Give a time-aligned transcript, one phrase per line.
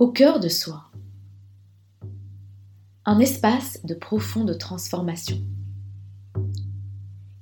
[0.00, 0.90] Au cœur de soi.
[3.04, 5.36] Un espace de profonde transformation,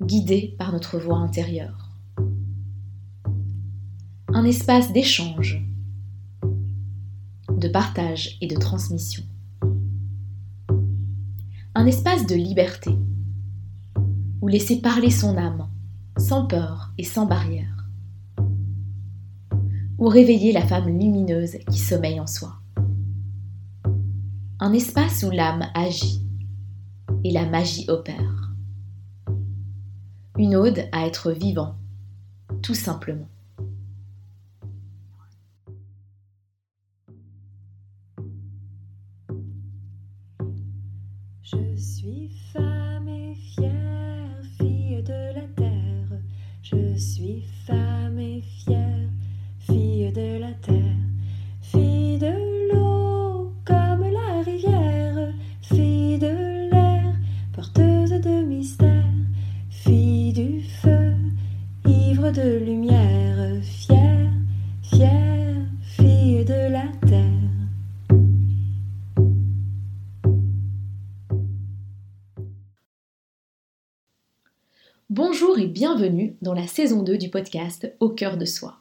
[0.02, 1.92] guidé par notre voix intérieure.
[4.34, 5.64] Un espace d'échange,
[7.48, 9.22] de partage et de transmission.
[11.76, 12.90] Un espace de liberté,
[14.40, 15.68] où laisser parler son âme,
[16.16, 17.77] sans peur et sans barrière
[19.98, 22.54] ou réveiller la femme lumineuse qui sommeille en soi.
[24.60, 26.22] Un espace où l'âme agit
[27.24, 28.52] et la magie opère.
[30.36, 31.74] Une ode à être vivant,
[32.62, 33.28] tout simplement.
[76.78, 78.78] Saison 2 du podcast Au cœur de soi.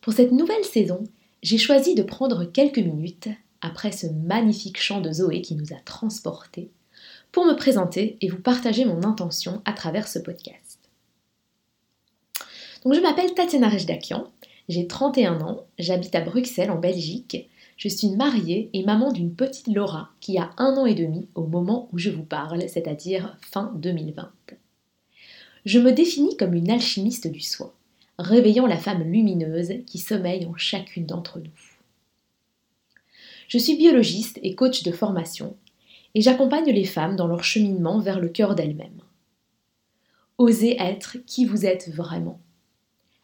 [0.00, 1.04] Pour cette nouvelle saison,
[1.40, 3.28] j'ai choisi de prendre quelques minutes,
[3.60, 6.72] après ce magnifique chant de Zoé qui nous a transportés,
[7.30, 10.80] pour me présenter et vous partager mon intention à travers ce podcast.
[12.82, 14.26] Donc je m'appelle Tatiana Rejdakian,
[14.68, 19.68] j'ai 31 ans, j'habite à Bruxelles en Belgique, je suis mariée et maman d'une petite
[19.68, 23.72] Laura qui a un an et demi au moment où je vous parle, c'est-à-dire fin
[23.76, 24.32] 2020.
[25.64, 27.74] Je me définis comme une alchimiste du soi
[28.18, 31.50] réveillant la femme lumineuse qui sommeille en chacune d'entre nous.
[33.48, 35.56] Je suis biologiste et coach de formation,
[36.14, 39.00] et j'accompagne les femmes dans leur cheminement vers le cœur d'elles-mêmes.
[40.38, 42.40] Osez être qui vous êtes vraiment.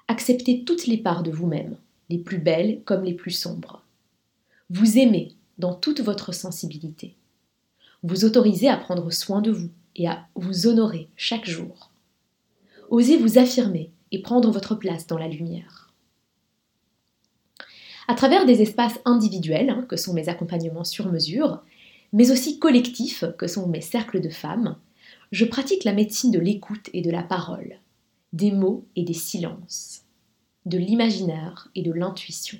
[0.09, 1.77] Acceptez toutes les parts de vous-même,
[2.09, 3.83] les plus belles comme les plus sombres.
[4.71, 7.15] Vous aimez dans toute votre sensibilité.
[8.03, 11.90] Vous autorisez à prendre soin de vous et à vous honorer chaque jour.
[12.91, 15.95] Osez vous affirmer et prendre votre place dans la lumière.
[18.09, 21.63] À travers des espaces individuels, hein, que sont mes accompagnements sur mesure,
[22.13, 24.77] mais aussi collectifs, que sont mes cercles de femmes,
[25.31, 27.79] je pratique la médecine de l'écoute et de la parole,
[28.33, 30.03] des mots et des silences,
[30.67, 32.59] de l'imaginaire et de l'intuition,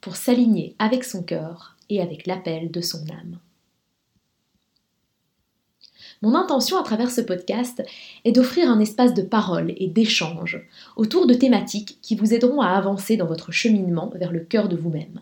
[0.00, 3.38] pour s'aligner avec son cœur et avec l'appel de son âme.
[6.22, 7.84] Mon intention à travers ce podcast
[8.24, 10.66] est d'offrir un espace de parole et d'échange
[10.96, 14.76] autour de thématiques qui vous aideront à avancer dans votre cheminement vers le cœur de
[14.76, 15.20] vous-même,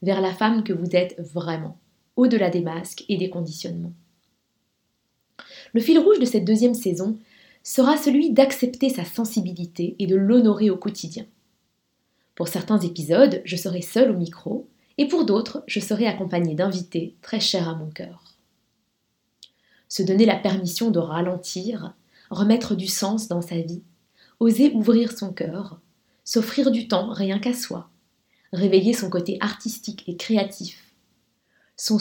[0.00, 1.76] vers la femme que vous êtes vraiment,
[2.16, 3.92] au-delà des masques et des conditionnements.
[5.74, 7.18] Le fil rouge de cette deuxième saison
[7.62, 11.26] sera celui d'accepter sa sensibilité et de l'honorer au quotidien.
[12.34, 14.66] Pour certains épisodes, je serai seule au micro,
[14.96, 18.31] et pour d'autres, je serai accompagnée d'invités très chers à mon cœur
[19.92, 21.92] se donner la permission de ralentir,
[22.30, 23.82] remettre du sens dans sa vie,
[24.40, 25.82] oser ouvrir son cœur,
[26.24, 27.90] s'offrir du temps rien qu'à soi,
[28.54, 30.94] réveiller son côté artistique et créatif,
[31.76, 31.98] sont,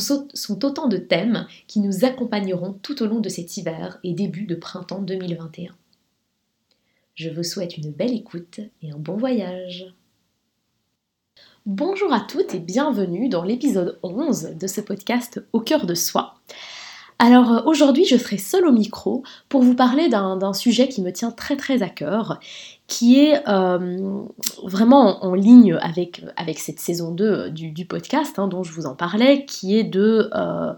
[0.64, 4.56] autant de thèmes qui nous accompagneront tout au long de cet hiver et début de
[4.56, 5.76] printemps 2021.
[7.16, 9.94] Je vous souhaite une belle écoute et un bon voyage.
[11.66, 16.36] Bonjour à toutes et bienvenue dans l'épisode 11 de ce podcast Au cœur de soi.
[17.22, 21.14] Alors euh, aujourd'hui, je serai seule au micro pour vous parler d'un sujet qui me
[21.14, 22.40] tient très très à cœur,
[22.88, 24.24] qui est euh,
[24.64, 26.24] vraiment en, ligne avec,
[26.58, 30.32] cette saison 2 du, podcast hein, dont je vous en parlais, qui est de...
[30.34, 30.74] Euh,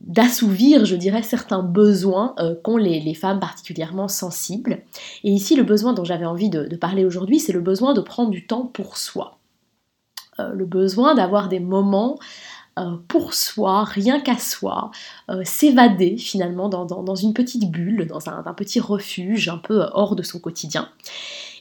[0.00, 2.34] d'assouvir, je dirais, certains besoins
[2.64, 4.78] qu'ont les, femmes particulièrement sensibles.
[5.22, 8.30] Et ici, le besoin dont j'avais envie de parler aujourd'hui, c'est le besoin de prendre
[8.30, 9.38] du temps pour soi.
[10.38, 12.59] le besoin d'avoir des moments euh,
[13.08, 14.90] pour soi, rien qu'à soi,
[15.28, 20.22] euh, s'évader finalement dans, une petite bulle, dans un, petit refuge un peu hors de
[20.22, 20.88] son quotidien.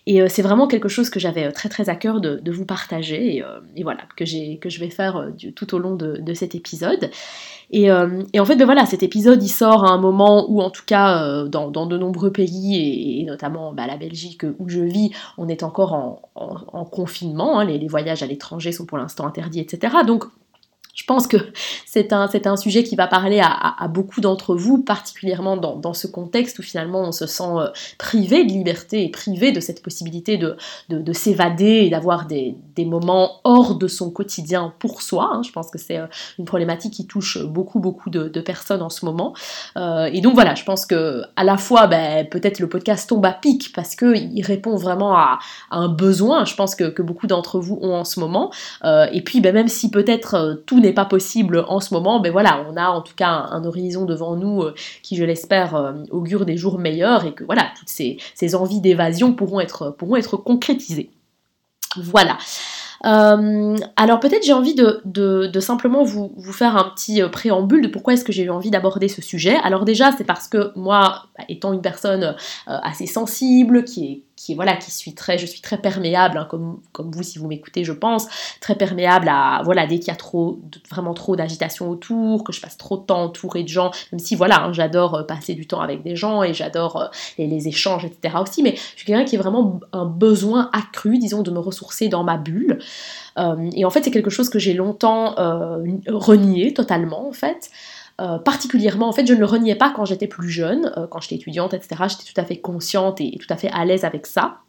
[0.05, 3.43] Et euh, c'est vraiment quelque chose que j'avais très très à cœur de, vous partager
[3.75, 4.23] et, voilà, que,
[4.57, 7.11] que je vais faire tout au long de, cet épisode.
[7.71, 10.85] Et, en fait, ben voilà, cet épisode il sort à un moment où, en tout
[10.85, 15.63] cas, dans, de nombreux pays, et, notamment bah, la Belgique où je vis, on est
[15.63, 15.93] encore
[16.35, 17.59] en, confinement.
[17.59, 19.97] Hein, les, les, voyages à l'étranger sont pour l'instant interdits, etc.
[20.07, 20.25] Donc,
[20.95, 21.37] Je pense que
[21.85, 26.59] c'est un, un, sujet qui va parler à, beaucoup d'entre vous, particulièrement dans, ce contexte
[26.59, 30.57] où finalement on se sent euh, privé de liberté et privé de cette possibilité de,
[30.89, 35.29] de, s'évader et d'avoir des, des, moments hors de son quotidien pour soi.
[35.33, 35.41] Hein.
[35.45, 36.07] Je pense que c'est euh,
[36.37, 39.33] une problématique qui touche beaucoup, beaucoup de, personnes en ce moment.
[39.77, 43.25] Euh, et donc voilà, je pense que à la fois, ben, peut-être le podcast tombe
[43.25, 45.39] à pic parce qu'il répond vraiment à,
[45.71, 48.51] un besoin, je pense que, que beaucoup d'entre vous ont en ce moment.
[48.83, 52.65] et puis, ben, même si peut-être tout n'est pas possible en ce moment, mais voilà,
[52.69, 54.73] on a en tout cas un, horizon devant nous euh,
[55.03, 58.17] qui, je l'espère, euh, augure des jours meilleurs et que voilà, toutes ces,
[58.55, 59.95] envies d'évasion pourront être,
[60.37, 61.11] concrétisées.
[61.97, 62.37] Voilà.
[63.05, 68.13] Euh, alors peut-être j'ai envie de, simplement vous, vous, faire un petit préambule de pourquoi
[68.13, 69.55] est-ce que j'ai eu envie d'aborder ce sujet.
[69.63, 72.35] Alors déjà c'est parce que moi, étant une personne
[72.67, 76.79] assez sensible, qui est qui voilà qui suis très je suis très perméable hein, comme,
[76.93, 78.27] comme vous si vous m'écoutez je pense
[78.61, 82.61] très perméable à voilà dès qu'il y a trop vraiment trop d'agitation autour que je
[82.61, 85.67] passe trop de temps entouré de gens même si voilà hein, j'adore euh, passer du
[85.67, 87.07] temps avec des gens et j'adore euh,
[87.37, 91.41] les, échanges etc aussi mais je suis quelqu'un qui a vraiment un besoin accru disons
[91.41, 92.79] de me ressourcer dans ma bulle.
[93.37, 95.35] Euh, et en fait c'est quelque chose que j'ai longtemps
[96.07, 97.69] renié totalement en fait
[98.19, 101.21] euh, particulièrement, en fait, je ne le reniais pas quand j'étais plus jeune, euh, quand
[101.21, 102.03] j'étais étudiante, etc.
[102.09, 104.59] J'étais tout à fait consciente et, tout à fait à l'aise avec ça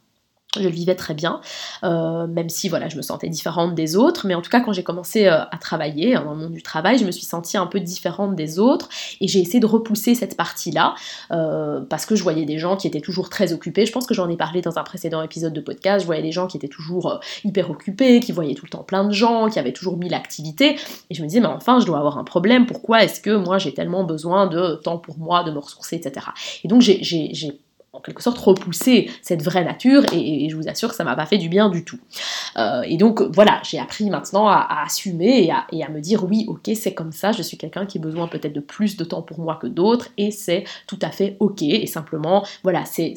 [0.57, 1.39] je le vivais très bien,
[1.83, 4.73] euh, même si voilà, je me sentais différente des autres, mais en tout cas quand
[4.73, 7.67] j'ai commencé euh, à travailler dans le monde du travail, je me suis sentie un
[7.67, 8.89] peu différente des autres
[9.21, 10.95] et j'ai essayé de repousser cette partie-là
[11.31, 13.85] euh, parce que je voyais des gens qui étaient toujours très occupés.
[13.85, 16.01] Je pense que j'en ai parlé dans un précédent épisode de podcast.
[16.01, 19.05] Je voyais des gens qui étaient toujours hyper occupés, qui voyaient tout le temps plein
[19.05, 20.75] de gens, qui avaient toujours mille activités
[21.09, 22.65] et je me disais mais enfin je dois avoir un problème.
[22.65, 26.27] Pourquoi est-ce que moi j'ai tellement besoin de temps pour moi, de me ressourcer, etc.
[26.65, 27.01] Et donc j'ai
[27.93, 31.25] en quelque sorte repousser cette vraie nature et, je vous assure que ça m'a pas
[31.25, 31.99] fait du bien du tout.
[32.57, 36.71] Euh, et donc voilà, j'ai appris maintenant à, assumer et à, me dire oui, ok,
[36.75, 39.39] c'est comme ça, je suis quelqu'un qui a besoin peut-être de plus de temps pour
[39.39, 43.15] moi que d'autres et c'est tout à fait ok et simplement voilà, c'est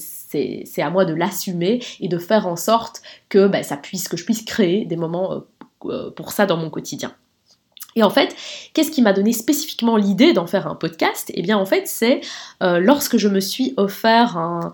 [0.78, 4.42] à moi de l'assumer et de faire en sorte que ben, ça puisse, je puisse
[4.42, 5.44] créer des moments
[5.86, 7.12] euh, pour ça dans mon quotidien.
[7.96, 8.35] Et en fait,
[8.73, 11.31] qu'est-ce qui m'a donné spécifiquement l'idée d'en faire un podcast?
[11.35, 12.20] Eh bien, en fait, c'est
[12.62, 14.73] euh, lorsque je me suis offert un,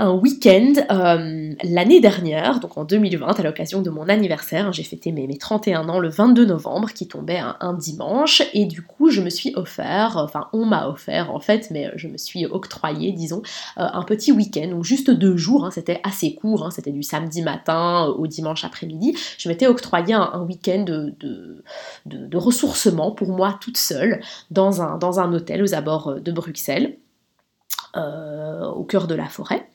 [0.00, 4.72] un week-end euh, l'année dernière, donc en 2020, à l'occasion de mon anniversaire.
[4.72, 9.10] J'ai fêté mes, 31 ans le 22 novembre, qui tombait un, dimanche, et du coup,
[9.10, 13.12] je me suis offert, enfin, on m'a offert en fait, mais je me suis octroyé,
[13.12, 13.42] disons,
[13.76, 17.02] euh, un petit week-end, ou juste deux jours, hein, c'était assez court, hein, c'était du
[17.02, 19.16] samedi matin au dimanche après-midi.
[19.36, 25.74] Je m'étais octroyé un, week-end de, ressourcement pour moi toute seule dans un hôtel aux
[25.74, 26.96] abords de Bruxelles.
[27.96, 29.66] Euh, au cœur de la forêt.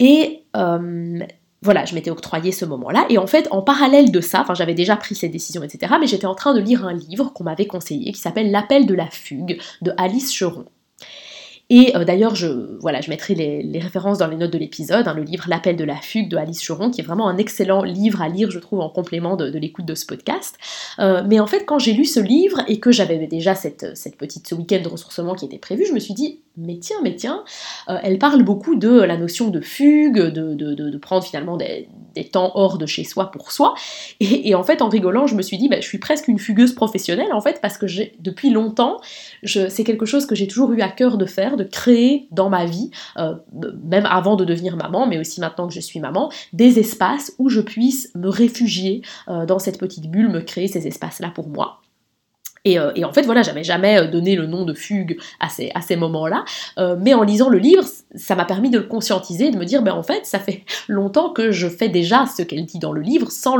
[0.00, 1.20] Et euh,
[1.62, 3.06] voilà, je m'étais octroyé ce moment-là.
[3.10, 5.94] Et en fait, en parallèle de ça, j'avais déjà pris cette décision, etc.
[6.00, 8.94] Mais j'étais en train de lire un livre qu'on m'avait conseillé qui s'appelle L'appel de
[8.94, 10.64] la fugue de Alice Cheron.
[11.70, 15.14] Et euh, d'ailleurs, je, voilà, je mettrai les, références dans les notes de l'épisode, hein,
[15.14, 18.20] le livre L'appel de la fugue de Alice Cheron, qui est vraiment un excellent livre
[18.20, 20.56] à lire, je trouve, en complément de, l'écoute de ce podcast.
[20.98, 24.48] Mais en fait, quand j'ai lu ce livre et que j'avais déjà cette, cette petite,
[24.48, 27.44] ce week-end de ressourcement qui était prévu, je me suis dit, mais tiens, mais tiens,
[27.88, 31.88] euh, elle parle beaucoup de la notion de fugue, de, de, prendre finalement des,
[32.32, 33.74] temps hors de chez soi pour soi.
[34.20, 36.74] Et, en fait, en rigolant, je me suis dit, bah, je suis presque une fugueuse
[36.74, 37.86] professionnelle, en fait, parce que
[38.20, 39.00] depuis longtemps,
[39.44, 42.64] c'est quelque chose que j'ai toujours eu à cœur de faire, de créer dans ma
[42.64, 43.34] vie, euh,
[43.84, 47.50] même avant de devenir maman, mais aussi maintenant que je suis maman, des espaces où
[47.50, 51.80] je puisse me réfugier euh, dans cette petite bulle, me créer ces espaces-là pour moi.
[52.66, 55.96] Euh, et, en fait, voilà, j'avais jamais euh, donné le nom de fugue à ces,
[55.96, 56.44] moments-là.
[56.78, 59.82] Euh, mais en lisant le livre, ça m'a permis de le conscientiser, de me dire,
[59.82, 63.00] ben en fait, ça fait longtemps que je fais déjà ce qu'elle dit dans le
[63.00, 63.56] livre sans,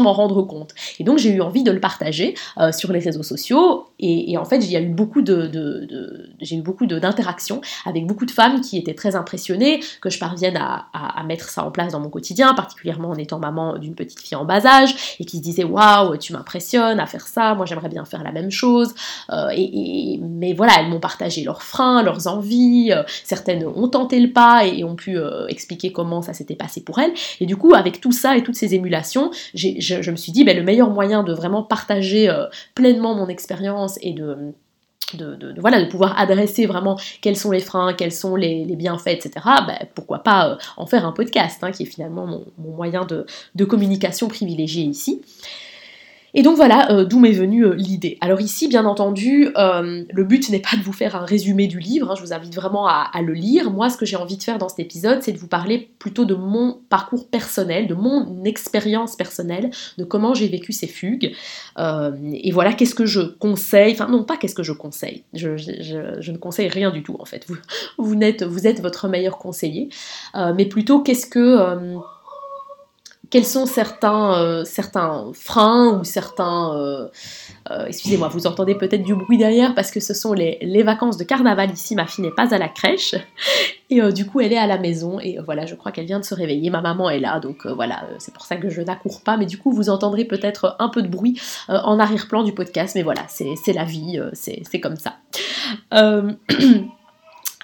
[0.00, 0.74] m'en rendre compte.
[0.98, 2.34] Et donc, j'ai eu envie de le partager
[2.72, 3.86] sur les réseaux sociaux.
[3.98, 8.30] Et, en fait, a eu beaucoup de, de, j'ai eu beaucoup d'interactions avec beaucoup de
[8.30, 12.00] femmes qui étaient très impressionnées que je parvienne à, à, mettre ça en place dans
[12.00, 15.42] mon quotidien, particulièrement en étant maman d'une petite fille en bas âge, et qui se
[15.42, 18.94] disaient, waouh, tu m'impressionnes à faire ça, moi j'aimerais bien faire la même chose.
[19.30, 22.92] Euh, et, mais voilà, elles m'ont partagé leurs freins, leurs envies.
[22.92, 26.82] Euh, certaines ont tenté le pas et, ont pu euh, expliquer comment ça s'était passé
[26.82, 27.12] pour elles.
[27.40, 30.56] Et du coup, avec tout ça et toutes ces émulations, je, me suis dit, ben,
[30.56, 32.28] le meilleur moyen de vraiment partager
[32.74, 34.52] pleinement mon expérience et de
[35.14, 39.30] de, voilà, de pouvoir adresser vraiment quels sont les freins, quels sont les, bienfaits, etc.,
[39.66, 43.64] ben, pourquoi pas en faire un podcast, hein, qui est finalement mon, moyen de, de
[43.64, 45.22] communication privilégié ici.
[46.34, 48.18] Et donc voilà euh, d'où m'est venue euh, l'idée.
[48.20, 51.78] Alors ici, bien entendu, euh, le but n'est pas de vous faire un résumé du
[51.78, 53.70] livre, hein, je vous invite vraiment à, le lire.
[53.70, 56.24] Moi, ce que j'ai envie de faire dans cet épisode, c'est de vous parler plutôt
[56.24, 61.34] de mon parcours personnel, de mon expérience personnelle, de comment j'ai vécu ces fugues.
[61.78, 65.50] et voilà, qu'est-ce que je conseille, enfin non pas qu'est-ce que je conseille, je,
[66.30, 67.46] ne conseille rien du tout en fait,
[67.98, 69.88] vous, êtes votre meilleur conseiller,
[70.34, 71.98] mais plutôt qu'est-ce que
[73.30, 76.74] quels sont certains, euh, certains freins ou certains...
[76.76, 77.08] Euh,
[77.70, 81.22] euh, excusez-moi, vous entendez peut-être du bruit derrière parce que ce sont les, vacances de
[81.22, 81.94] carnaval ici.
[81.94, 83.14] Ma fille n'est pas à la crèche
[83.90, 86.24] et du coup elle est à la maison et voilà, je crois qu'elle vient de
[86.24, 86.70] se réveiller.
[86.70, 89.36] Ma maman est là, donc voilà, c'est pour ça que je n'accours pas.
[89.36, 92.94] Mais du coup, vous entendrez peut-être un peu de bruit en arrière-plan du podcast.
[92.96, 95.16] Mais voilà, c'est la vie, c'est comme ça.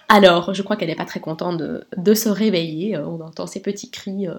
[0.08, 2.96] Alors, je crois qu'elle n'est pas très contente de, se réveiller.
[2.96, 4.34] Euh, on entend ses petits cris, euh,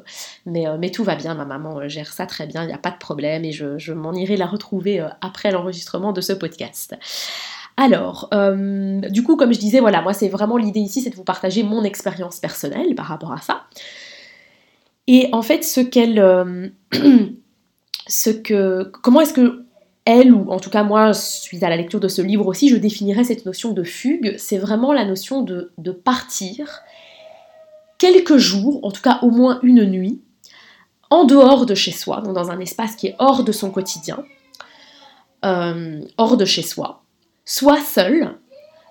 [0.48, 1.36] euh, mais, tout va bien.
[1.36, 4.14] Ma maman gère ça très bien, il n'y a pas de problème et je, m'en
[4.14, 6.96] irai la retrouver après l'enregistrement de ce podcast.
[7.76, 8.30] Alors,
[9.10, 11.64] du coup, comme je disais, voilà, moi, c'est vraiment l'idée ici, c'est de vous partager
[11.64, 13.66] mon expérience personnelle par rapport à ça.
[15.08, 16.72] Et en fait, ce qu'elle.
[18.08, 18.92] ce que.
[19.04, 19.67] Comment est-ce que
[20.08, 22.78] elle, ou en tout cas moi, suite à la lecture de ce livre aussi, je
[22.78, 26.82] définirais cette notion de fugue, c'est vraiment la notion de, partir
[27.98, 30.22] quelques jours, en tout cas au moins une nuit,
[31.10, 34.24] en dehors de chez soi, dans un espace qui est hors de son quotidien,
[35.44, 37.04] euh, hors de chez soi,
[37.44, 38.38] soit seul,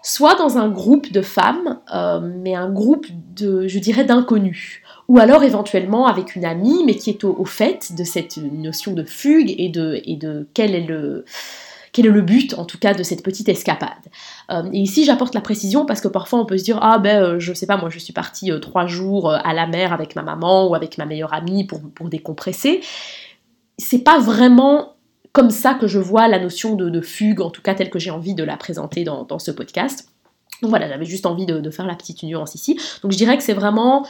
[0.03, 5.19] soit dans un groupe de femmes, euh, mais un groupe de, je dirais, d'inconnus ou
[5.19, 9.55] alors éventuellement avec une amie, mais qui est au, fait de cette notion de fugue
[9.57, 11.25] et de, et de quel est le
[11.93, 13.89] quel est le but en tout cas de cette petite escapade.
[14.51, 17.23] Euh, et ici j'apporte la précision parce que parfois on peut se dire ah ben
[17.23, 20.15] euh, je sais pas moi je suis partie euh, trois jours à la mer avec
[20.15, 22.83] ma maman ou avec ma meilleure amie pour, pour décompresser.
[23.79, 24.97] C'est pas vraiment
[25.37, 28.11] comme ça que je vois la notion de, fugue, en tout cas telle que j'ai
[28.11, 30.09] envie de la présenter dans, ce podcast.
[30.63, 32.81] Donc voilà, j'avais juste envie de, faire la petite nuance ici.
[33.03, 34.07] Donc je dirais que c'est vraiment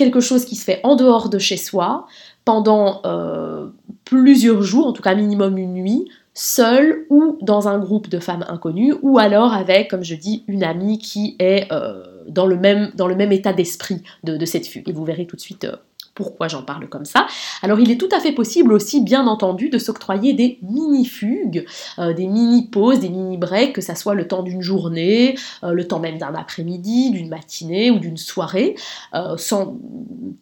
[0.00, 2.06] quelque chose qui se fait en dehors de chez soi
[2.46, 3.66] pendant euh,
[4.06, 8.46] plusieurs jours, en tout cas minimum une nuit, seul ou dans un groupe de femmes
[8.48, 12.90] inconnues, ou alors avec, comme je dis, une amie qui est euh, dans, le même,
[12.94, 14.88] dans le même état d'esprit de, cette fugue.
[14.88, 15.76] Et vous verrez tout de suite euh,
[16.14, 17.26] pourquoi j'en parle comme ça.
[17.62, 21.64] Alors il est tout à fait possible aussi, bien entendu, de s'octroyer des mini-fugues,
[21.98, 25.98] euh, des mini-pauses, des mini-breaks, que ça soit le temps d'une journée, euh, le temps
[25.98, 28.74] même d'un après-midi, d'une matinée ou d'une soirée,
[29.14, 29.36] euh,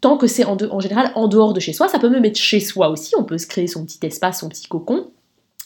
[0.01, 1.89] tant que c'est en, en général en dehors de chez soi.
[1.89, 4.49] Ça peut même être chez soi aussi, on peut se créer son petit espace, son
[4.49, 5.11] petit cocon.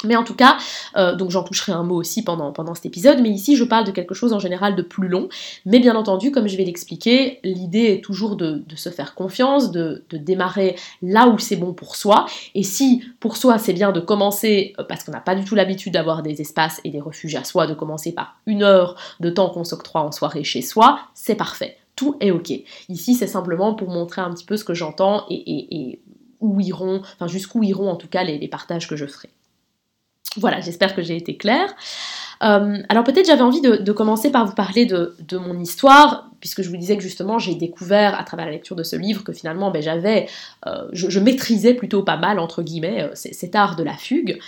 [0.05, 0.57] Mais en tout cas,
[0.97, 3.87] euh, donc j'en toucherai un mot aussi pendant, pendant cet épisode, mais ici je parle
[3.87, 5.29] de quelque chose en général de plus long.
[5.67, 10.05] Mais bien entendu, comme je vais l'expliquer, l'idée est toujours de, se faire confiance, de,
[10.13, 12.27] démarrer là où c'est bon pour soi.
[12.55, 15.55] Et si pour soi c'est bien de commencer, euh, parce qu'on n'a pas du tout
[15.55, 19.31] l'habitude d'avoir des espaces et des refuges à soi, de commencer par une heure de
[19.31, 21.77] temps qu'on s'octroie en soirée chez soi, c'est parfait.
[21.97, 22.53] Tout est ok.
[22.89, 26.01] Ici c'est simplement pour montrer un petit peu ce que j'entends et,
[26.41, 29.29] où iront, enfin jusqu'où iront en tout cas les partages que je ferai.
[30.37, 31.75] Voilà, j'espère que j'ai été claire.
[32.43, 36.71] Euh, alors peut-être j'avais envie de, commencer par vous parler de, mon histoire, puisque je
[36.71, 39.71] vous disais que justement j'ai découvert à travers la lecture de ce livre que finalement
[39.71, 40.29] ben, j'avais,
[40.67, 44.39] euh, je, maîtrisais plutôt pas mal entre guillemets euh, cet art de la fugue.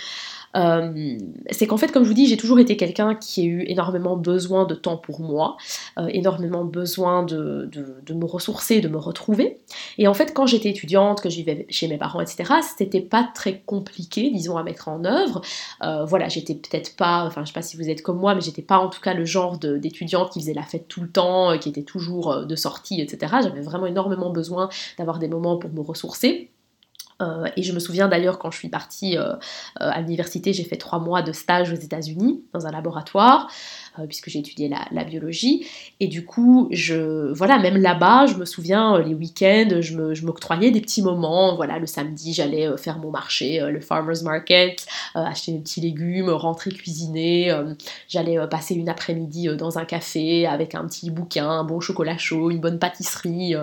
[0.55, 1.17] Euh,
[1.51, 4.15] c'est qu'en fait, comme je vous dis, j'ai toujours été quelqu'un qui a eu énormément
[4.15, 5.57] besoin de temps pour moi,
[5.99, 7.69] euh, énormément besoin de,
[8.09, 9.59] me ressourcer, de me retrouver.
[9.97, 13.29] Et en fait, quand j'étais étudiante, que j'y vivais chez mes parents, etc., c'était pas
[13.33, 15.41] très compliqué, disons, à mettre en œuvre.
[15.83, 18.41] Euh, voilà, j'étais peut-être pas, enfin, je sais pas si vous êtes comme moi, mais
[18.41, 21.57] j'étais pas en tout cas le genre d'étudiante qui faisait la fête tout le temps,
[21.57, 23.35] qui était toujours de sortie, etc.
[23.43, 26.49] J'avais vraiment énormément besoin d'avoir des moments pour me ressourcer.
[27.21, 29.35] Euh, et je me souviens d'ailleurs quand je suis partie euh, euh,
[29.77, 33.49] à l'université, j'ai fait trois mois de stage aux États-Unis dans un laboratoire.
[33.99, 35.65] Euh, puisque j'ai étudié la, biologie.
[35.99, 40.71] Et du coup, je, voilà, même là-bas, je me souviens, euh, les week-ends, je m'octroyais
[40.71, 41.55] des petits moments.
[41.55, 46.29] Voilà, le samedi, j'allais euh, faire mon marché, le farmer's market, acheter des petits légumes,
[46.29, 47.55] rentrer cuisiner.
[48.07, 52.49] j'allais passer une après-midi dans un café avec un petit bouquin, un bon chocolat chaud,
[52.49, 53.53] une bonne pâtisserie.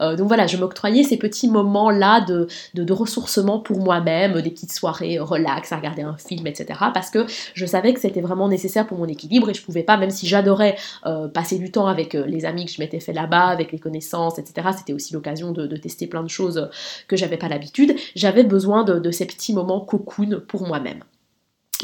[0.00, 4.72] donc voilà, je m'octroyais ces petits moments-là de, de, de, ressourcement pour moi-même, des petites
[4.72, 6.78] soirées relax, à regarder un film, etc.
[6.92, 9.96] Parce que je savais que c'était vraiment nécessaire pour mon équilibre et je pouvais pas,
[9.96, 13.12] même si j'adorais euh, passer du temps avec euh, les amis que je m'étais fait
[13.12, 14.68] là-bas, avec les connaissances, etc.
[14.76, 16.68] C'était aussi l'occasion de, tester plein de choses
[17.06, 17.94] que j'avais pas l'habitude.
[18.16, 21.02] J'avais besoin de, ces petits moments cocoon pour moi-même.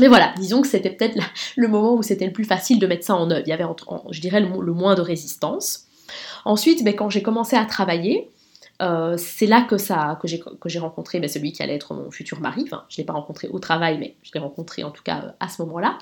[0.00, 1.16] Mais voilà, disons que c'était peut-être
[1.56, 3.42] le moment où c'était le plus facile de mettre ça en œuvre.
[3.46, 3.64] Il y avait,
[4.10, 5.86] je dirais, le, moins de résistance.
[6.44, 8.30] Ensuite, ben, quand j'ai commencé à travailler,
[8.82, 12.40] euh, c'est là que, ça, que, j'ai, rencontré ben, celui qui allait être mon futur
[12.40, 12.64] mari.
[12.66, 15.48] Je ne l'ai pas rencontré au travail, mais je l'ai rencontré en tout cas à
[15.48, 15.98] ce moment-là.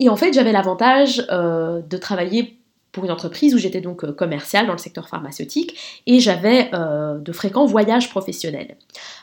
[0.00, 2.60] Et en fait, j'avais l'avantage de travailler
[2.92, 7.18] pour une entreprise où j'étais donc euh, commerciale dans le secteur pharmaceutique et j'avais euh,
[7.18, 8.76] de fréquents voyages professionnels.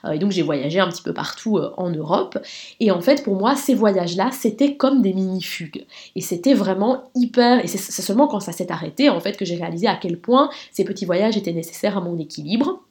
[0.06, 2.38] Euh, et donc j'ai voyagé un petit peu partout en Europe.
[2.80, 5.86] Et en fait pour moi ces voyages-là c'était comme des mini-fugues.
[6.16, 9.56] Et c'était vraiment hyper et c'est seulement quand ça s'est arrêté en fait que j'ai
[9.56, 12.82] réalisé à quel point ces petits voyages étaient nécessaires à mon équilibre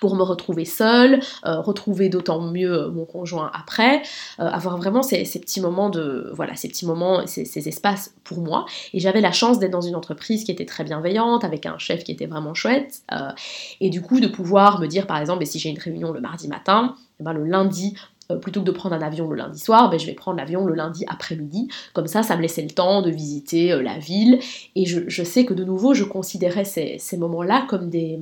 [0.00, 4.02] pour me retrouver seule, euh, retrouver d'autant mieux euh, mon conjoint après,
[4.40, 8.40] euh, avoir vraiment ces, petits moments de voilà ces petits moments, ces, ces espaces pour
[8.40, 8.64] moi.
[8.94, 12.02] Et j'avais la chance d'être dans une entreprise qui était très bienveillante, avec un chef
[12.02, 13.02] qui était vraiment chouette,
[13.80, 16.48] et du coup de pouvoir me dire par exemple, si j'ai une réunion le mardi
[16.48, 17.94] matin, eh ben, le lundi
[18.40, 20.74] plutôt que de prendre un avion le lundi soir, ben, je vais prendre l'avion le
[20.74, 21.68] lundi après-midi.
[21.92, 24.38] Comme ça, ça me laissait le temps de visiter la ville.
[24.76, 28.20] Et je, sais que de nouveau, je considérais ces moments-là comme des,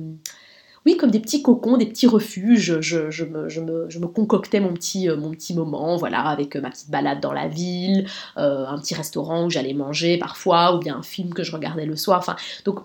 [0.97, 2.79] comme des petits cocons, des petits refuges.
[2.79, 7.19] Je, me, concoctais mon petit, euh, mon petit moment, voilà, avec euh, ma petite balade
[7.19, 11.33] dans la ville, euh, un petit restaurant où j'allais manger parfois, ou bien un film
[11.33, 12.19] que je regardais le soir.
[12.19, 12.79] Enfin, donc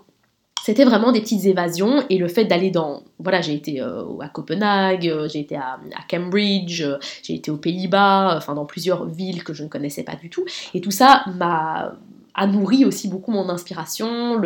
[0.64, 5.12] c'était vraiment des petites évasions et le fait d'aller dans voilà j'ai été à Copenhague
[5.30, 5.78] j'ai été à,
[6.10, 6.82] Cambridge
[7.22, 10.46] j'ai été aux Pays-Bas enfin dans plusieurs villes que je ne connaissais pas du tout
[10.72, 11.92] et tout ça m'a
[12.34, 14.38] a nourri aussi beaucoup mon inspiration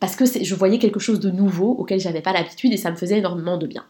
[0.00, 2.96] parce que je voyais quelque chose de nouveau auquel j'avais pas l'habitude et ça me
[2.96, 3.84] faisait énormément de bien.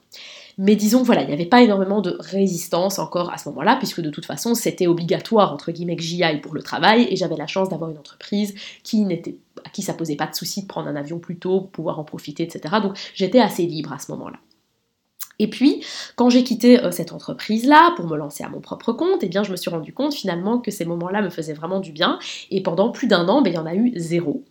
[0.61, 4.01] Mais disons, voilà, il n'y avait pas énormément de résistance encore à ce moment-là, puisque
[4.01, 7.37] de toute façon, c'était obligatoire, entre guillemets, que j'y aille pour le travail, et j'avais
[7.37, 8.55] la chance d'avoir une entreprise
[9.65, 12.05] à qui ça posait pas de souci de prendre un avion plus tôt, pouvoir en
[12.05, 12.75] profiter, etc.
[12.83, 14.39] Donc j'étais assez libre à ce moment-là.
[15.39, 15.85] Et puis,
[16.17, 19.43] quand j'ai quitté euh, cette entreprise-là pour me lancer à mon propre compte, eh bien,
[19.43, 22.19] je me suis rendu compte finalement que ces moments-là me faisaient vraiment du bien.
[22.51, 24.45] Et pendant plus d'un an, ben, il y en a eu zéro.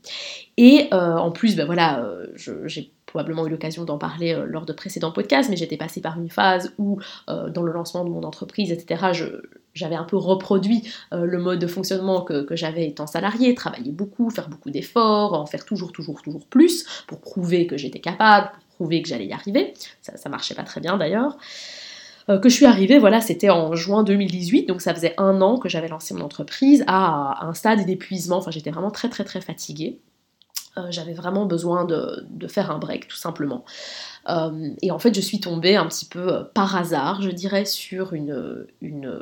[0.55, 4.73] Et euh, en plus, ben voilà, euh, j'ai probablement eu l'occasion d'en parler lors de
[4.73, 8.69] précédents podcasts, mais j'étais passée par une phase où, dans le lancement de mon entreprise,
[8.69, 9.23] etc.,
[9.73, 14.29] j'avais un peu reproduit le mode de fonctionnement que, que j'avais étant salarié, travailler beaucoup,
[14.29, 19.01] faire beaucoup d'efforts, en faire toujours, toujours, toujours plus pour prouver que j'étais capable, prouver
[19.01, 19.73] que j'allais y arriver.
[20.01, 21.37] Ça, ça marchait pas très bien d'ailleurs.
[22.29, 25.57] Euh, que je suis arrivée, voilà, c'était en juin 2018, donc ça faisait un an
[25.57, 28.37] que j'avais lancé mon entreprise à, un stade d'épuisement.
[28.37, 30.01] Enfin, j'étais vraiment très très très fatiguée.
[30.77, 33.63] Euh, j'avais vraiment besoin de, faire un break, tout simplement.
[34.29, 38.13] Euh, et en fait, je suis tombée un petit peu par hasard, je dirais, sur
[38.13, 39.21] une, une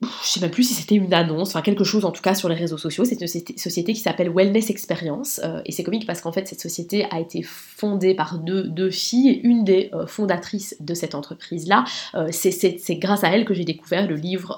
[0.00, 2.48] je sais même plus si c'était une annonce, enfin quelque chose en tout cas sur
[2.48, 3.04] les réseaux sociaux.
[3.04, 5.40] C'est une société, qui s'appelle Wellness Experience.
[5.42, 8.90] Euh, et c'est comique parce qu'en fait, cette société a été fondée par deux, deux
[8.90, 9.30] filles.
[9.30, 11.84] Et une des euh, fondatrices de cette entreprise-là,
[12.14, 14.56] euh, c'est grâce à elle que j'ai découvert le livre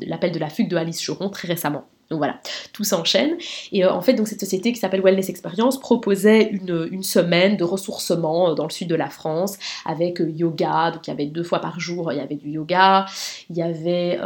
[0.00, 1.86] L'appel de la fugue de Alice Choron très récemment.
[2.12, 2.38] Donc voilà,
[2.72, 3.36] tout s'enchaîne.
[3.72, 8.54] Et en fait, donc cette société qui s'appelle Wellness Experience proposait une, semaine de ressourcement
[8.54, 10.92] dans le sud de la France avec yoga.
[10.92, 13.06] Donc il y avait deux fois par jour, il y avait du yoga,
[13.50, 14.20] il y avait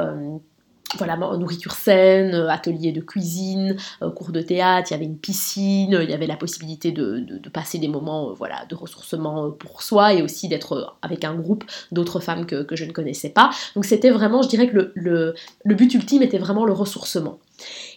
[0.95, 5.19] voilà, nourriture saine, euh, atelier de cuisine, euh, cours de théâtre, il y avait une
[5.19, 9.83] piscine, il y avait la possibilité de, passer des moments euh, voilà, de ressourcement pour
[9.83, 13.51] soi et aussi d'être avec un groupe d'autres femmes que, je ne connaissais pas.
[13.75, 17.39] Donc c'était vraiment, je dirais que le, but ultime était vraiment le ressourcement.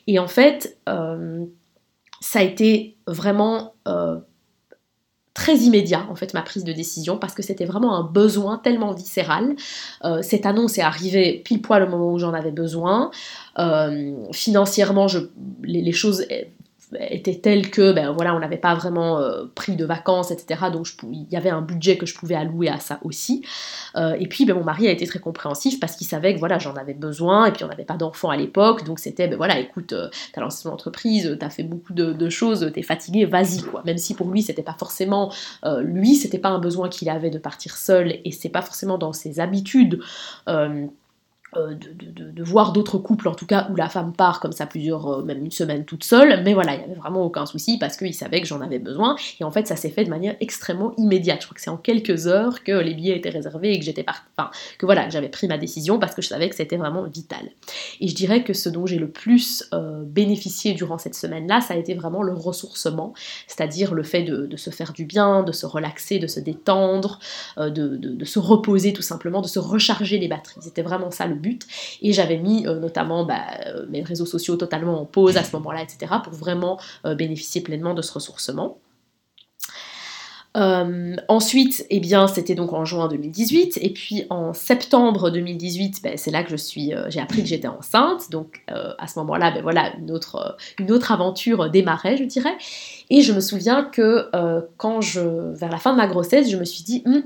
[0.08, 3.74] Et en fait, ça a été vraiment
[5.40, 8.94] très immédiat en fait ma prise de décision parce que c'était vraiment un besoin tellement
[8.94, 9.56] viscéral.
[10.04, 13.10] Euh, cette annonce est arrivée pile poil au moment où j'en avais besoin.
[13.58, 15.08] Euh, financièrement,
[15.64, 16.26] les, choses
[16.98, 20.88] était telle que ben voilà on n'avait pas vraiment euh, pris de vacances etc donc
[21.04, 23.46] il y avait un budget que je pouvais allouer à ça aussi.
[23.96, 26.58] Euh, et puis ben, mon mari a été très compréhensif parce qu'il savait que voilà
[26.58, 28.86] j'en avais besoin et puis on n'avait pas d'enfants à l'époque.
[28.86, 32.30] Donc c'était ben voilà écoute euh, t'as lancé ton entreprise t'as fait beaucoup de, de
[32.30, 33.84] choses t'es fatigué vas-y quoi.
[33.86, 35.32] Même si pour lui c'était pas forcément
[35.82, 39.14] lui c'était pas un besoin qu'il avait de partir seul et c'est pas forcément dans
[39.14, 40.02] ses habitudes
[41.58, 45.08] euh, de, voir d'autres couples en tout cas où la femme part comme ça plusieurs,
[45.08, 47.98] euh, même une semaine toute seule, mais voilà, il n'y avait vraiment aucun souci parce
[47.98, 50.94] qu'il savait que j'en avais besoin et en fait ça s'est fait de manière extrêmement
[50.98, 51.42] immédiate.
[51.42, 54.04] Je crois que c'est en quelques heures que les billets étaient réservés et que j'étais
[54.04, 57.04] partie, enfin que voilà, j'avais pris ma décision parce que je savais que c'était vraiment
[57.04, 57.50] vital.
[58.00, 61.74] Et je dirais que ce dont j'ai le plus euh, bénéficié durant cette semaine-là, ça
[61.74, 63.14] a été vraiment le ressourcement,
[63.48, 67.20] c'est-à-dire le fait de, se faire du bien, de se relaxer, de se détendre,
[67.58, 70.62] de se reposer tout simplement, de se recharger les batteries.
[70.62, 71.66] C'était vraiment ça le but.
[72.02, 75.56] Et j'avais mis euh, notamment bah, euh, mes réseaux sociaux totalement en pause à ce
[75.58, 78.78] moment-là, etc., pour vraiment euh, bénéficier pleinement de ce ressourcement.
[81.30, 86.32] Ensuite, eh bien, c'était donc en juin 2018, et puis en septembre 2018, ben, c'est
[86.32, 89.96] là que je suis, j'ai appris que j'étais enceinte, donc à ce moment-là, ben voilà,
[89.98, 92.58] une autre, une autre aventure démarrait, je dirais.
[93.10, 94.30] Et je me souviens que
[94.76, 95.22] quand je,
[95.56, 97.24] vers la fin de ma grossesse, je me suis dit, hum,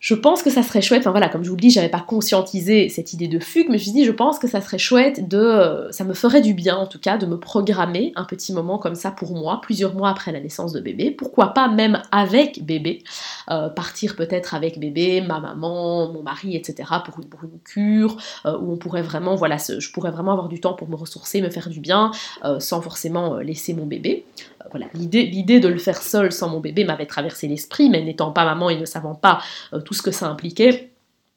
[0.00, 2.00] je pense que ça serait chouette, enfin voilà, comme je vous le dis, j'avais pas
[2.00, 4.78] conscientisé cette idée de fugue, mais je me suis dit, je pense que ça serait
[4.78, 8.24] chouette de, euh, ça me ferait du bien en tout cas, de me programmer un
[8.24, 11.68] petit moment comme ça pour moi, plusieurs mois après la naissance de bébé, pourquoi pas
[11.68, 13.02] même avec bébé,
[13.50, 16.88] euh, partir peut-être avec bébé, ma maman, mon mari, etc.
[17.04, 17.28] pour une,
[17.64, 20.96] cure, euh, où on pourrait vraiment, voilà, je pourrais vraiment avoir du temps pour me
[20.96, 22.12] ressourcer, me faire du bien,
[22.58, 24.24] sans forcément laisser mon bébé.
[24.70, 28.44] Voilà, l'idée de le faire seul sans mon bébé m'avait traversé l'esprit, mais n'étant pas
[28.44, 29.40] maman et ne savant pas
[29.84, 30.90] tout ce que ça impliquait,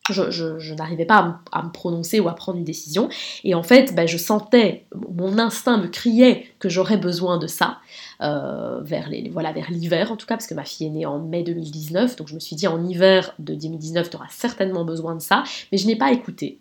[0.10, 3.10] je, n'arrivais pas à, me prononcer ou à prendre une décision.
[3.44, 7.78] Et en fait, ben, je sentais, mon instinct me criait que j'aurais besoin de ça,
[8.22, 11.06] euh, vers les, voilà, vers l'hiver en tout cas, parce que ma fille est née
[11.06, 14.86] en mai 2019, donc je me suis dit en hiver de 2019, tu auras certainement
[14.86, 16.60] besoin de ça, mais je n'ai pas écouté.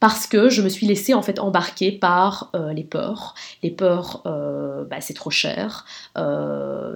[0.00, 3.34] Parce que je me suis laissée en fait embarquer par euh, les peurs.
[3.62, 5.84] Les peurs, euh, ben, c'est trop cher,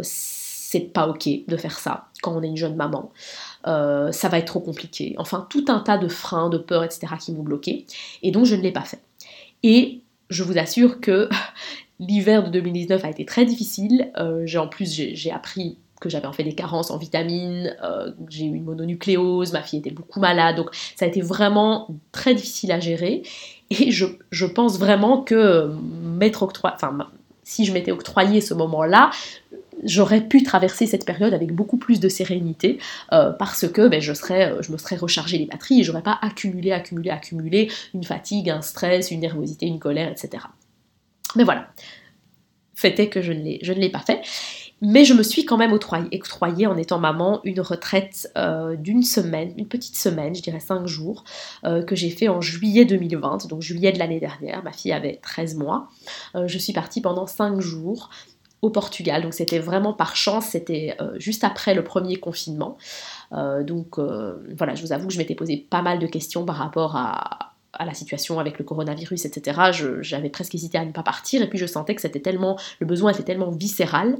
[0.03, 3.12] c'est pas ok de faire ça quand on est une jeune maman.
[3.67, 5.15] Euh, ça va être trop compliqué.
[5.19, 7.09] Enfin, tout un tas de freins, de peurs, etc.
[7.21, 7.85] qui m'ont bloqué.
[8.23, 9.01] Et donc, je ne l'ai pas fait.
[9.62, 11.29] Et je vous assure que
[12.01, 14.11] l'hiver de 2019 a été très difficile.
[14.17, 18.11] Euh, j'ai en plus, j'ai appris que j'avais en fait des carences en vitamines, euh,
[18.29, 22.35] j'ai eu une mononucléose, ma fille était beaucoup malade, donc ça a été vraiment très
[22.35, 23.23] difficile à gérer.
[23.71, 27.09] Et je, pense vraiment que m'être octroyé, enfin,
[27.45, 29.11] si je m'étais octroyé ce moment-là,
[29.85, 32.79] j'aurais pu traverser cette période avec beaucoup plus de sérénité
[33.12, 36.03] euh, parce que ben, je, serais, euh, je me serais rechargé les batteries et j'aurais
[36.03, 40.45] pas accumulé, accumulé, accumulé une fatigue, un stress, une nervosité, une colère, etc.
[41.37, 41.69] Mais voilà.
[42.75, 44.23] Fait est que je ne l'ai pas fait.
[44.83, 49.55] Mais je me suis quand même octroyée, en étant maman une retraite euh, d'une semaine,
[49.57, 51.25] une petite semaine, je dirais 5 jours,
[51.62, 54.62] que j'ai fait en juillet 2020, donc juillet de l'année dernière.
[54.62, 55.88] Ma fille avait 13 mois.
[56.35, 58.11] je suis partie pendant 5 jours
[58.62, 59.23] au Portugal.
[59.23, 62.79] Donc c'était vraiment par chance, c'était euh, juste après le premier confinement.
[63.33, 66.45] Euh, donc euh, voilà, je vous avoue que je m'étais posé pas mal de questions
[66.47, 69.73] par rapport à, la situation avec le coronavirus, etc.
[70.01, 72.87] J'avais presque hésité à ne pas partir et puis je sentais que c'était tellement, le
[72.87, 74.17] besoin était tellement viscéral.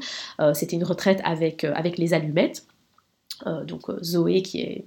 [0.55, 2.67] c'était une retraite avec, avec les allumettes.
[3.67, 4.87] donc Zoé qui est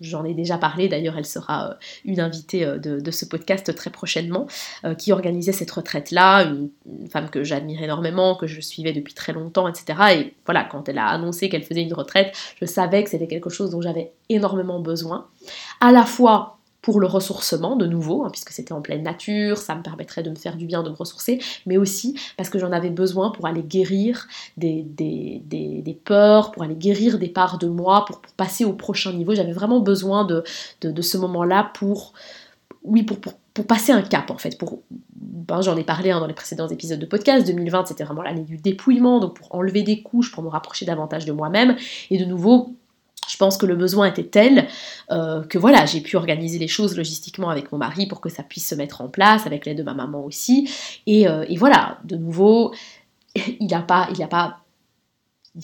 [0.00, 3.90] j'en ai déjà parlé, d'ailleurs elle sera euh, une invitée euh, de, ce podcast très
[3.90, 4.46] prochainement,
[4.84, 6.70] euh, qui organisait cette retraite-là, une,
[7.10, 9.98] femme que j'admire énormément, que je suivais depuis très longtemps, etc.
[10.14, 13.50] Et voilà, quand elle a annoncé qu'elle faisait une retraite, je savais que c'était quelque
[13.50, 15.28] chose dont j'avais énormément besoin,
[15.80, 16.57] à la fois
[16.88, 20.30] pour le ressourcement de nouveau, hein, puisque c'était en pleine nature, ça me permettrait de
[20.30, 23.46] me faire du bien, de me ressourcer, mais aussi parce que j'en avais besoin pour
[23.46, 24.86] aller guérir des,
[26.02, 29.34] peurs, pour aller guérir des parts de moi, pour, passer au prochain niveau.
[29.34, 30.42] J'avais vraiment besoin de,
[30.80, 32.14] ce moment-là pour,
[32.84, 34.56] oui, pour, pour, passer un cap en fait.
[34.56, 37.46] Pour, ben, j'en ai parlé hein, dans les précédents épisodes de podcast.
[37.46, 41.26] 2020, c'était vraiment l'année du dépouillement, donc pour enlever des couches, pour me rapprocher davantage
[41.26, 41.76] de moi-même.
[42.08, 42.77] Et de nouveau,
[43.28, 44.66] je pense que le besoin était tel
[45.10, 48.42] euh, que voilà, j'ai pu organiser les choses logistiquement avec mon mari pour que ça
[48.42, 50.70] puisse se mettre en place, avec l'aide de ma maman aussi.
[51.06, 52.72] Et, euh, voilà, de nouveau,
[53.36, 54.58] il n'y a pas, a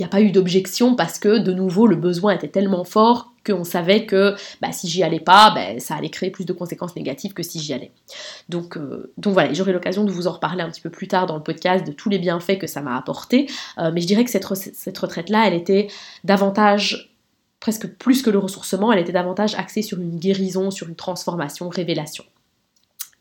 [0.03, 4.07] a pas eu d'objection parce que de nouveau le besoin était tellement fort qu'on savait
[4.07, 7.43] que bah, si j'y allais pas, bah, ça allait créer plus de conséquences négatives que
[7.43, 7.93] si j'y allais.
[8.49, 11.27] Donc, euh, donc voilà, j'aurai l'occasion de vous en reparler un petit peu plus tard
[11.27, 13.47] dans le podcast de tous les bienfaits que ça m'a apporté.
[13.79, 15.89] mais je dirais que cette, cette retraite-là, elle était
[16.25, 17.14] davantage
[17.65, 21.71] presque plus que le ressourcement, elle était davantage axée sur une guérison, sur une transformation,
[21.71, 22.23] révélation.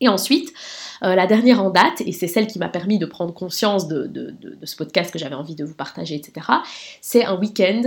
[0.02, 0.52] Et ensuite,
[1.02, 4.36] euh, la dernière en date, et c'est celle qui m'a permis de prendre conscience de,
[4.64, 6.46] ce podcast que j'avais envie de vous partager, etc.,
[7.00, 7.84] c'est un week-end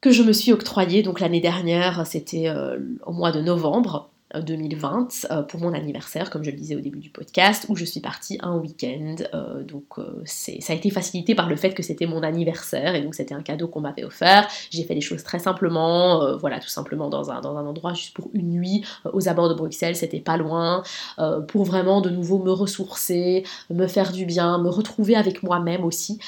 [0.00, 4.08] que je me suis octroyé, donc l'année dernière, c'était euh, au mois de novembre,
[4.40, 7.84] 2020 euh, pour mon anniversaire, comme je le disais au début du podcast, où je
[7.84, 9.16] suis partie un week-end.
[9.34, 13.02] Euh, donc euh, ça a été facilité par le fait que c'était mon anniversaire et
[13.02, 14.48] donc c'était un cadeau qu'on m'avait offert.
[14.70, 18.14] J'ai fait les choses très simplement, voilà, tout simplement dans un, dans un endroit juste
[18.14, 20.82] pour une nuit aux abords de Bruxelles, c'était pas loin,
[21.48, 26.18] pour vraiment de nouveau me ressourcer, me faire du bien, me retrouver avec moi-même aussi.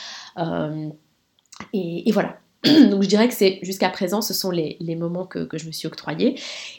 [1.72, 2.38] et, voilà,
[2.90, 5.86] Donc je dirais que c'est jusqu'à présent, ce sont les, moments que, je me suis
[5.86, 6.38] octroyés.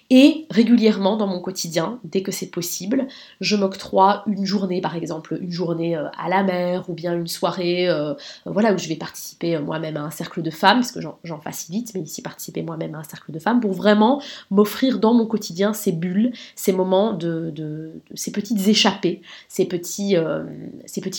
[0.10, 3.08] Et régulièrement dans mon quotidien, dès que c'est possible,
[3.42, 7.28] je m'octroie une journée, par exemple, une journée euh, à la mer ou bien une
[7.28, 8.14] soirée euh,
[8.46, 11.40] voilà, où je vais participer euh, moi-même à un cercle de femmes, parce que j'en
[11.40, 15.26] facilite, mais ici participer moi-même à un cercle de femmes, pour vraiment m'offrir dans mon
[15.26, 20.16] quotidien ces bulles, ces moments de, ces petites échappées, ces petits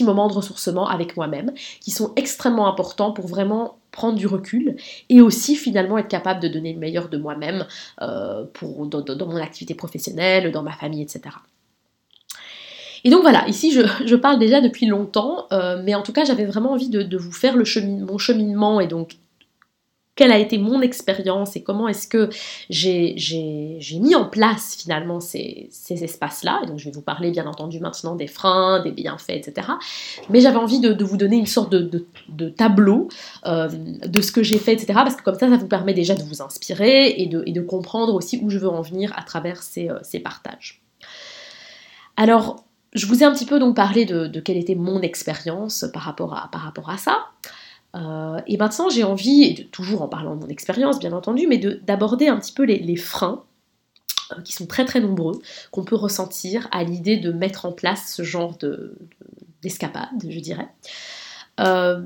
[0.05, 4.77] moments de ressourcement avec moi-même, qui sont extrêmement importants pour vraiment prendre du recul
[5.09, 7.67] et aussi finalement être capable de donner le meilleur de moi-même
[8.03, 11.35] euh, dans, mon activité professionnelle, dans ma famille, etc.
[13.05, 16.45] Et donc voilà, ici je, parle déjà depuis longtemps, euh, mais en tout cas j'avais
[16.45, 19.17] vraiment envie de, vous faire mon cheminement et donc
[20.19, 22.29] quelle a été mon expérience et comment est-ce que
[22.71, 23.15] j'ai
[24.01, 26.63] mis en place finalement ces, espaces-là.
[26.65, 29.69] Et donc je vais vous parler bien entendu maintenant des freins, des bienfaits, etc.
[30.29, 33.09] Mais j'avais envie de, vous donner une sorte de, tableau
[33.47, 34.87] euh, de ce que j'ai fait, etc.
[34.95, 38.41] Parce que comme ça, ça vous permet déjà de vous inspirer et de, comprendre aussi
[38.43, 40.83] où je veux en venir à travers ces, euh, ces partages.
[42.17, 46.03] Alors, je vous ai un petit peu donc parlé de, quelle était mon expérience par
[46.03, 47.27] rapport à ça.
[47.97, 52.29] Euh, et maintenant, j'ai envie, toujours en parlant de mon expérience, bien entendu, mais d'aborder
[52.29, 53.45] un petit peu les, freins
[54.33, 58.13] euh, qui sont très très nombreux, qu'on peut ressentir à l'idée de mettre en place
[58.15, 58.57] ce genre
[59.63, 60.69] d'escapade, je dirais.
[61.61, 62.03] Euh,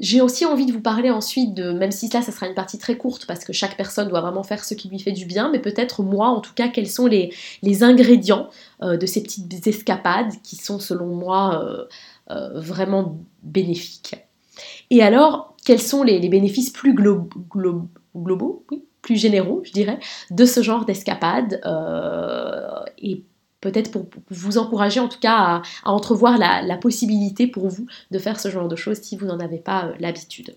[0.00, 2.78] j'ai aussi envie de vous parler ensuite de, même si là ça sera une partie
[2.78, 5.50] très courte parce que chaque personne doit vraiment faire ce qui lui fait du bien,
[5.50, 8.48] mais peut-être moi en tout cas quels sont les ingrédients
[8.80, 11.86] de ces petites escapades qui sont selon moi
[12.54, 14.16] vraiment bénéfiques.
[14.92, 18.66] Et alors, quels sont les, bénéfices plus globaux,
[19.00, 19.98] plus généraux, je dirais,
[20.30, 23.24] de ce genre d'escapade euh, Et
[23.62, 28.38] peut-être pour, vous encourager en tout cas à, entrevoir la, possibilité pour vous de faire
[28.38, 30.54] ce genre de choses si vous n'en avez pas euh, l'habitude.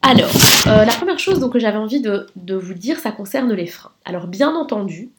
[0.00, 0.30] Alors,
[0.68, 3.66] euh, la première chose donc, que j'avais envie de, de, vous dire, ça concerne les
[3.66, 3.92] freins.
[4.06, 5.10] Alors, bien entendu,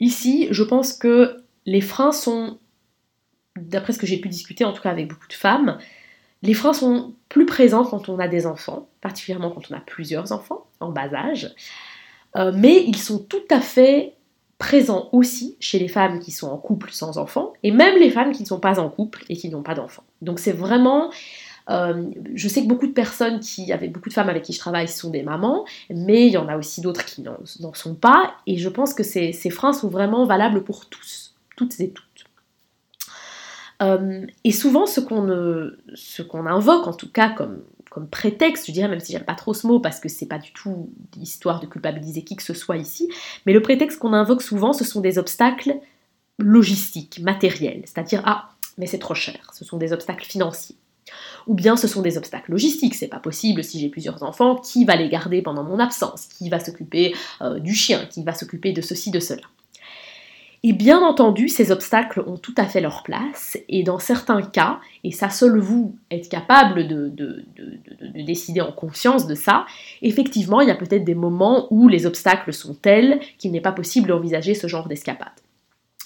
[0.00, 2.58] ici, je pense que les freins sont
[3.56, 5.78] d'après ce que j'ai pu discuter, en tout cas avec beaucoup de femmes,
[6.42, 10.32] les freins sont plus présents quand on a des enfants, particulièrement quand on a plusieurs
[10.32, 11.54] enfants en bas âge,
[12.36, 14.14] euh, mais ils sont tout à fait
[14.58, 18.32] présents aussi chez les femmes qui sont en couple sans enfants, et même les femmes
[18.32, 20.04] qui ne sont pas en couple et qui n'ont pas d'enfants.
[20.20, 21.10] Donc c'est vraiment...
[21.70, 24.58] Euh, je sais que beaucoup de personnes qui, avec beaucoup de femmes avec qui je
[24.58, 28.34] travaille sont des mamans, mais il y en a aussi d'autres qui n'en sont pas,
[28.48, 32.11] et je pense que ces, ces freins sont vraiment valables pour tous, toutes et tous.
[33.82, 37.62] Euh, et souvent, ce qu'on invoque, en tout cas comme,
[38.10, 40.52] prétexte, je dirais, même si j'aime pas trop ce mot parce que c'est pas du
[40.52, 43.10] tout l'histoire de culpabiliser qui que ce soit ici,
[43.44, 45.76] mais le prétexte qu'on invoque souvent, ce sont des obstacles
[46.38, 50.76] logistiques, matériels, c'est-à-dire ah, mais c'est trop cher, ce sont des obstacles financiers.
[51.46, 54.86] Ou bien ce sont des obstacles logistiques, c'est pas possible si j'ai plusieurs enfants, qui
[54.86, 58.72] va les garder pendant mon absence, qui va s'occuper euh, du chien, qui va s'occuper
[58.72, 59.42] de ceci, de cela?
[60.64, 64.78] Et bien entendu, ces obstacles ont tout à fait leur place, et dans certains cas,
[65.02, 67.44] et ça seul vous êtes capable de, de,
[68.24, 69.66] décider en conscience de ça,
[70.02, 73.72] effectivement, il y a peut-être des moments où les obstacles sont tels qu'il n'est pas
[73.72, 75.41] possible d'envisager ce genre d'escapade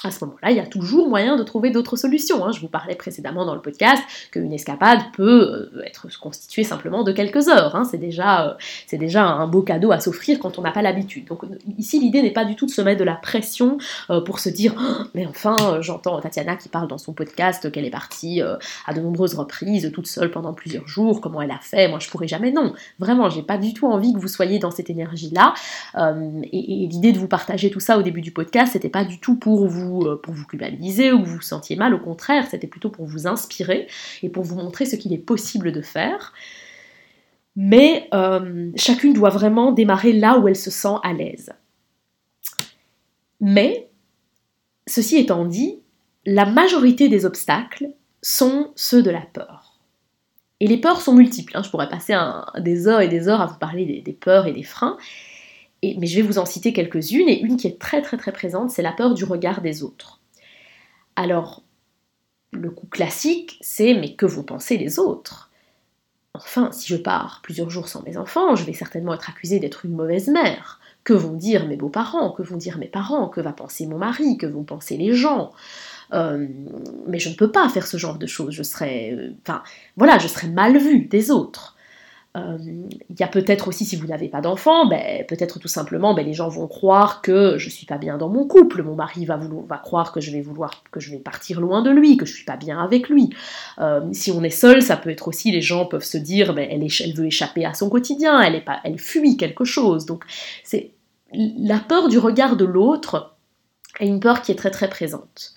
[0.07, 2.45] à ce moment-là, il y a toujours moyen de trouver d'autres solutions.
[2.45, 2.53] Hein.
[2.53, 7.13] Je vous parlais précédemment dans le podcast qu'une escapade peut euh, être constituée simplement de
[7.13, 7.77] quelques heures.
[7.77, 7.85] Hein.
[7.85, 8.55] C'est déjà, euh,
[8.97, 11.27] déjà un beau cadeau à s'offrir quand on n'a pas l'habitude.
[11.27, 11.43] Donc
[11.79, 13.79] ici, l'idée n'est pas du tout de se mettre de la pression
[14.11, 17.85] euh, pour se dire oh, mais enfin, j'entends Tatiana qui parle dans son podcast qu'elle
[17.85, 21.21] est partie à de nombreuses reprises toute seule pendant plusieurs jours.
[21.21, 22.53] Comment elle a fait Moi, je pourrais jamais.
[22.53, 25.55] Non, vraiment, j'ai pas du tout envie que vous soyez dans cette énergie-là.
[25.97, 29.19] et, et l'idée de vous partager tout ça au début du podcast, c'était pas du
[29.19, 32.67] tout pour vous euh, pour vous culpabiliser ou vous vous sentiez mal, au contraire, c'était
[32.67, 33.87] plutôt pour vous inspirer
[34.23, 36.33] et pour vous montrer ce qu'il est possible de faire.
[37.57, 41.53] Mais euh, chacune doit vraiment démarrer là où elle se sent à l'aise.
[43.41, 43.89] Mais,
[44.87, 45.79] ceci étant dit,
[46.25, 47.89] la majorité des obstacles
[48.23, 49.79] sont ceux de la peur.
[50.61, 51.57] Et les peurs sont multiples.
[51.57, 51.63] Hein.
[51.63, 52.15] Je pourrais passer
[52.59, 54.97] des heures et des heures à vous parler des peurs et des freins
[55.99, 58.71] mais je vais vous en citer quelques-unes, et une qui est très très très présente,
[58.71, 60.21] c'est la peur du regard des autres.
[61.15, 61.63] Alors,
[62.53, 65.51] le coup classique, c'est mais que vont penser les autres?
[66.35, 69.87] Enfin, si je pars plusieurs jours sans mes enfants, je vais certainement être accusée d'être
[69.87, 70.81] une mauvaise mère.
[71.03, 72.33] Que vont dire mes beaux-parents?
[72.33, 73.29] Que vont dire mes parents?
[73.29, 74.37] Que va penser mon mari?
[74.37, 75.53] Que vont penser les gens?
[76.13, 76.47] Euh,
[77.07, 78.53] mais je ne peux pas faire ce genre de choses.
[78.53, 79.63] Je serais, euh, enfin,
[79.97, 81.76] voilà, je serais mal vue des autres.
[82.37, 86.15] Euh, il y a peut-être aussi, si vous n'avez pas d'enfant, ben, peut-être tout simplement,
[86.15, 88.83] ben, les gens vont croire que je suis pas bien dans mon couple.
[88.83, 89.39] Mon mari va,
[89.83, 92.45] croire que je vais vouloir, que je vais partir loin de lui, que je suis
[92.45, 93.31] pas bien avec lui.
[93.79, 96.69] Euh, si on est seul, ça peut être aussi, les gens peuvent se dire, ben,
[96.71, 100.05] elle, veut échapper à son quotidien, elle, elle fuit quelque chose.
[100.05, 100.25] Donc,
[100.63, 100.91] c'est
[101.33, 103.37] la peur du regard de l'autre
[103.99, 105.56] est une peur qui est très très présente.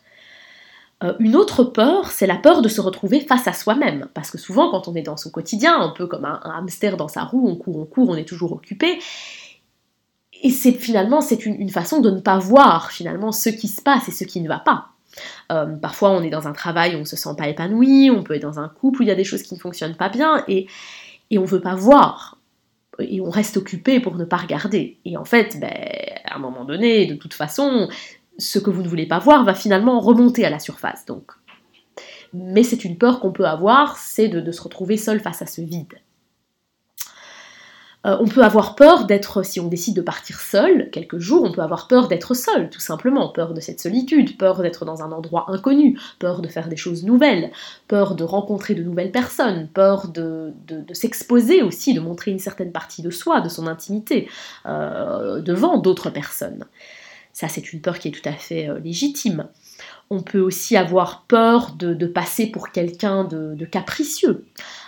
[1.04, 4.08] Euh, une autre peur, c'est la peur de se retrouver face à soi-même.
[4.14, 7.08] Parce que souvent, quand on est dans son quotidien, un peu comme un, hamster dans
[7.08, 9.00] sa roue, on court, on court, on est toujours occupé.
[10.42, 14.08] Et c'est finalement, c'est une, façon de ne pas voir finalement ce qui se passe
[14.08, 14.90] et ce qui ne va pas.
[15.52, 18.36] Euh, parfois, on est dans un travail où on se sent pas épanoui, on peut
[18.36, 20.44] être dans un couple où il y a des choses qui ne fonctionnent pas bien,
[20.48, 20.68] et,
[21.30, 22.38] et on veut pas voir.
[23.00, 24.98] Et on reste occupé pour ne pas regarder.
[25.06, 25.74] Et en fait, ben,
[26.26, 27.90] à un moment donné, de toute façon,
[28.40, 31.06] ce que vous ne voulez pas voir va finalement remonter à la surface.
[31.06, 31.32] Donc.
[32.34, 35.62] Mais c'est une peur qu'on peut avoir, c'est de, se retrouver seul face à ce
[35.62, 35.96] vide.
[38.06, 41.52] Euh, on peut avoir peur d'être, si on décide de partir seul, quelques jours, on
[41.52, 45.12] peut avoir peur d'être seul, tout simplement, peur de cette solitude, peur d'être dans un
[45.12, 47.52] endroit inconnu, peur de faire des choses nouvelles,
[47.90, 50.54] peur de rencontrer de nouvelles personnes, peur de,
[50.94, 54.30] s'exposer aussi, de montrer une certaine partie de soi, de son intimité,
[54.66, 56.66] euh, devant d'autres personnes.
[57.40, 59.48] Ça, c'est une peur qui est tout à fait euh, légitime.
[60.10, 64.44] On peut aussi avoir peur de, passer pour quelqu'un de, capricieux.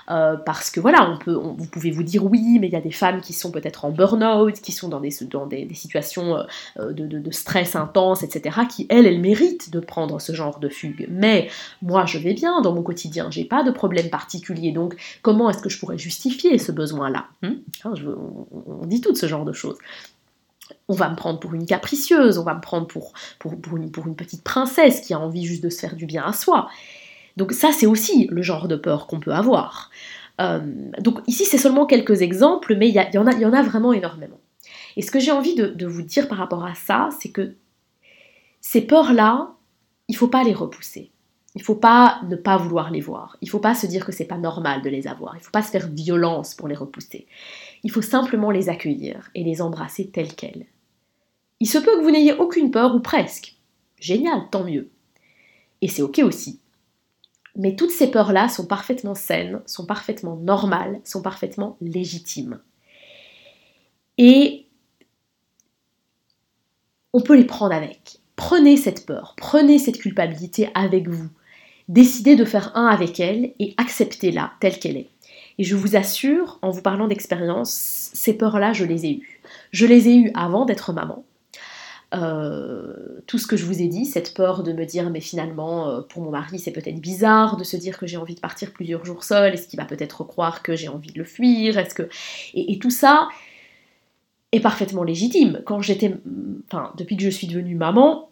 [0.09, 2.81] Euh, parce que voilà, on peut, vous pouvez vous dire oui, mais il y a
[2.81, 6.45] des femmes qui sont peut-être en burn-out, qui sont dans des, situations
[6.77, 11.07] euh, de, stress intense, etc., qui, elles, elles méritent de prendre ce genre de fugue.
[11.09, 11.47] Mais
[11.81, 15.61] moi, je vais bien dans mon quotidien, j'ai pas de problème particulier, donc comment est-ce
[15.61, 17.27] que je pourrais justifier ce besoin-là?
[17.43, 17.53] Hmm?
[17.85, 17.93] Hein,
[18.67, 19.77] on, dit tout ce genre de choses
[20.87, 24.07] on va me prendre pour une capricieuse, on va me prendre pour, pour, une, pour,
[24.07, 26.69] une, petite princesse qui a envie juste de se faire du bien à soi.
[27.37, 29.89] Donc ça, c'est aussi le genre de peur qu'on peut avoir.
[30.39, 30.59] Euh,
[30.99, 33.93] donc ici, c'est seulement quelques exemples, mais il y, en a, y en a vraiment
[33.93, 34.39] énormément.
[34.97, 37.55] Et ce que j'ai envie de, vous dire par rapport à ça, c'est que
[38.59, 39.51] ces peurs-là,
[40.07, 41.11] il ne faut pas les repousser.
[41.55, 43.37] Il ne faut pas ne pas vouloir les voir.
[43.41, 45.35] Il ne faut pas se dire que c'est pas normal de les avoir.
[45.35, 47.27] Il ne faut pas se faire violence pour les repousser.
[47.83, 50.65] Il faut simplement les accueillir et les embrasser telles quelles.
[51.59, 53.55] Il se peut que vous n'ayez aucune peur ou presque.
[53.99, 54.89] Génial, tant mieux.
[55.81, 56.59] Et c'est ok aussi.
[57.55, 62.61] Mais toutes ces peurs-là sont parfaitement saines, sont parfaitement normales, sont parfaitement légitimes.
[64.17, 64.67] Et
[67.13, 68.19] on peut les prendre avec.
[68.35, 71.29] Prenez cette peur, prenez cette culpabilité avec vous.
[71.87, 75.09] Décidez de faire un avec elle et acceptez-la telle qu'elle est.
[75.57, 79.41] Et je vous assure, en vous parlant d'expérience, ces peurs-là, je les ai eues.
[79.71, 81.25] Je les ai eues avant d'être maman.
[82.13, 85.87] Euh, tout ce que je vous ai dit, cette peur de me dire mais finalement
[85.87, 88.73] euh, pour mon mari c'est peut-être bizarre de se dire que j'ai envie de partir
[88.73, 91.95] plusieurs jours seul, est-ce qu'il va peut-être croire que j'ai envie de le fuir, est-ce
[91.95, 92.09] que
[92.53, 93.29] et, tout ça
[94.51, 95.61] est parfaitement légitime.
[95.65, 96.13] Quand j'étais,
[96.65, 98.29] enfin depuis que je suis devenue maman,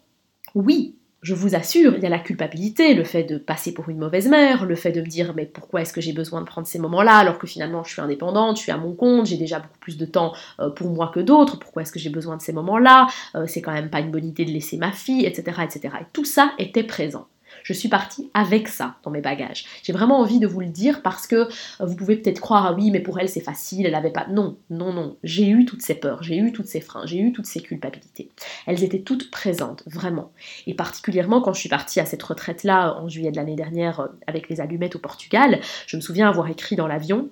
[0.54, 3.98] oui, je vous assure, il y a la culpabilité, le fait de passer pour une
[3.98, 6.66] mauvaise mère, le fait de me dire mais pourquoi est-ce que j'ai besoin de prendre
[6.66, 9.58] ces moments-là alors que finalement je suis indépendante, je suis à mon compte, j'ai déjà
[9.58, 12.42] beaucoup plus de temps euh, pour moi que d'autres, pourquoi est-ce que j'ai besoin de
[12.42, 15.60] ces moments-là, euh, c'est quand même pas une bonne idée de laisser ma fille, etc.,
[15.62, 15.94] etc.
[16.00, 17.26] Et tout ça était présent.
[17.62, 19.64] Je suis partie avec ça dans mes bagages.
[19.82, 21.48] J'ai vraiment envie de vous le dire parce que euh,
[21.80, 24.26] vous pouvez peut-être croire, ah oui, mais pour elle c'est facile, elle n'avait pas.
[24.28, 25.16] Non, non, non.
[25.22, 28.30] J'ai eu toutes ces peurs, j'ai eu toutes ces freins, j'ai eu toutes ces culpabilités.
[28.66, 30.32] Elles étaient toutes présentes, vraiment.
[30.66, 34.08] Et particulièrement quand je suis partie à cette retraite-là en juillet de l'année dernière euh,
[34.26, 37.28] avec les allumettes au Portugal, je me souviens avoir écrit dans l'avion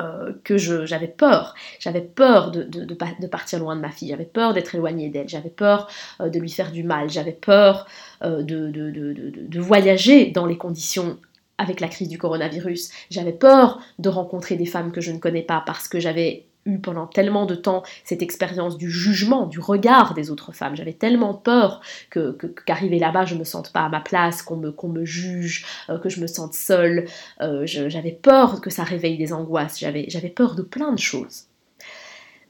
[0.00, 1.54] euh, que j'avais peur.
[1.78, 5.88] J'avais peur de, partir loin de ma fille, j'avais peur d'être éloignée d'elle, j'avais peur
[6.20, 7.86] euh, de lui faire du mal, j'avais peur
[8.24, 11.16] euh, de, voyager dans les conditions
[11.58, 15.42] avec la crise du coronavirus, j'avais peur de rencontrer des femmes que je ne connais
[15.42, 20.14] pas parce que j'avais eu pendant tellement de temps cette expérience du jugement, du regard
[20.14, 20.76] des autres femmes.
[20.76, 22.36] J'avais tellement peur que,
[22.68, 26.08] là-bas, je me sente pas à ma place, qu'on me, qu'on me juge, euh, que
[26.08, 27.06] je me sente seule.
[27.40, 29.78] Euh, j'avais peur que ça réveille des angoisses.
[29.78, 31.44] J'avais, peur de plein de choses.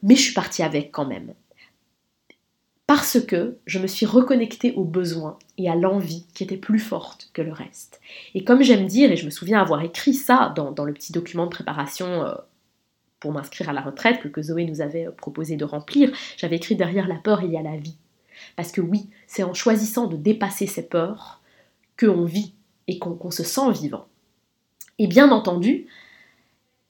[0.03, 1.33] Mais je suis partie avec quand même.
[2.87, 7.29] Parce que je me suis reconnectée aux besoins et à l'envie qui était plus forte
[7.33, 7.99] que le reste.
[8.35, 11.11] Et comme j'aime dire, et je me souviens avoir écrit ça dans, dans le petit
[11.11, 12.35] document de préparation euh,
[13.25, 16.75] pour m'inscrire à la retraite que, Zoé nous avait euh, proposé de remplir, j'avais écrit
[16.75, 17.97] derrière la peur il y a la vie.
[18.55, 21.41] Parce que oui, c'est en choisissant de dépasser ces peurs
[21.99, 22.53] qu'on vit
[22.87, 24.05] et qu'on se sent vivant.
[24.99, 25.87] Et bien entendu,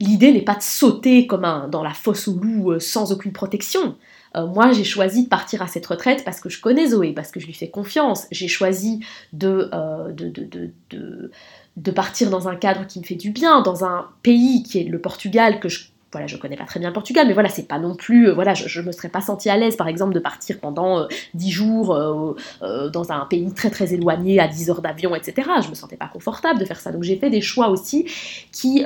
[0.02, 3.32] l'idée n'est pas de sauter comme un dans la fosse au loup euh, sans aucune
[3.32, 3.96] protection.
[4.36, 7.32] Euh, moi, j'ai choisi de partir à cette retraite parce que je connais Zoé, parce
[7.32, 8.28] que je lui fais confiance.
[8.32, 9.00] J'ai choisi
[9.32, 9.70] de,
[10.12, 11.32] de, de, de,
[11.78, 14.84] de partir dans un cadre qui me fait du bien, dans un pays qui est
[14.84, 17.68] le Portugal que je voilà, je connais pas très bien le Portugal, mais voilà, c'est
[17.68, 20.20] pas non plus, euh, voilà, je, me serais pas sentie à l'aise, par exemple, de
[20.20, 24.82] partir pendant 10 euh, jours euh, dans un pays très très éloigné, à 10 heures
[24.82, 25.50] d'avion, etc.
[25.62, 26.94] Je me sentais pas confortable de faire ça.
[26.94, 28.06] Donc j'ai fait des choix aussi
[28.52, 28.86] qui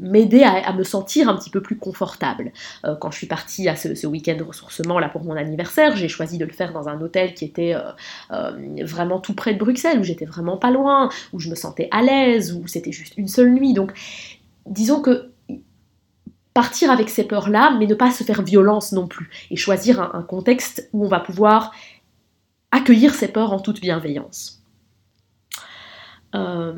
[0.00, 2.52] m'aidaient à, me sentir un petit peu plus confortable.
[3.00, 6.38] quand je suis partie à ce, week-end de ressourcement là pour mon anniversaire, j'ai choisi
[6.38, 7.74] de le faire dans un hôtel qui était
[8.82, 12.02] vraiment tout près de Bruxelles, où j'étais vraiment pas loin, où je me sentais à
[12.02, 13.74] l'aise, où c'était juste une seule nuit.
[13.74, 13.92] Donc
[14.66, 15.33] disons que
[16.54, 20.22] partir avec ces peurs-là, mais ne pas se faire violence non plus, et choisir un,
[20.22, 21.72] contexte où on va pouvoir
[22.70, 24.63] accueillir ces peurs en toute bienveillance.
[26.34, 26.72] Euh,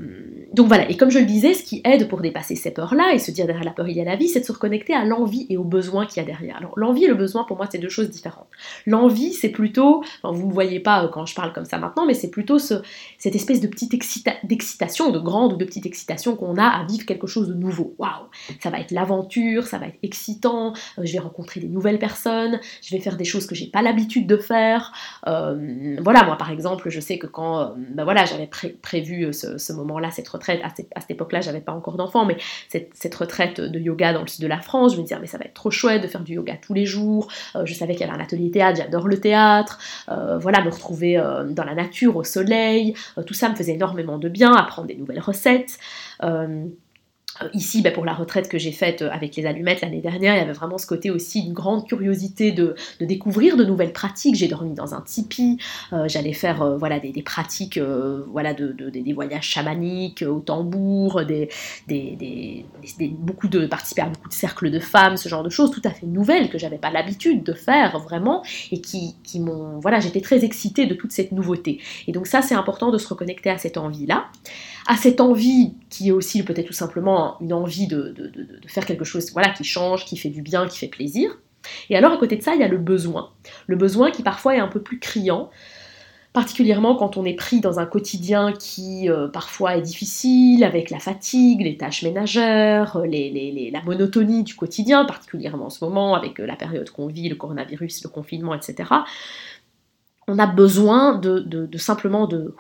[0.52, 3.18] donc voilà, et comme je le disais, ce qui aide pour dépasser ces peurs-là et
[3.18, 5.04] se dire derrière la peur il y a la vie, c'est de se reconnecter à
[5.04, 6.57] l'envie et aux besoins qu'il y a derrière.
[6.57, 8.46] Alors l'envie et le besoin, pour moi, c'est deux choses différentes.
[8.86, 12.07] L'envie, c'est plutôt, vous ne me voyez pas euh, quand je parle comme ça maintenant,
[12.07, 12.74] mais c'est plutôt ce,
[13.18, 13.92] cette espèce de petite
[14.44, 17.94] d'excitation, de grande ou de petite excitation qu'on a à vivre quelque chose de nouveau.
[17.98, 18.26] Waouh,
[18.62, 22.61] ça va être l'aventure, ça va être excitant, euh, je vais rencontrer des nouvelles personnes,
[22.82, 24.92] je vais faire des choses que j'ai pas l'habitude de faire.
[25.24, 28.48] voilà, moi par exemple, je sais que quand, ben voilà, j'avais
[28.80, 30.70] prévu ce ce, moment-là, cette retraite, à
[31.01, 32.36] cette, époque-là, j'avais pas encore d'enfant, mais
[32.68, 35.38] cette, retraite de yoga dans le sud de la France, je me disais, mais ça
[35.38, 37.28] va être trop chouette de faire du yoga tous les jours.
[37.55, 39.78] Euh, je savais qu'il y avait un atelier théâtre, j'adore le théâtre.
[40.11, 42.94] Euh, voilà, me retrouver euh, dans la nature, au soleil,
[43.26, 45.78] tout ça me faisait énormément de bien, apprendre des nouvelles recettes.
[47.43, 50.34] Euh, ici, bah, pour la retraite que j'ai faite euh, avec les allumettes l'année dernière,
[50.34, 54.37] il y avait vraiment ce côté aussi une grande curiosité de, découvrir de nouvelles pratiques.
[54.37, 55.59] J'ai dormi dans un tipi,
[55.93, 61.49] euh, j'allais faire voilà, des, pratiques, voilà, de, des voyages chamaniques au tambour, des,
[63.18, 65.91] beaucoup de participer à beaucoup de cercles de femmes, ce genre de choses tout à
[65.91, 70.20] fait nouvelles que j'avais pas l'habitude de faire vraiment et qui, qui m'ont voilà, j'étais
[70.20, 71.80] très excitée de toute cette nouveauté.
[72.07, 74.26] Et donc ça, c'est important de se reconnecter à cette envie-là
[74.87, 78.14] à cette envie qui est aussi peut-être tout simplement une envie de,
[78.66, 81.39] faire quelque chose voilà, qui change, qui fait du bien, qui fait plaisir.
[81.91, 83.30] Et alors à côté de ça, il y a le besoin.
[83.66, 85.51] Le besoin qui parfois est un peu plus criant,
[86.32, 91.01] particulièrement quand on est pris dans un quotidien qui euh, parfois est difficile, avec la
[91.01, 96.55] fatigue, les tâches ménagères, la monotonie du quotidien, particulièrement en ce moment, avec euh, la
[96.55, 98.89] période qu'on vit, le coronavirus, le confinement, etc.
[100.28, 102.55] On a besoin de, simplement de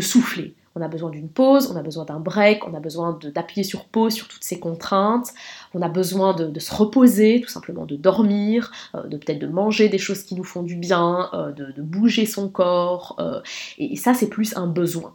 [0.00, 3.64] souffler, on a besoin d'une pause, on a besoin d'un break, on a besoin d'appuyer
[3.64, 5.32] sur pause sur toutes ces contraintes,
[5.74, 9.88] on a besoin de, se reposer, tout simplement de dormir, euh, de peut-être de manger
[9.88, 13.40] des choses qui nous font du bien, euh, de, bouger son corps, euh,
[13.78, 15.14] et, ça c'est plus un besoin.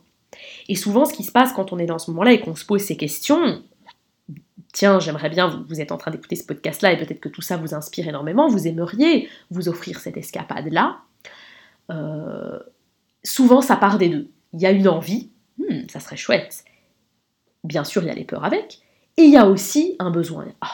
[0.68, 2.66] Et souvent ce qui se passe quand on est dans ce moment-là et qu'on se
[2.66, 3.62] pose ces questions,
[4.74, 7.42] tiens, j'aimerais bien, vous, vous, êtes en train d'écouter ce podcast-là et peut-être que tout
[7.42, 10.98] ça vous inspire énormément, vous aimeriez vous offrir cette escapade-là,
[13.24, 14.30] souvent ça part des deux.
[14.54, 15.30] Il y a une envie,
[15.70, 16.64] Hmm, ça serait chouette.
[17.64, 18.80] Bien sûr, il y a les peurs avec,
[19.18, 20.46] et il y a aussi un besoin.
[20.62, 20.72] Ah,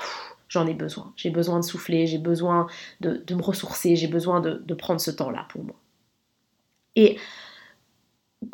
[0.48, 2.68] j'en ai besoin, j'ai besoin de souffler, j'ai besoin
[3.00, 5.76] de, me ressourcer, j'ai besoin de, de prendre ce temps-là pour moi.
[6.96, 7.18] Et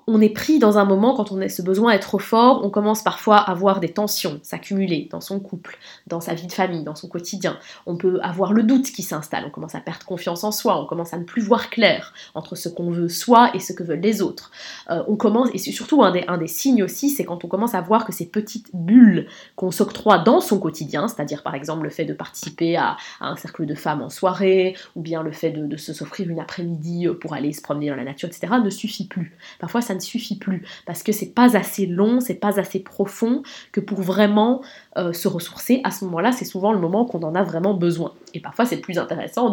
[0.05, 3.03] on est pris dans un moment quand on a ce besoin trop fort, on commence
[3.03, 5.77] parfois à avoir des tensions s'accumuler dans son couple,
[6.07, 7.57] dans sa vie de famille, dans son quotidien.
[7.85, 10.85] On peut avoir le doute qui s'installe, on commence à perdre confiance en soi, on
[10.85, 14.01] commence à ne plus voir clair entre ce qu'on veut soi et ce que veulent
[14.01, 14.51] les autres.
[14.89, 18.05] Euh, on commence, et surtout un des, signes aussi, c'est quand on commence à voir
[18.05, 22.13] que ces petites bulles qu'on s'octroie dans son quotidien, c'est-à-dire par exemple le fait de
[22.13, 25.93] participer à, un cercle de femmes en soirée, ou bien le fait de, de se
[25.93, 29.37] s'offrir une après-midi pour aller se promener dans la nature, etc., ne suffit plus.
[29.59, 33.43] Parfois ça ne suffit plus parce que c'est pas assez long, c'est pas assez profond
[33.71, 34.61] que pour vraiment
[34.97, 35.81] euh, se ressourcer.
[35.83, 38.13] À ce moment-là, c'est souvent le moment qu'on en a vraiment besoin.
[38.33, 39.51] Et parfois, c'est plus intéressant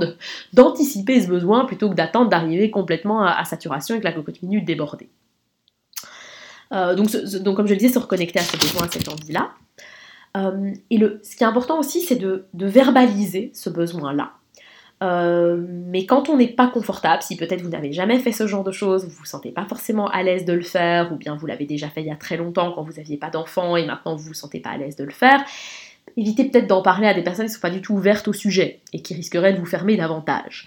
[0.53, 4.64] d'anticiper ce besoin plutôt que d'attendre d'arriver complètement à, saturation et que la cocotte minute
[4.64, 5.09] débordée.
[6.72, 9.51] Euh, donc, donc, comme je le disais, se reconnecter à ce besoin, à cette envie-là.
[10.37, 14.33] Euh, et le, ce qui est important aussi, c'est de verbaliser ce besoin-là.
[15.05, 18.64] Euh, mais quand on n'est pas confortable, si peut-être vous n'avez jamais fait ce genre
[18.64, 21.46] de choses, vous vous sentez pas forcément à l'aise de le faire, ou bien vous
[21.46, 24.16] l'avez déjà fait il y a très longtemps quand vous n'aviez pas d'enfant et maintenant
[24.16, 25.44] vous vous sentez pas à l'aise de le faire,
[26.16, 28.32] évitez peut-être d'en parler à des personnes qui ne sont pas du tout ouvertes au
[28.32, 30.66] sujet et qui risqueraient de vous fermer davantage.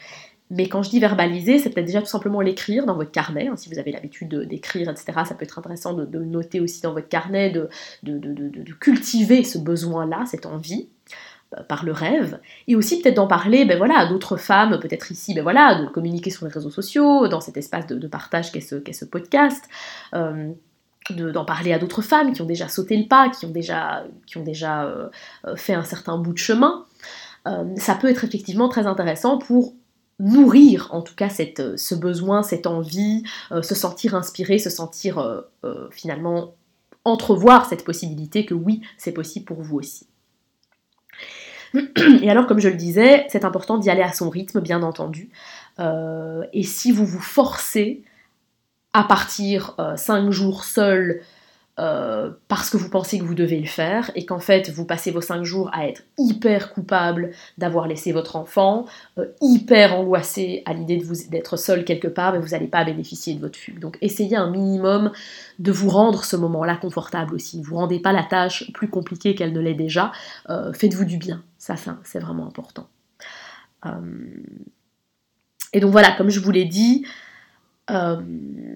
[0.49, 3.47] Mais quand je dis verbaliser, c'est peut-être déjà tout simplement l'écrire dans votre carnet.
[3.47, 6.93] Hein, si vous avez l'habitude d'écrire, etc., ça peut être intéressant de, noter aussi dans
[6.93, 7.69] votre carnet, de,
[8.03, 10.87] de cultiver ce besoin-là, cette envie.
[11.55, 15.13] Euh, par le rêve, et aussi peut-être d'en parler ben voilà, à d'autres femmes, peut-être
[15.13, 18.59] ici, ben voilà, de communiquer sur les réseaux sociaux, dans cet espace de, partage qu'est
[18.59, 19.63] ce, podcast,
[20.13, 20.51] euh,
[21.09, 24.03] d'en parler à d'autres femmes qui ont déjà sauté le pas, qui ont déjà,
[24.85, 25.07] euh,
[25.55, 26.85] fait un certain bout de chemin.
[27.77, 29.73] ça peut être effectivement très intéressant pour
[30.19, 33.23] nourrir en tout cas ce besoin, cette envie,
[33.61, 35.45] se sentir inspiré, se sentir
[35.91, 36.55] finalement
[37.05, 40.07] entrevoir cette possibilité que oui, c'est possible pour vous aussi.
[42.21, 45.29] Et alors, comme je le disais, c'est important d'y aller à son rythme, bien entendu.
[45.79, 48.03] Euh, et si vous vous forcez
[48.93, 51.21] à partir 5 euh, jours seul
[51.79, 55.11] euh, parce que vous pensez que vous devez le faire et qu'en fait vous passez
[55.11, 58.85] vos 5 jours à être hyper coupable d'avoir laissé votre enfant,
[59.41, 60.99] hyper angoissé à l'idée
[61.29, 63.77] d'être seul quelque part, mais vous n'allez pas bénéficier de votre fugue.
[63.77, 65.11] Donc essayez un minimum
[65.59, 67.61] de vous rendre ce moment-là confortable aussi.
[67.61, 70.11] Vous rendez pas la tâche plus compliquée qu'elle ne l'est déjà.
[70.73, 71.43] Faites-vous du bien.
[71.57, 72.87] Ça, c'est vraiment important.
[73.85, 74.43] Euh,
[75.73, 77.05] et donc voilà, comme je vous l'ai dit,
[77.89, 78.17] euh,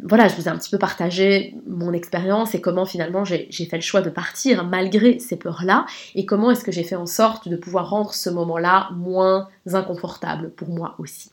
[0.04, 3.76] voilà, je vous ai un petit peu partagé mon expérience et comment finalement j'ai fait
[3.76, 7.50] le choix de partir malgré ces peurs-là et comment est-ce que j'ai fait en sorte
[7.50, 11.32] de pouvoir rendre ce moment-là moins inconfortable pour moi aussi.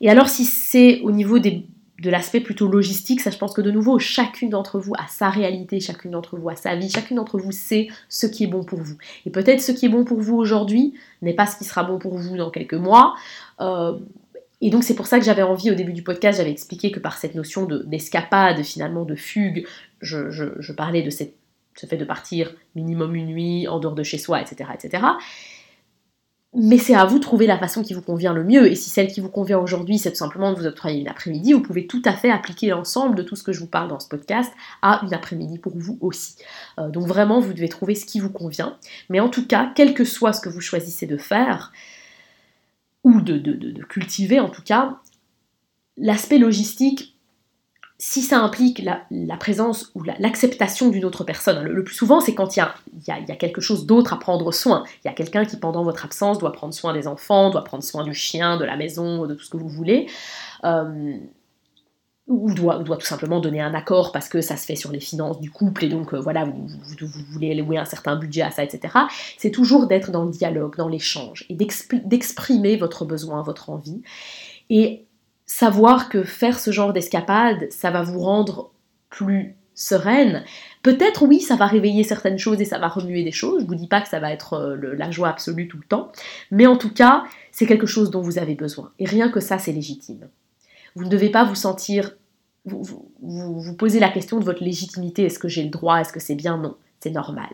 [0.00, 1.66] Et alors si c'est au niveau des,
[1.98, 5.30] de l'aspect plutôt logistique, ça je pense que de nouveau, chacune d'entre vous a sa
[5.30, 8.62] réalité, chacune d'entre vous a sa vie, chacune d'entre vous sait ce qui est bon
[8.62, 8.96] pour vous.
[9.26, 11.98] Et peut-être ce qui est bon pour vous aujourd'hui n'est pas ce qui sera bon
[11.98, 13.16] pour vous dans quelques mois.
[13.60, 13.98] Euh,
[14.60, 17.00] et donc c'est pour ça que j'avais envie au début du podcast, j'avais expliqué que
[17.00, 19.66] par cette notion d'escapade, finalement de fugue,
[20.00, 21.24] je, parlais de ce
[21.86, 24.70] fait de partir minimum une nuit en dehors de chez soi, etc.
[24.74, 25.02] etc.
[26.54, 28.70] Mais c'est à vous de trouver la façon qui vous convient le mieux.
[28.70, 31.52] Et si celle qui vous convient aujourd'hui, c'est tout simplement de vous octroyer une après-midi,
[31.52, 34.00] vous pouvez tout à fait appliquer l'ensemble de tout ce que je vous parle dans
[34.00, 36.36] ce podcast à une après-midi pour vous aussi.
[36.78, 38.78] Euh, donc vraiment, vous devez trouver ce qui vous convient.
[39.10, 41.70] Mais en tout cas, quel que soit ce que vous choisissez de faire,
[43.04, 44.98] ou de, cultiver en tout cas,
[45.96, 47.17] l'aspect logistique,
[48.00, 52.56] si ça implique la, présence ou l'acceptation d'une autre personne, le, plus souvent c'est quand
[52.56, 52.64] il
[53.08, 54.84] y a, quelque chose d'autre à prendre soin.
[55.04, 57.82] Il y a quelqu'un qui pendant votre absence doit prendre soin des enfants, doit prendre
[57.82, 60.06] soin du chien, de la maison, de tout ce que vous voulez.
[60.64, 61.18] Euh,
[62.28, 65.40] ou doit, tout simplement donner un accord parce que ça se fait sur les finances
[65.40, 66.68] du couple et donc euh, voilà, vous,
[67.00, 68.94] vous, voulez louer un certain budget à ça, etc.
[69.38, 74.02] C'est toujours d'être dans le dialogue, dans l'échange et d'exprimer votre besoin, votre envie
[74.70, 75.07] et
[75.48, 78.70] savoir que faire ce genre d'escapade, ça va vous rendre
[79.10, 80.44] plus sereine.
[80.82, 83.62] Peut-être oui, ça va réveiller certaines choses et ça va remuer des choses.
[83.62, 86.12] Je vous dis pas que ça va être euh, la joie absolue tout le temps,
[86.50, 88.92] mais en tout cas, c'est quelque chose dont vous avez besoin.
[89.00, 90.28] Et rien que ça, c'est légitime.
[90.94, 92.14] Vous ne devez pas vous sentir...
[92.64, 92.82] Vous,
[93.22, 95.24] vous, vous posez la question de votre légitimité.
[95.24, 96.00] Est-ce que j'ai le droit?
[96.00, 96.58] Est-ce que c'est bien?
[96.58, 96.76] Non.
[97.00, 97.48] C'est normal.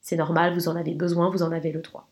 [0.00, 2.06] C'est normal, vous en avez besoin, vous en avez le droit.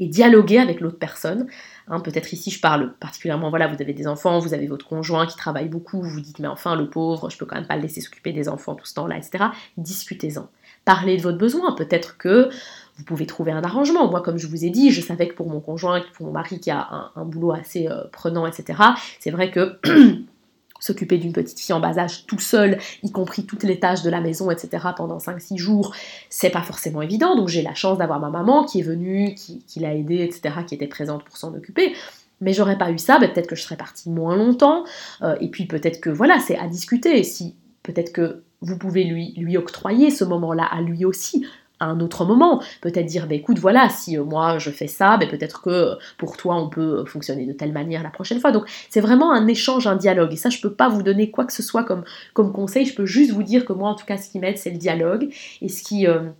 [0.00, 1.46] Et dialoguer avec l'autre personne.
[1.88, 5.26] Hein, peut-être ici, je parle particulièrement, voilà, vous avez des enfants, vous avez votre conjoint
[5.26, 7.76] qui travaille beaucoup, vous vous dites, mais enfin, le pauvre, je peux quand même pas
[7.76, 9.44] le laisser s'occuper des enfants tout ce temps-là, etc.
[9.78, 10.48] Discutez-en.
[10.84, 11.72] Parlez de votre besoin.
[11.72, 12.50] Peut-être que
[12.96, 14.10] vous pouvez trouver un arrangement.
[14.10, 16.60] Moi, comme je vous ai dit, je savais que pour mon conjoint, pour mon mari
[16.60, 18.80] qui a un, boulot assez euh, prenant, etc.,
[19.20, 19.78] c'est vrai que
[20.80, 24.10] s'occuper d'une petite fille en bas âge tout seul, y compris toutes les tâches de
[24.10, 25.94] la maison, etc., pendant 5-6 jours,
[26.30, 27.36] c'est pas forcément évident.
[27.36, 30.74] Donc j'ai la chance d'avoir ma maman qui est venue, qui, l'a aidé, etc., qui
[30.74, 31.94] était présente pour s'en occuper.
[32.40, 34.84] Mais j'aurais pas eu ça, ben, peut-être que je serais partie moins longtemps.
[35.22, 37.24] Euh, et puis peut-être que voilà, c'est à discuter.
[37.24, 41.44] Si peut-être que vous pouvez lui, lui octroyer ce moment-là à lui aussi
[41.80, 42.62] un autre moment.
[42.80, 46.36] Peut-être dire, bah, écoute, voilà, si euh, moi je fais ça, bah, peut-être que pour
[46.36, 48.52] toi on peut fonctionner de telle manière la prochaine fois.
[48.52, 50.32] Donc c'est vraiment un échange, un dialogue.
[50.32, 52.04] Et ça, je peux pas vous donner quoi que ce soit comme,
[52.34, 52.84] comme conseil.
[52.84, 54.78] Je peux juste vous dire que moi, en tout cas, ce qui m'aide, c'est le
[54.78, 55.28] dialogue.
[55.62, 56.30] Et ce qui, euh,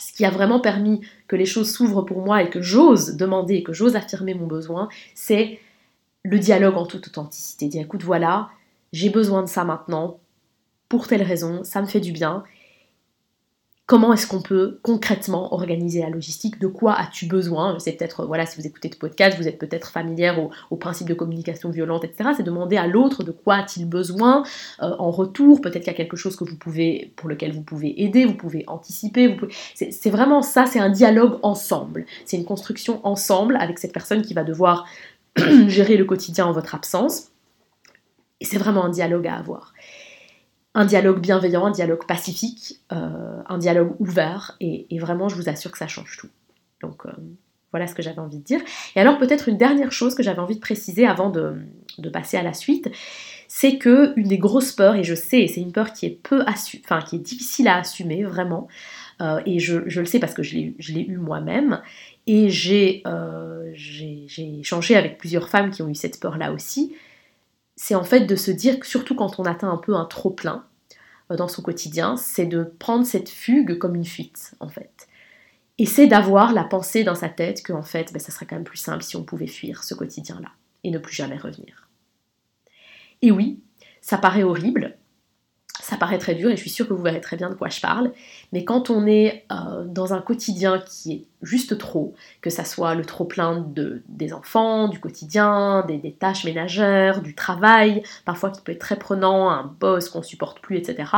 [0.00, 3.62] ce qui a vraiment permis que les choses s'ouvrent pour moi et que j'ose demander,
[3.62, 5.58] que j'ose affirmer mon besoin, c'est
[6.24, 7.68] le dialogue en toute authenticité.
[7.68, 8.48] Dire, écoute, voilà,
[8.92, 10.18] j'ai besoin de ça maintenant,
[10.88, 12.44] pour telle raison, ça me fait du bien
[13.92, 18.46] comment est-ce qu'on peut concrètement organiser la logistique, de quoi as-tu besoin C'est peut-être, voilà,
[18.46, 20.38] si vous écoutez ce podcast, vous êtes peut-être familière
[20.70, 22.30] au, principe de communication violente, etc.
[22.34, 24.44] C'est demander à l'autre de quoi a-t-il besoin
[24.80, 27.60] euh, en retour, peut-être qu'il y a quelque chose que vous pouvez, pour lequel vous
[27.60, 29.52] pouvez aider, vous pouvez anticiper, vous pouvez...
[29.74, 34.32] c'est vraiment ça, c'est un dialogue ensemble, c'est une construction ensemble avec cette personne qui
[34.32, 34.86] va devoir
[35.66, 37.28] gérer le quotidien en votre absence.
[38.40, 39.74] Et c'est vraiment un dialogue à avoir
[40.74, 45.70] un dialogue bienveillant, un dialogue pacifique, euh, un dialogue ouvert, et, vraiment, je vous assure
[45.70, 46.30] que ça change tout.
[46.80, 47.12] Donc, euh,
[47.72, 48.60] voilà ce que j'avais envie de dire.
[48.96, 51.56] Et alors, peut-être une dernière chose que j'avais envie de préciser avant de,
[52.12, 52.90] passer à la suite,
[53.48, 56.42] c'est que une des grosses peurs, et je sais, c'est une peur qui est peu
[56.46, 58.68] enfin, qui est difficile à assumer, vraiment,
[59.20, 61.82] euh, et je, le sais parce que je l'ai eu moi-même,
[62.26, 63.02] et j'ai
[64.38, 66.94] échangé avec plusieurs femmes qui ont eu cette peur-là aussi,
[67.76, 70.66] c'est en fait de se dire surtout quand on atteint un peu un trop plein
[71.30, 75.08] euh, dans son quotidien, c'est de prendre cette fugue comme une fuite en fait.
[75.78, 78.56] Et c'est d'avoir la pensée dans sa tête que en fait, ben, ça serait quand
[78.56, 80.50] même plus simple si on pouvait fuir ce quotidien-là
[80.84, 81.88] et ne plus jamais revenir.
[83.22, 83.62] Et oui,
[84.00, 84.98] ça paraît horrible,
[85.82, 87.68] ça paraît très dur et je suis sûre que vous verrez très bien de quoi
[87.68, 88.12] je parle.
[88.52, 92.94] Mais quand on est euh, dans un quotidien qui est juste trop, que ça soit
[92.94, 98.50] le trop plein de, des enfants, du quotidien, des, des, tâches ménagères, du travail, parfois
[98.50, 101.10] qui peut être très prenant, un boss qu'on supporte plus, etc.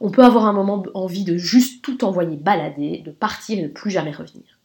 [0.00, 3.68] On peut avoir un moment envie de juste tout envoyer balader, de partir et de
[3.68, 4.58] plus jamais revenir.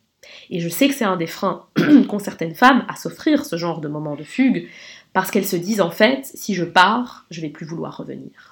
[0.50, 1.68] Et je sais que c'est un des freins
[2.10, 4.68] qu'ont certaines femmes à s'offrir ce genre de moment de fugue,
[5.14, 8.49] parce qu'elles se disent en fait, si je pars, je vais plus vouloir revenir.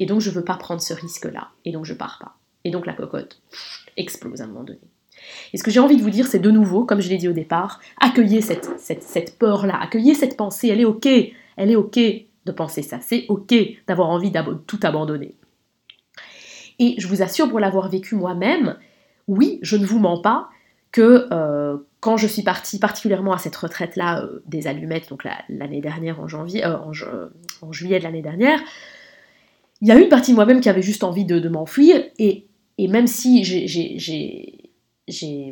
[0.00, 1.50] Et donc, je veux pas prendre ce risque-là.
[1.64, 2.36] Et donc, je pars pas.
[2.64, 3.40] Et donc, la cocotte
[3.96, 4.80] explose à un moment donné.
[5.52, 7.28] Et ce que j'ai envie de vous dire, c'est de nouveau, comme je l'ai dit
[7.28, 11.98] au départ, accueillez cette, peur-là, accueillez cette pensée, elle est ok, elle Elle est ok
[12.46, 13.54] de penser ça, c'est ok
[13.86, 15.34] d'avoir envie de tout abandonner.
[16.78, 18.78] Et je vous assure, pour l'avoir vécu moi-même,
[19.28, 20.48] oui, je ne vous mens pas
[20.92, 25.82] que euh, quand je suis partie particulièrement à cette retraite-là euh, des allumettes, donc l'année
[25.82, 26.78] dernière en janvier, euh,
[27.60, 28.60] en, juillet de l'année dernière,
[29.80, 32.46] il y a une partie de moi-même qui avait juste envie de, m'enfuir, et,
[32.78, 34.72] même si j'ai,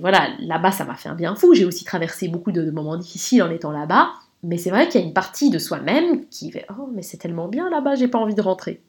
[0.01, 3.43] voilà, là-bas ça m'a fait un bien fou, j'ai aussi traversé beaucoup de, moments difficiles
[3.43, 4.11] en étant là-bas,
[4.43, 7.17] mais c'est vrai qu'il y a une partie de soi-même qui fait Oh, mais c'est
[7.17, 8.83] tellement bien là-bas, j'ai pas envie de rentrer.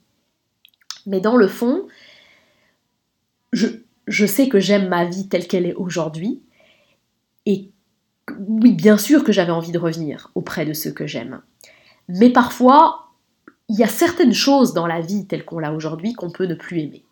[1.08, 1.88] Mais dans le fond,
[3.52, 3.68] je,
[4.08, 6.42] je sais que j'aime ma vie telle qu'elle est aujourd'hui.
[7.46, 7.72] Et
[8.38, 11.42] oui, bien sûr que j'avais envie de revenir auprès de ceux que j'aime.
[12.10, 13.09] Mais parfois,
[13.70, 16.56] il y a certaines choses dans la vie telle qu'on l'a aujourd'hui qu'on peut ne
[16.56, 17.04] plus aimer.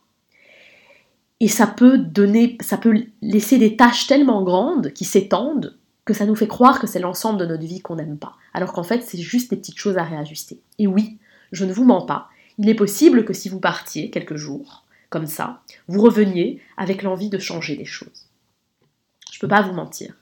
[1.39, 6.25] Et ça peut donner, ça peut laisser des tâches tellement grandes qui s'étendent que ça
[6.25, 8.35] nous fait croire que c'est l'ensemble de notre vie qu'on n'aime pas.
[8.53, 10.59] Alors qu'en fait, c'est juste des petites choses à réajuster.
[10.79, 11.19] Et oui,
[11.51, 15.27] je ne vous mens pas, il est possible que si vous partiez quelques jours, comme
[15.27, 18.27] ça, vous reveniez avec l'envie de changer des choses.
[19.31, 20.15] Je ne peux pas vous mentir.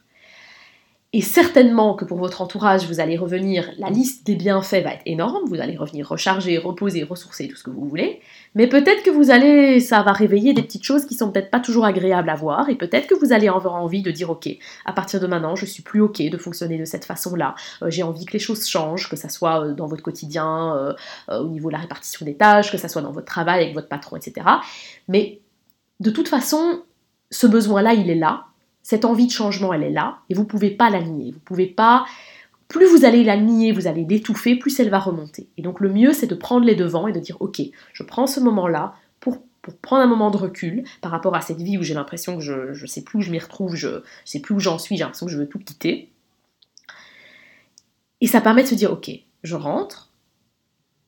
[1.15, 5.01] Et certainement que pour votre entourage, vous allez revenir, la liste des bienfaits va être
[5.05, 8.19] énorme, vous allez revenir recharger, reposer, ressourcer, tout ce que vous voulez,
[8.53, 11.61] mais peut-être que vous allez, ça va réveiller des petites choses qui sont peut-être pas
[11.61, 14.49] toujours agréables à voir, et peut-être que vous allez avoir envie de dire, ok,
[14.83, 18.03] à partir de maintenant, je suis plus ok de fonctionner de cette façon-là, euh, j'ai
[18.03, 21.69] envie que les choses changent, que ça soit euh, dans votre quotidien, euh, au niveau
[21.69, 24.45] de la répartition des tâches, que ça soit dans votre travail avec votre patron, etc.
[25.07, 25.39] Mais
[26.01, 26.81] de toute façon,
[27.31, 28.47] ce besoin-là, il est là,
[28.85, 31.31] cette envie de changement, elle est là, et vous ne pouvez pas la nier.
[31.31, 32.05] Vous pouvez pas.
[32.67, 35.49] Plus vous allez la nier, vous allez l'étouffer, plus elle va remonter.
[35.57, 37.63] Et donc le mieux, c'est de prendre les devants et de dire, ok,
[37.93, 39.39] je prends ce moment-là pour,
[39.81, 42.79] prendre un moment de recul par rapport à cette vie où j'ai l'impression que je
[42.79, 45.03] ne sais plus où je m'y retrouve, je ne sais plus où j'en suis, j'ai
[45.03, 46.11] l'impression que je veux tout quitter.
[48.21, 49.09] Et ça permet de se dire, ok,
[49.41, 50.11] je rentre,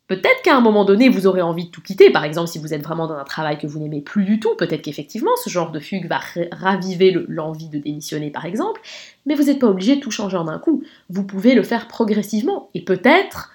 [0.07, 2.73] Peut-être qu'à un moment donné, vous aurez envie de tout quitter, par exemple si vous
[2.73, 5.71] êtes vraiment dans un travail que vous n'aimez plus du tout, peut-être qu'effectivement ce genre
[5.71, 6.21] de fugue va
[6.53, 8.79] raviver l'envie de démissionner par exemple,
[9.25, 11.89] mais vous n'êtes pas obligé de tout changer en un coup, vous pouvez le faire
[11.89, 13.51] progressivement, et peut-être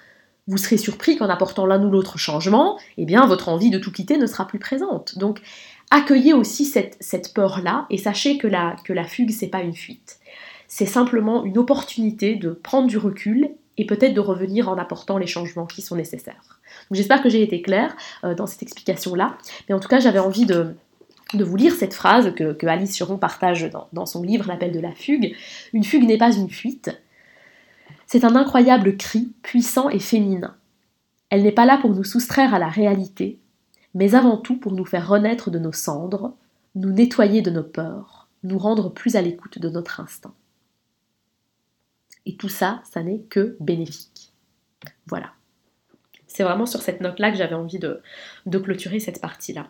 [0.47, 3.91] vous serez surpris qu'en apportant l'un ou l'autre changement, eh bien votre envie de tout
[3.91, 5.17] quitter ne sera plus présente.
[5.17, 5.41] Donc
[5.89, 10.19] accueillez aussi cette, peur-là, et sachez que la, que la fugue, c'est pas une fuite.
[10.67, 15.27] C'est simplement une opportunité de prendre du recul et peut-être de revenir en apportant les
[15.27, 16.59] changements qui sont nécessaires.
[16.91, 20.45] J'espère que j'ai été claire euh, dans cette explication-là, mais en tout cas j'avais envie
[20.45, 20.75] de,
[21.33, 24.91] vous lire cette phrase que, Alice Chiron partage dans, dans son livre L'appel de la
[24.91, 25.35] fugue.
[25.73, 26.91] Une fugue n'est pas une fuite,
[28.07, 30.55] c'est un incroyable cri, puissant et féminin.
[31.29, 33.39] Elle n'est pas là pour nous soustraire à la réalité,
[33.95, 36.35] mais avant tout pour nous faire renaître de nos cendres,
[36.75, 40.33] nous nettoyer de nos peurs, nous rendre plus à l'écoute de notre instinct.
[42.25, 44.31] Et tout ça, ça n'est que bénéfique.
[45.07, 45.31] Voilà.
[46.27, 48.01] C'est vraiment sur cette note-là que j'avais envie de,
[48.49, 49.67] clôturer cette partie-là.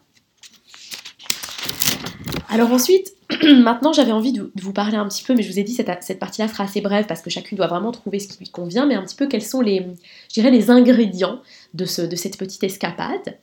[2.49, 5.63] Alors ensuite, maintenant j'avais envie de, vous parler un petit peu, mais je vous ai
[5.63, 8.39] dit cette, cette partie-là sera assez brève parce que chacune doit vraiment trouver ce qui
[8.39, 9.85] lui convient, mais un petit peu quels sont les,
[10.29, 11.41] je dirais, ingrédients
[11.73, 13.37] de cette petite escapade.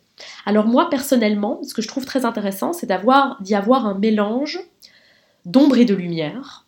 [0.47, 4.61] Alors moi personnellement, ce que je trouve très intéressant, c'est d'avoir, d'y avoir un mélange
[5.45, 6.67] d'ombre et de lumière,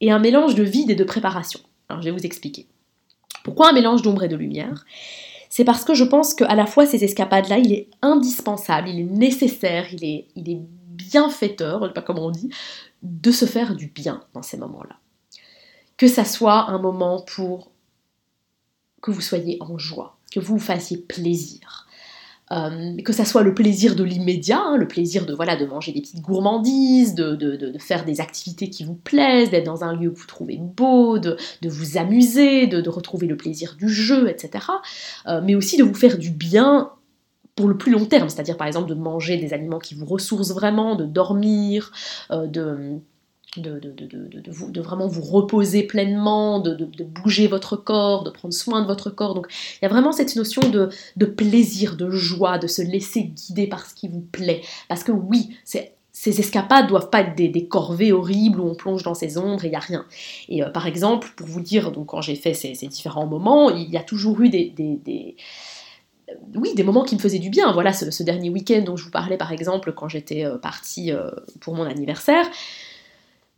[0.00, 1.60] et un mélange de vide et de préparation.
[1.90, 2.66] Alors je vais vous expliquer.
[3.42, 4.84] Pourquoi un mélange d'ombre et de lumière?
[5.48, 9.12] C'est parce que je pense qu'à la fois ces escapades-là, il est indispensable, il est
[9.12, 12.50] nécessaire, il est, il est bienfaiteur, je sais pas comment on dit,
[13.02, 14.96] de se faire du bien dans ces moments-là.
[15.96, 17.72] Que ça soit un moment pour
[19.02, 21.88] que vous soyez en joie, que vous vous fassiez plaisir,
[22.52, 25.92] euh, que ça soit le plaisir de l'immédiat, hein, le plaisir de voilà de manger
[25.92, 30.10] des petites gourmandises, de, de, faire des activités qui vous plaisent, d'être dans un lieu
[30.10, 34.64] que vous trouvez beau, de, vous amuser, de, retrouver le plaisir du jeu, etc.
[35.28, 36.90] Euh, mais aussi de vous faire du bien
[37.54, 40.52] pour le plus long terme, c'est-à-dire par exemple de manger des aliments qui vous ressourcent
[40.52, 41.92] vraiment, de dormir,
[42.32, 43.00] euh, de
[43.56, 49.10] de, de, vraiment vous reposer pleinement, de, bouger votre corps, de prendre soin de votre
[49.10, 49.34] corps.
[49.34, 53.66] Donc il y a vraiment cette notion de, plaisir, de joie, de se laisser guider
[53.66, 54.62] par ce qui vous plaît.
[54.88, 59.14] Parce que oui, ces escapades doivent pas être des, corvées horribles où on plonge dans
[59.14, 60.06] ces ombres et il n'y a rien.
[60.48, 63.90] Et euh, par exemple, pour vous dire, donc quand j'ai fait ces, différents moments, il
[63.90, 64.72] y a toujours eu des,
[66.54, 67.72] oui, des moments qui me faisaient du bien.
[67.72, 71.30] Voilà, ce, dernier week-end dont je vous parlais par exemple quand j'étais euh, partie euh,
[71.60, 72.46] pour mon anniversaire.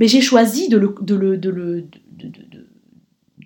[0.02, 1.86] Mais j'ai choisi de le, de le, de le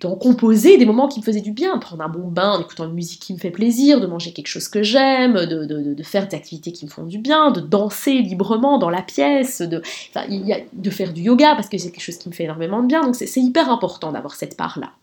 [0.01, 2.85] d'en composer des moments qui me faisaient du bien, prendre un bon bain en écoutant
[2.85, 6.27] une musique qui me fait plaisir, de manger quelque chose que j'aime, de, de, faire
[6.27, 10.25] des activités qui me font du bien, de danser librement dans la pièce, de, enfin,
[10.29, 12.81] y a, de faire du yoga parce que c'est quelque chose qui me fait énormément
[12.81, 14.93] de bien, donc c'est hyper important d'avoir cette part-là.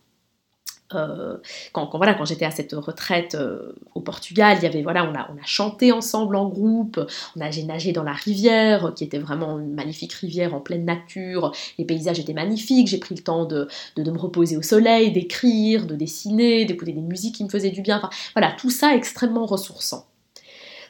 [0.92, 1.38] Euh,
[1.72, 5.14] quand, voilà, quand j'étais à cette retraite euh, au Portugal, il y avait, voilà, on
[5.14, 7.00] a, on a chanté ensemble en groupe,
[7.36, 10.84] on a, j'ai nagé dans la rivière, qui était vraiment une magnifique rivière en pleine
[10.84, 15.10] nature, les paysages étaient magnifiques, j'ai pris le temps de, de, me reposer au soleil,
[15.10, 18.94] d'écrire, de dessiner, d'écouter des musiques qui me faisaient du bien, enfin, voilà, tout ça
[18.94, 20.06] extrêmement ressourçant.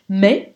[0.09, 0.55] Mais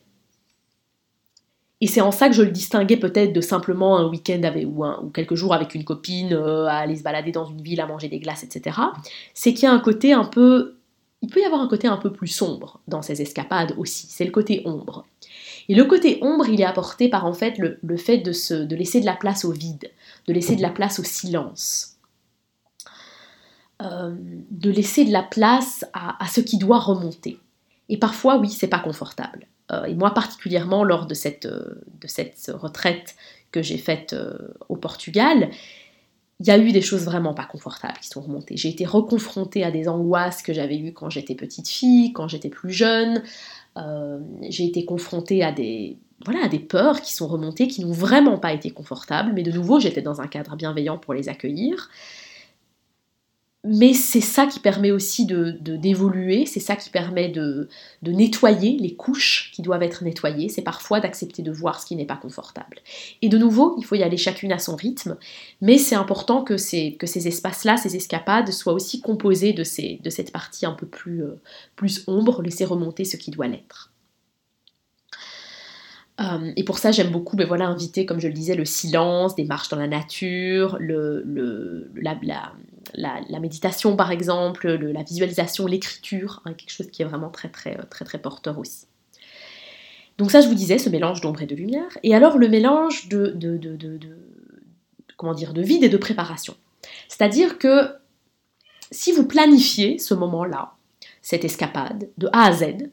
[1.81, 5.11] et c'est en ça que je le distinguais peut-être de simplement un week-end ou, ou,
[5.11, 8.09] quelques jours avec une copine, euh, à aller se balader dans une ville, à manger
[8.09, 8.79] des glaces, etc.
[9.33, 10.75] C'est qu'il y a un côté un peu...
[11.23, 14.07] Il peut y avoir un côté un peu plus sombre dans ces escapades aussi.
[14.09, 15.05] C'est le côté ombre.
[15.69, 18.77] Et le côté ombre, il est apporté par en fait le, fait de, se, de
[18.77, 19.91] laisser de la place au vide,
[20.27, 21.97] de laisser de la place au silence.
[23.83, 24.15] Euh,
[24.51, 27.39] de laisser de la place à, à ce qui doit remonter.
[27.89, 29.47] Et parfois, oui, c'est pas confortable.
[29.73, 31.83] Euh, et moi particulièrement lors de cette, euh,
[32.55, 33.17] retraite
[33.53, 34.37] que j'ai faite euh,
[34.69, 35.51] au Portugal,
[36.41, 38.57] il y a eu des choses vraiment pas confortables qui sont remontées.
[38.57, 42.49] J'ai été reconfrontée à des angoisses que j'avais eues quand j'étais petite fille, quand j'étais
[42.49, 43.23] plus jeune.
[44.49, 48.39] j'ai été confrontée à des, voilà, à des peurs qui sont remontées, qui n'ont vraiment
[48.39, 51.91] pas été confortables, mais de nouveau, j'étais dans un cadre bienveillant pour les accueillir
[53.71, 57.69] mais c'est ça qui permet aussi de, d'évoluer, c'est ça qui permet de,
[58.03, 61.95] de, nettoyer les couches qui doivent être nettoyées, c'est parfois d'accepter de voir ce qui
[61.95, 62.79] n'est pas confortable.
[63.21, 65.19] Et de nouveau, il faut y aller chacune à son rythme,
[65.61, 70.01] mais c'est important que ces, que ces espaces-là, ces escapades, soient aussi composés de, ces,
[70.03, 71.41] de cette partie un peu plus, euh,
[71.77, 73.93] plus ombre, laisser remonter ce qui doit l'être.
[76.21, 79.37] Euh, et pour ça, j'aime beaucoup ben voilà, inviter, comme je le disais, le silence,
[79.37, 82.53] des marches dans la nature, le, le, la, la,
[83.41, 88.05] méditation par exemple, la visualisation, l'écriture, hein, quelque chose qui est vraiment très très très
[88.05, 88.87] très porteur aussi.
[90.19, 91.97] Donc ça, je vous disais, ce mélange d'ombre et de lumière.
[92.03, 93.99] Et alors le mélange de, de, de, de
[95.17, 96.57] comment dire, de vide et de préparation.
[97.09, 97.95] C'est-à-dire que
[98.91, 100.73] si vous planifiez ce moment-là,
[101.21, 102.91] cette escapade, de A à Z,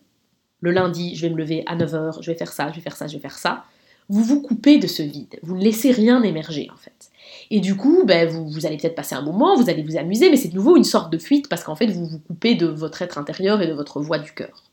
[0.60, 2.96] le lundi, je vais me lever à 9h, je vais faire ça, je vais faire
[2.96, 3.64] ça, je vais faire ça,
[4.10, 6.92] vous vous coupez de ce vide, vous ne laissez rien émerger en fait.
[7.52, 10.38] Et du coup, ben, vous, allez peut-être passer un moment, vous allez vous amuser, mais
[10.38, 13.02] c'est de nouveau une sorte de fuite parce qu'en fait, vous vous coupez de votre
[13.02, 14.64] être intérieur et de votre voix du cœur.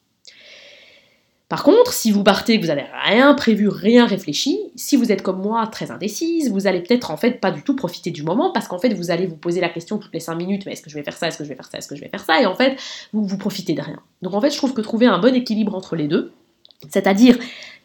[1.53, 5.43] Par contre, si vous partez, vous n'avez rien prévu, rien réfléchi, si vous êtes comme
[5.43, 8.69] moi très indécise, vous allez peut-être en fait pas du tout profiter du moment parce
[8.69, 10.89] qu'en fait vous allez vous poser la question toutes les 5 minutes, mais est-ce que
[10.89, 12.25] je vais faire ça, est-ce que je vais faire ça, est-ce que je vais faire
[12.25, 12.79] ça, et en fait
[13.13, 13.99] vous vous profitez de rien.
[14.23, 16.33] Donc en fait je trouve que trouver un bon équilibre entre les deux,
[16.89, 17.37] c'est-à-dire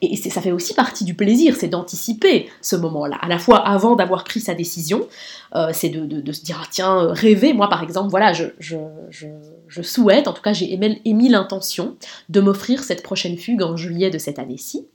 [0.02, 3.18] et ça fait aussi partie du plaisir, c'est d'anticiper ce moment-là.
[3.22, 5.08] À la fois avant d'avoir pris sa décision,
[5.56, 7.54] euh, c'est de, se dire, ah, tiens, euh, rêver.
[7.54, 10.74] Moi, par exemple, voilà, je, souhaite, en tout cas, j'ai
[11.06, 11.96] émis, l'intention
[12.30, 14.88] de m'offrir cette prochaine fugue en juillet de cette année-ci.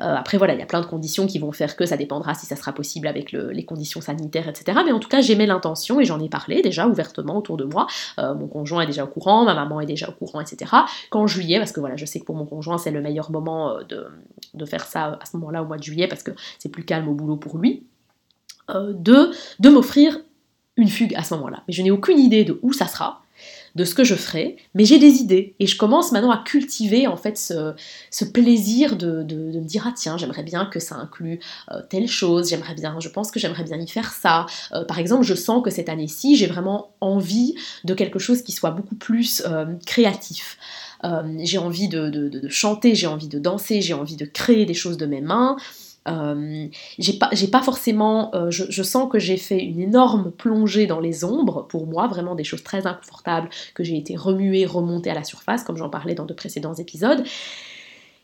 [0.00, 2.34] Euh, après, voilà, il y a plein de conditions qui vont faire que ça dépendra
[2.34, 4.78] si ça sera possible avec les conditions sanitaires, etc.
[4.84, 7.86] Mais en tout cas, j'émets l'intention et j'en ai parlé déjà ouvertement autour de moi.
[8.18, 10.70] mon conjoint est déjà au courant, ma maman est déjà au courant, etc.
[11.10, 13.78] Qu'en juillet, parce que voilà, je sais que pour mon conjoint, c'est le meilleur moment
[13.88, 14.06] de
[14.54, 17.08] de faire ça à ce moment-là au mois de juillet parce que c'est plus calme
[17.08, 17.84] au boulot pour lui,
[18.70, 19.30] euh, de,
[19.60, 20.18] de m'offrir
[20.76, 21.62] une fugue à ce moment-là.
[21.66, 23.22] Mais je n'ai aucune idée de où ça sera,
[23.74, 27.06] de ce que je ferai, mais j'ai des idées et je commence maintenant à cultiver
[27.06, 31.40] en fait ce, plaisir de, me dire ah tiens j'aimerais bien que ça inclue
[31.70, 34.46] euh, telle chose, j'aimerais bien, je pense que j'aimerais bien y faire ça.
[34.72, 38.52] Euh, par exemple, je sens que cette année-ci j'ai vraiment envie de quelque chose qui
[38.52, 39.42] soit beaucoup plus
[39.86, 40.58] créatif.
[41.04, 44.96] Euh, j'ai envie de, chanter, j'ai envie de danser, j'ai envie de créer des choses
[44.96, 45.56] de mes mains.
[46.08, 46.66] Euh,
[46.98, 51.66] j'ai pas, forcément, euh, je, sens que j'ai fait une énorme plongée dans les ombres
[51.68, 55.64] pour moi, vraiment des choses très inconfortables que j'ai été remuée, remontée à la surface,
[55.64, 57.24] comme j'en parlais dans de précédents épisodes.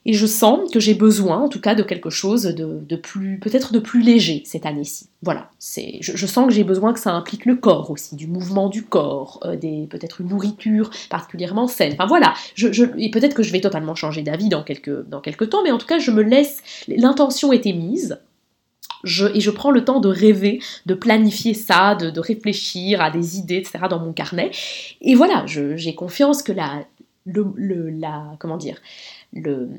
[0.06, 3.72] Et je sens que j'ai besoin, en tout cas, de quelque chose de, plus, peut-être
[3.72, 5.08] de plus léger cette année-ci.
[5.22, 8.68] Voilà, c'est, je, sens que j'ai besoin que ça implique le corps aussi, du mouvement
[8.68, 11.94] du corps, euh, des, peut-être une nourriture particulièrement saine.
[11.94, 15.62] Enfin voilà, je, et peut-être que je vais totalement changer d'avis dans quelques, dans temps,
[15.64, 18.18] mais en tout cas, je me laisse, l'intention est émise,
[19.04, 23.38] je, et je prends le temps de rêver, de planifier ça, de, réfléchir à des
[23.38, 23.80] idées, etc.
[23.88, 24.50] dans mon carnet.
[25.00, 26.84] Et voilà, j'ai confiance que la,
[27.24, 28.80] le, le, la, comment dire,
[29.32, 29.70] le,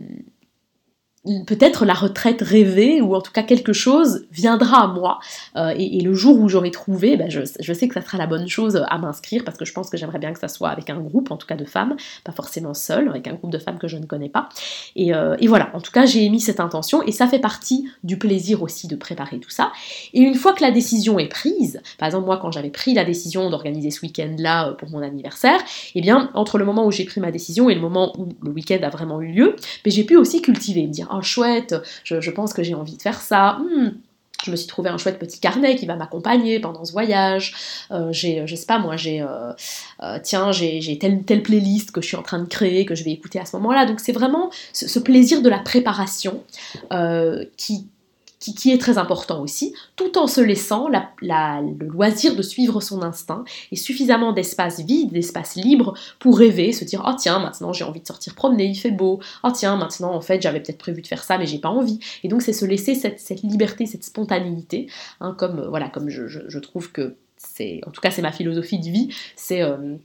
[1.45, 5.19] peut-être la retraite rêvée, ou en tout cas quelque chose viendra à moi.
[5.55, 8.47] Euh, et, le jour où j'aurai trouvé, ben je, sais que ça sera la bonne
[8.47, 10.99] chose à m'inscrire, parce que je pense que j'aimerais bien que ça soit avec un
[10.99, 13.87] groupe, en tout cas de femmes, pas forcément seul, avec un groupe de femmes que
[13.87, 14.49] je ne connais pas.
[14.95, 18.17] Et, euh, voilà, en tout cas j'ai émis cette intention, et ça fait partie du
[18.17, 19.71] plaisir aussi de préparer tout ça.
[20.13, 23.05] Et une fois que la décision est prise, par exemple moi quand j'avais pris la
[23.05, 26.91] décision d'organiser ce week-end-là euh, pour mon anniversaire, et eh bien entre le moment où
[26.91, 29.91] j'ai pris ma décision et le moment où le week-end a vraiment eu lieu, ben,
[29.91, 33.59] j'ai pu aussi cultiver, me dire chouette, je, pense que j'ai envie de faire ça.
[33.59, 33.91] Hmm,
[34.45, 37.53] je me suis trouvé un chouette petit carnet qui va m'accompagner pendant ce voyage.
[37.91, 39.51] Euh, j'ai, je sais pas moi, j'ai, euh,
[40.03, 43.03] euh, tiens, j'ai, telle, telle playlist que je suis en train de créer, que je
[43.03, 43.85] vais écouter à ce moment-là.
[43.85, 46.43] Donc c'est vraiment ce, plaisir de la préparation
[47.57, 47.87] qui,
[48.53, 53.43] qui, est très important aussi, tout en se laissant le loisir de suivre son instinct
[53.71, 58.01] et suffisamment d'espace vide, d'espace libre pour rêver, se dire oh tiens maintenant j'ai envie
[58.01, 61.07] de sortir promener, il fait beau, oh tiens maintenant en fait j'avais peut-être prévu de
[61.07, 61.99] faire ça mais j'ai pas envie.
[62.23, 64.87] Et donc c'est se laisser cette, liberté, cette spontanéité,
[65.21, 68.89] hein, comme voilà comme je, trouve que c'est, en tout cas c'est ma philosophie de
[68.89, 69.95] vie, c'est euh,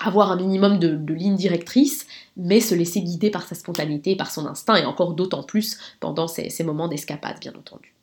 [0.00, 4.46] avoir un minimum de, lignes directrices, mais se laisser guider par sa spontanéité, par son
[4.46, 7.94] instinct, et encore d'autant plus pendant ces, moments d'escapade, bien entendu.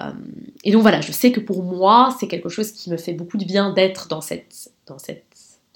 [0.00, 0.12] Euh,
[0.62, 3.38] et donc voilà, je sais que pour moi, c'est quelque chose qui me fait beaucoup
[3.38, 5.24] de bien d'être dans, cette, dans, cette,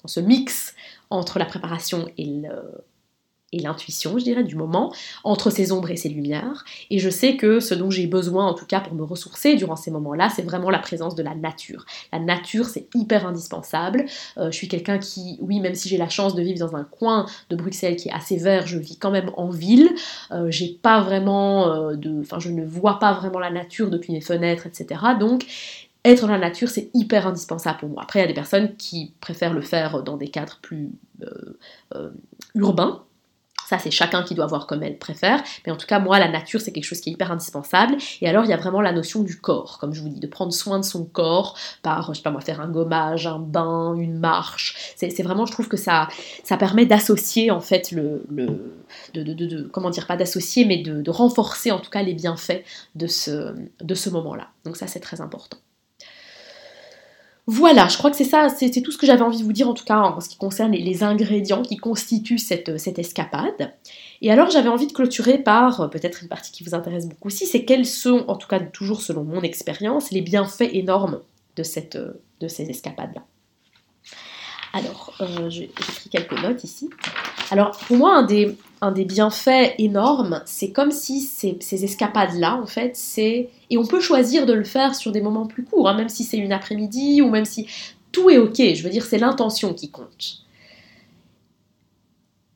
[0.03, 0.75] dans ce mix
[1.09, 2.83] entre la préparation et le,
[3.53, 4.93] et l'intuition, je dirais, du moment,
[5.23, 6.63] entre ces ombres et ces lumières.
[6.89, 9.75] Et je sais que ce dont j'ai besoin, en tout cas pour me ressourcer durant
[9.75, 11.85] ces moments-là, c'est vraiment la présence de la nature.
[12.13, 14.05] La nature, c'est hyper indispensable.
[14.37, 16.83] Euh, je suis quelqu'un qui, oui, même si j'ai la chance de vivre dans un
[16.83, 19.89] coin de Bruxelles qui est assez vert, je vis quand même en ville.
[20.31, 24.21] Euh, j'ai pas vraiment euh, enfin, je ne vois pas vraiment la nature depuis mes
[24.21, 25.01] fenêtres, etc.
[25.19, 25.45] Donc
[26.03, 28.03] être dans la nature, c'est hyper indispensable pour moi.
[28.03, 30.89] Après, il y a des personnes qui préfèrent le faire dans des cadres plus
[32.55, 33.03] urbains,
[33.71, 35.41] ça, c'est chacun qui doit voir comme elle préfère.
[35.65, 37.95] Mais en tout cas, moi, la nature, c'est quelque chose qui est hyper indispensable.
[38.19, 40.27] Et alors, il y a vraiment la notion du corps, comme je vous dis, de
[40.27, 43.95] prendre soin de son corps par, je sais pas moi, faire un gommage, un bain,
[43.95, 44.93] une marche.
[44.97, 46.09] C'est vraiment, je trouve que ça,
[46.43, 48.25] ça permet d'associer, en fait, le.
[48.29, 48.75] le
[49.13, 52.65] de, de, comment dire, pas d'associer, mais de, renforcer, en tout cas, les bienfaits
[52.95, 54.49] de ce, de ce moment-là.
[54.65, 55.57] Donc, ça, c'est très important.
[57.53, 59.67] Voilà, je crois que c'est ça, c'est tout ce que j'avais envie de vous dire
[59.67, 63.73] en tout cas en ce qui concerne les, ingrédients qui constituent cette, cette escapade.
[64.21, 67.27] Et alors j'avais envie de clôturer par euh, peut-être une partie qui vous intéresse beaucoup
[67.27, 71.19] aussi, c'est quels sont, en tout cas toujours selon mon expérience, les bienfaits énormes
[71.57, 71.63] de,
[71.97, 73.21] euh, ces escapades-là.
[74.71, 76.89] Alors, euh, j'ai pris quelques notes ici.
[77.51, 78.25] Alors, pour moi,
[78.81, 83.49] un des, bienfaits énormes, c'est comme si ces, escapades-là, en fait, c'est...
[83.69, 86.23] Et on peut choisir de le faire sur des moments plus courts, hein, même si
[86.23, 87.67] c'est une après-midi, ou même si...
[88.13, 90.45] Tout est ok, je veux dire, c'est l'intention qui compte.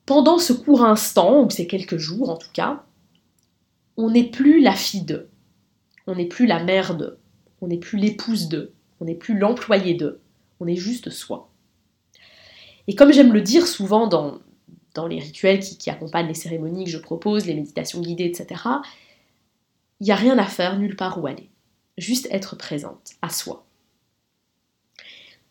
[0.05, 2.83] Pendant ce court instant, ou ces quelques jours en tout cas,
[3.97, 5.29] on n'est plus la fille d'eux,
[6.07, 7.17] on n'est plus la mère d'eux,
[7.61, 10.19] on n'est plus l'épouse d'eux, on n'est plus l'employé d'eux,
[10.59, 11.49] on est juste soi.
[12.87, 14.39] Et comme j'aime le dire souvent dans,
[14.95, 18.61] dans les rituels qui, accompagnent les cérémonies que je propose, les méditations guidées, etc.,
[19.99, 21.49] il n'y a rien à faire, nulle part où aller.
[21.97, 23.65] Juste être présente à soi.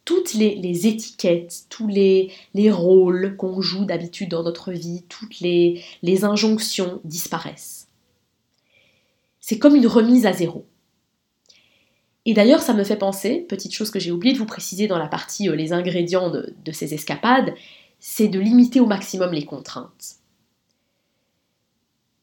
[0.05, 5.82] Toutes les, étiquettes, tous les, les rôles qu'on joue d'habitude dans notre vie, toutes les,
[6.03, 7.88] les injonctions disparaissent.
[9.40, 10.66] C'est comme une remise à zéro.
[12.26, 14.99] Et d'ailleurs, ça me fait penser, petite chose que j'ai oublié de vous préciser dans
[14.99, 17.55] la partie euh, les ingrédients de, ces escapades,
[18.07, 20.16] c'est de limiter au maximum les contraintes.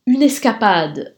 [0.05, 1.17] Une escapade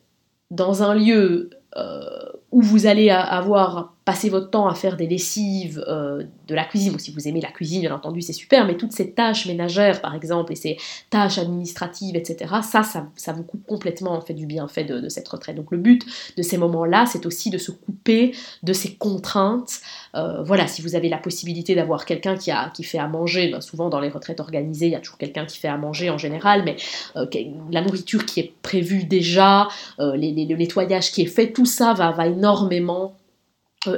[0.51, 5.83] dans un lieu euh, où vous allez avoir passé votre temps à faire des lessives,
[5.87, 8.75] euh, de la cuisine, ou si vous aimez la cuisine, bien entendu, c'est super, mais
[8.75, 10.77] toutes ces tâches ménagères, par exemple, et ces
[11.09, 15.55] tâches administratives, etc., ça, ça, vous coupe complètement, en fait, du bienfait de, cette retraite.
[15.55, 18.33] Donc le but de ces moments-là, c'est aussi de se couper
[18.63, 19.79] de ces contraintes.
[20.15, 23.61] Euh, voilà, si vous avez la possibilité d'avoir quelqu'un qui, qui fait à manger, ben,
[23.61, 26.17] souvent dans les retraites organisées, il y a toujours quelqu'un qui fait à manger en
[26.17, 26.75] général, mais
[27.15, 27.25] euh,
[27.71, 32.27] la nourriture qui est prévue déjà, le nettoyage qui est fait, tout ça va, va
[32.27, 33.15] énormément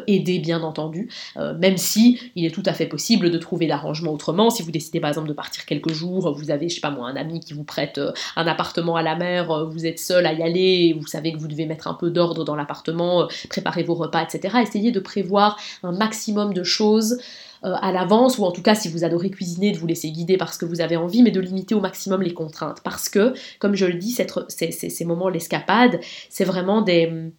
[0.07, 4.11] aider bien entendu, euh, même si il est tout à fait possible de trouver l'arrangement
[4.11, 4.49] autrement.
[4.49, 7.07] Si vous décidez par exemple de partir quelques jours, vous avez, je sais pas moi,
[7.07, 10.33] un ami qui vous prête euh, un appartement à la mer, vous êtes seul à
[10.33, 13.95] y aller, vous savez que vous devez mettre un peu d'ordre dans l'appartement, préparer vos
[13.95, 14.57] repas, etc.
[14.61, 17.19] Essayez de prévoir un maximum de choses
[17.63, 20.55] à l'avance, ou en tout cas si vous adorez cuisiner, de vous laisser guider parce
[20.55, 22.81] que vous avez envie, mais de limiter au maximum les contraintes.
[22.83, 24.15] Parce que, comme je le dis,
[24.49, 27.31] ces moments, l'escapade, c'est vraiment des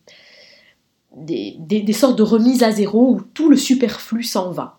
[1.17, 4.79] des, sortes de remises à zéro où tout le superflu s'en va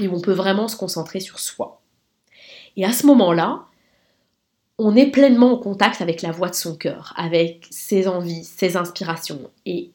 [0.00, 1.80] et où on peut vraiment se concentrer sur soi.
[2.76, 3.64] Et à ce moment-là,
[4.78, 8.76] on est pleinement en contact avec la voix de son cœur, avec ses envies, ses
[8.76, 9.50] inspirations.
[9.64, 9.90] Et,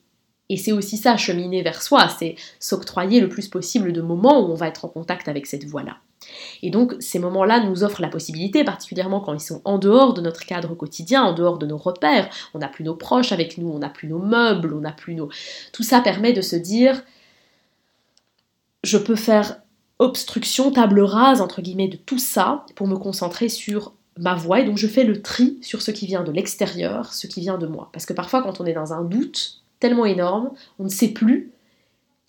[0.49, 4.51] et c'est aussi ça, cheminer vers soi, c'est s'octroyer le plus possible de moments où
[4.51, 5.97] on va être en contact avec cette voix-là.
[6.61, 10.21] Et donc ces moments-là nous offrent la possibilité, particulièrement quand ils sont en dehors de
[10.21, 13.69] notre cadre quotidien, en dehors de nos repères, on n'a plus nos proches avec nous,
[13.69, 15.29] on n'a plus nos meubles, on n'a plus nos...
[15.73, 17.03] Tout ça permet de se dire,
[18.83, 19.57] je peux faire
[19.99, 24.65] obstruction, table rase, entre guillemets, de tout ça pour me concentrer sur ma voix et
[24.65, 27.67] donc je fais le tri sur ce qui vient de l'extérieur, ce qui vient de
[27.67, 27.89] moi.
[27.93, 31.51] Parce que parfois quand on est dans un doute, tellement énorme, on ne sait plus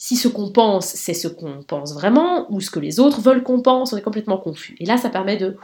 [0.05, 3.45] si ce qu'on pense, c'est ce qu'on pense vraiment, ou ce que les autres veulent
[3.45, 4.75] qu'on pense, on est complètement confus.
[4.81, 5.57] Et là, ça permet de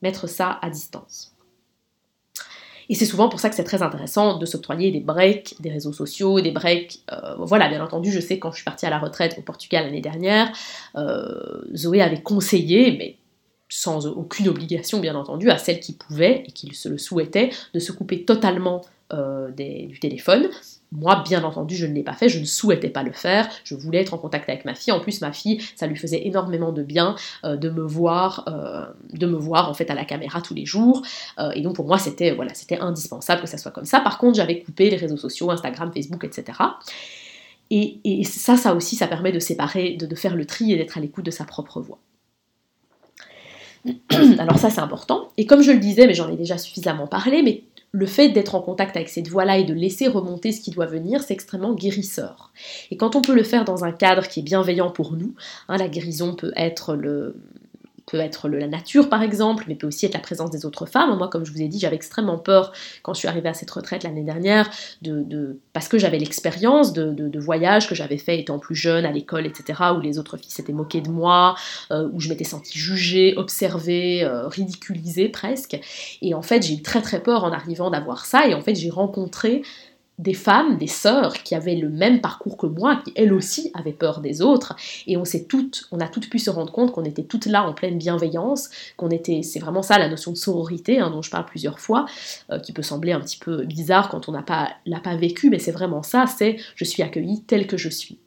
[0.00, 1.34] mettre ça à distance.
[2.88, 5.92] Et c'est souvent pour ça que c'est très intéressant de s'octroyer des breaks des réseaux
[5.92, 7.00] sociaux, des breaks.
[7.10, 9.86] Euh, voilà, bien entendu, je sais quand je suis partie à la retraite au Portugal
[9.86, 10.52] l'année dernière,
[10.94, 13.16] euh, Zoé avait conseillé, mais
[13.68, 17.80] sans aucune obligation bien entendu, à celles qui pouvaient et qui se le souhaitaient, de
[17.80, 18.82] se couper totalement
[19.12, 20.48] euh, du téléphone.
[20.92, 23.74] Moi, bien entendu, je ne l'ai pas fait, je ne souhaitais pas le faire, je
[23.74, 24.92] voulais être en contact avec ma fille.
[24.92, 27.14] En plus, ma fille, ça lui faisait énormément de bien
[27.44, 30.66] euh, de me voir, euh, de me voir en fait à la caméra tous les
[30.66, 31.02] jours.
[31.54, 34.00] et donc pour moi, c'était voilà, indispensable que ça soit comme ça.
[34.00, 36.58] Par contre, j'avais coupé les réseaux sociaux, Instagram, Facebook, etc.
[37.70, 41.00] Et, ça, ça aussi, ça permet de séparer, de faire le tri et d'être à
[41.00, 41.98] l'écoute de sa propre voix.
[44.38, 45.28] Alors ça, c'est important.
[45.36, 47.62] Et comme je le disais, mais j'en ai déjà suffisamment parlé, mais
[47.92, 50.86] le fait d'être en contact avec cette voix-là et de laisser remonter ce qui doit
[50.86, 52.52] venir, c'est extrêmement guérisseur.
[52.90, 55.34] Et quand on peut le faire dans un cadre qui est bienveillant pour nous,
[55.68, 57.36] hein, la guérison peut être le,
[58.10, 61.16] peut être la nature par exemple, mais peut aussi être la présence des autres femmes.
[61.16, 63.70] Moi, comme je vous ai dit, j'avais extrêmement peur quand je suis arrivée à cette
[63.70, 64.68] retraite l'année dernière,
[65.02, 69.46] de, parce que j'avais l'expérience de, voyages que j'avais fait étant plus jeune à l'école,
[69.46, 71.54] etc., où les autres filles s'étaient moquées de moi,
[71.90, 75.78] euh, où je m'étais sentie jugée, observée, euh, ridiculisée presque.
[76.20, 78.74] Et en fait, j'ai eu très très peur en arrivant d'avoir ça, et en fait,
[78.74, 79.62] j'ai rencontré
[80.20, 83.92] des femmes, des sœurs qui avaient le même parcours que moi, qui elles aussi avaient
[83.92, 87.04] peur des autres, et on s'est toutes, on a toutes pu se rendre compte qu'on
[87.04, 91.00] était toutes là en pleine bienveillance, qu'on était, c'est vraiment ça la notion de sororité
[91.00, 92.04] hein, dont je parle plusieurs fois,
[92.50, 95.48] euh, qui peut sembler un petit peu bizarre quand on n'a pas l'a pas vécu,
[95.48, 98.18] mais c'est vraiment ça, c'est je suis accueillie telle que je suis,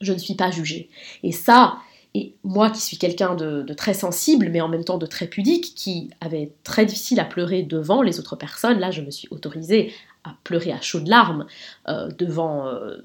[0.00, 0.88] je ne suis pas jugée,
[1.22, 1.78] et ça.
[2.18, 5.26] Et moi qui suis quelqu'un de, de, très sensible, mais en même temps de très
[5.26, 9.28] pudique, qui avait très difficile à pleurer devant les autres personnes, là je me suis
[9.30, 9.92] autorisée
[10.26, 11.46] à pleurer à chaudes larmes
[11.88, 12.98] euh, devant, euh,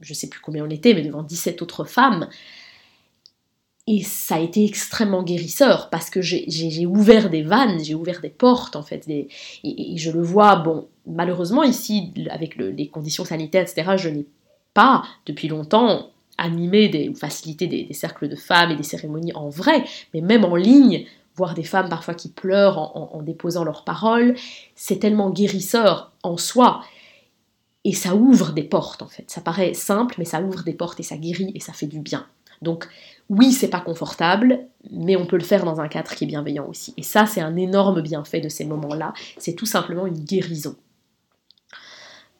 [0.00, 2.28] je sais plus combien on était, mais devant 17 autres femmes.
[3.86, 8.28] Et ça a été extrêmement guérisseur parce que j'ai ouvert des vannes, j'ai ouvert des
[8.28, 9.08] portes en fait.
[9.08, 9.28] et,
[9.96, 14.26] je le vois, bon, malheureusement ici, avec les conditions sanitaires, etc., je n'ai
[14.74, 19.48] pas depuis longtemps animé des, ou facilité des, cercles de femmes et des cérémonies en
[19.48, 21.04] vrai, mais même en ligne,
[21.38, 24.34] voir des femmes parfois qui pleurent en, déposant leurs paroles,
[24.74, 26.82] c'est tellement guérisseur en soi.
[27.84, 29.30] Et ça ouvre des portes en fait.
[29.30, 32.00] Ça paraît simple, mais ça ouvre des portes et ça guérit et ça fait du
[32.00, 32.26] bien.
[32.60, 32.88] Donc
[33.30, 36.66] oui, c'est pas confortable, mais on peut le faire dans un cadre qui est bienveillant
[36.66, 36.92] aussi.
[36.96, 39.14] Et ça, c'est un énorme bienfait de ces moments-là.
[39.38, 40.74] C'est tout simplement une guérison.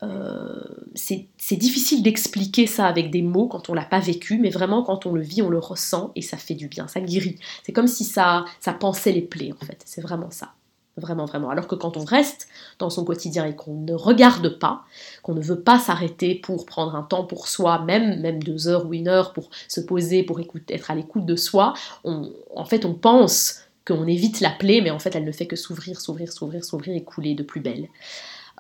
[0.03, 0.63] Euh,
[0.95, 5.07] c'est difficile d'expliquer ça avec des mots quand on l'a pas vécu, mais vraiment quand
[5.07, 7.39] on le vit, on le ressent et ça fait du bien, ça guérit.
[7.65, 10.53] C'est comme si ça, ça pensait les plaies en fait, c'est vraiment ça.
[10.97, 11.51] Vraiment, vraiment.
[11.51, 12.49] Alors que quand on reste
[12.81, 14.83] dans son quotidien et qu'on ne regarde pas,
[15.23, 18.85] qu'on ne veut pas s'arrêter pour prendre un temps pour soi, même, même deux heures
[18.85, 21.75] ou une heure pour se poser, pour écouter, être à l'écoute de soi,
[22.05, 25.57] en fait on pense qu'on évite la plaie, mais en fait elle ne fait que
[25.57, 27.89] s'ouvrir, s'ouvrir, s'ouvrir, s'ouvrir et couler de plus belle.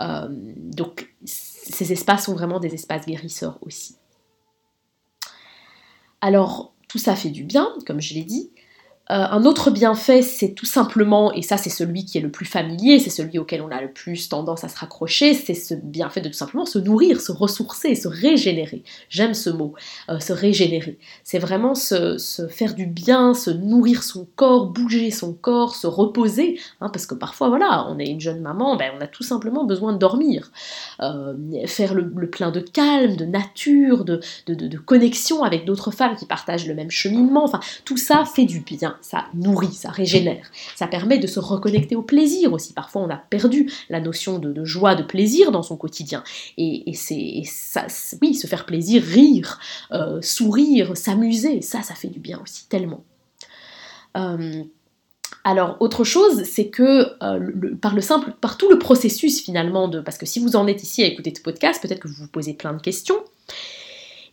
[0.00, 3.96] Euh, donc ces espaces sont vraiment des espaces guérisseurs aussi.
[6.20, 8.50] Alors tout ça fait du bien, comme je l'ai dit,
[9.10, 12.44] euh, un autre bienfait, c'est tout simplement, et ça c'est celui qui est le plus
[12.44, 16.20] familier, c'est celui auquel on a le plus tendance à se raccrocher, c'est ce bienfait
[16.20, 18.82] de tout simplement se nourrir, se ressourcer, se régénérer.
[19.08, 19.72] J'aime ce mot,
[20.10, 20.98] euh, se régénérer.
[21.24, 22.18] C'est vraiment se,
[22.50, 27.14] faire du bien, se nourrir son corps, bouger son corps, se reposer, hein, parce que
[27.14, 30.50] parfois voilà, on est une jeune maman, ben, on a tout simplement besoin de dormir.
[31.00, 31.34] Euh,
[31.66, 36.66] faire le, plein de calme, de nature, de, de connexion avec d'autres femmes qui partagent
[36.66, 40.50] le même cheminement, enfin tout ça fait du bien ça nourrit, ça régénère.
[40.76, 42.72] Ça permet de se reconnecter au plaisir aussi.
[42.72, 46.22] Parfois, on a perdu la notion de, joie, de plaisir dans son quotidien.
[46.56, 47.42] Et, c'est
[48.22, 49.58] oui, se faire plaisir, rire,
[49.92, 53.04] euh, sourire, s'amuser, ça, ça fait du bien aussi, tellement.
[54.16, 54.64] Euh,
[55.44, 60.00] alors, autre chose, c'est que euh, par le simple, par tout le processus finalement de,
[60.00, 62.28] parce que si vous en êtes ici à écouter ce podcast, peut-être que vous vous
[62.28, 63.16] posez plein de questions.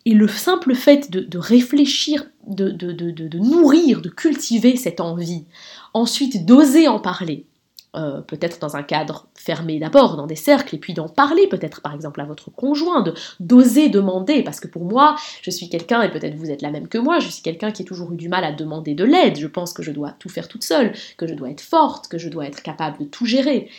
[0.06, 5.46] Et le simple fait de, réfléchir, de, nourrir, de cultiver cette envie,
[5.94, 7.48] ensuite d'oser en parler,
[7.96, 11.82] euh, peut-être dans un cadre fermé d'abord, dans des cercles, et puis d'en parler peut-être
[11.82, 13.04] par exemple à votre conjoint,
[13.40, 16.88] d'oser demander, parce que pour moi, je suis quelqu'un, et peut-être vous êtes la même
[16.88, 19.38] que moi, je suis quelqu'un qui a toujours eu du mal à demander de l'aide,
[19.38, 22.18] je pense que je dois tout faire toute seule, que je dois être forte, que
[22.20, 23.70] je dois être capable de tout gérer.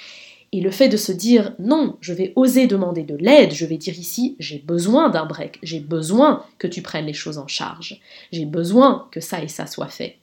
[0.53, 3.77] Et le fait de se dire non, je vais oser demander de l'aide, je vais
[3.77, 8.01] dire ici j'ai besoin d'un break, j'ai besoin que tu prennes les choses en charge,
[8.33, 10.19] j'ai besoin que ça et ça soit fait.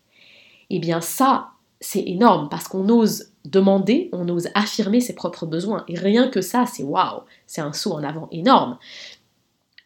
[0.70, 1.50] Eh bien ça,
[1.82, 5.84] c'est énorme parce qu'on ose demander, on ose affirmer ses propres besoins.
[5.90, 8.78] Et rien que ça, c'est waouh, c'est un saut en avant énorme.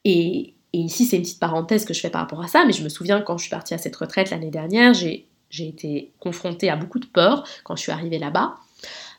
[0.06, 2.74] Et, et ici, c'est une petite parenthèse que je fais par rapport à ça, mais
[2.74, 6.70] je me souviens quand je suis partie à cette retraite l'année dernière, j'ai été confrontée
[6.70, 8.56] à beaucoup de peur quand je suis arrivée là-bas.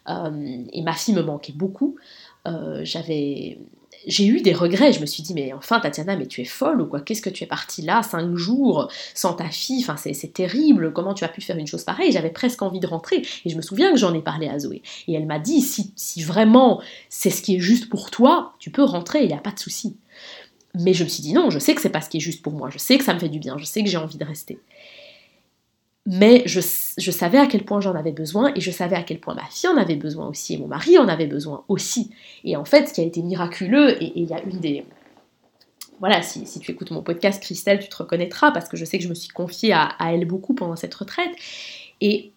[0.09, 1.97] Euh, et ma fille me manquait beaucoup.
[2.47, 3.59] Euh, j'avais
[4.07, 4.93] j'ai eu des regrets.
[4.93, 7.01] Je me suis dit, mais enfin, Tatiana, mais tu es folle ou quoi?
[7.01, 9.83] Qu'est-ce que tu es partie là, cinq jours, sans ta fille?
[9.83, 10.93] Enfin, c'est terrible.
[10.93, 12.13] Comment tu as pu faire une chose pareille?
[12.13, 13.23] J'avais presque envie de rentrer.
[13.45, 14.83] Et je me souviens que j'en ai parlé à Zoé.
[15.09, 18.71] Et elle m'a dit, si, si vraiment c'est ce qui est juste pour toi, tu
[18.71, 19.97] peux rentrer, il n'y a pas de souci.
[20.75, 22.43] Mais je me suis dit, non, je sais que c'est pas ce qui est juste
[22.43, 22.71] pour moi.
[22.71, 23.59] Je sais que ça me fait du bien.
[23.59, 24.59] Je sais que j'ai envie de rester
[26.11, 26.61] mais je,
[27.11, 29.69] savais à quel point j'en avais besoin et je savais à quel point ma fille
[29.69, 32.09] en avait besoin aussi et mon mari en avait besoin aussi.
[32.45, 34.87] Et en fait, ce qui a été miraculeux, et il y a une des...
[36.01, 39.05] Voilà, si, tu écoutes mon podcast, Christelle, tu te reconnaîtras parce que je sais que
[39.05, 41.33] je me suis confiée à, à elle beaucoup pendant cette retraite.
[42.01, 42.33] Et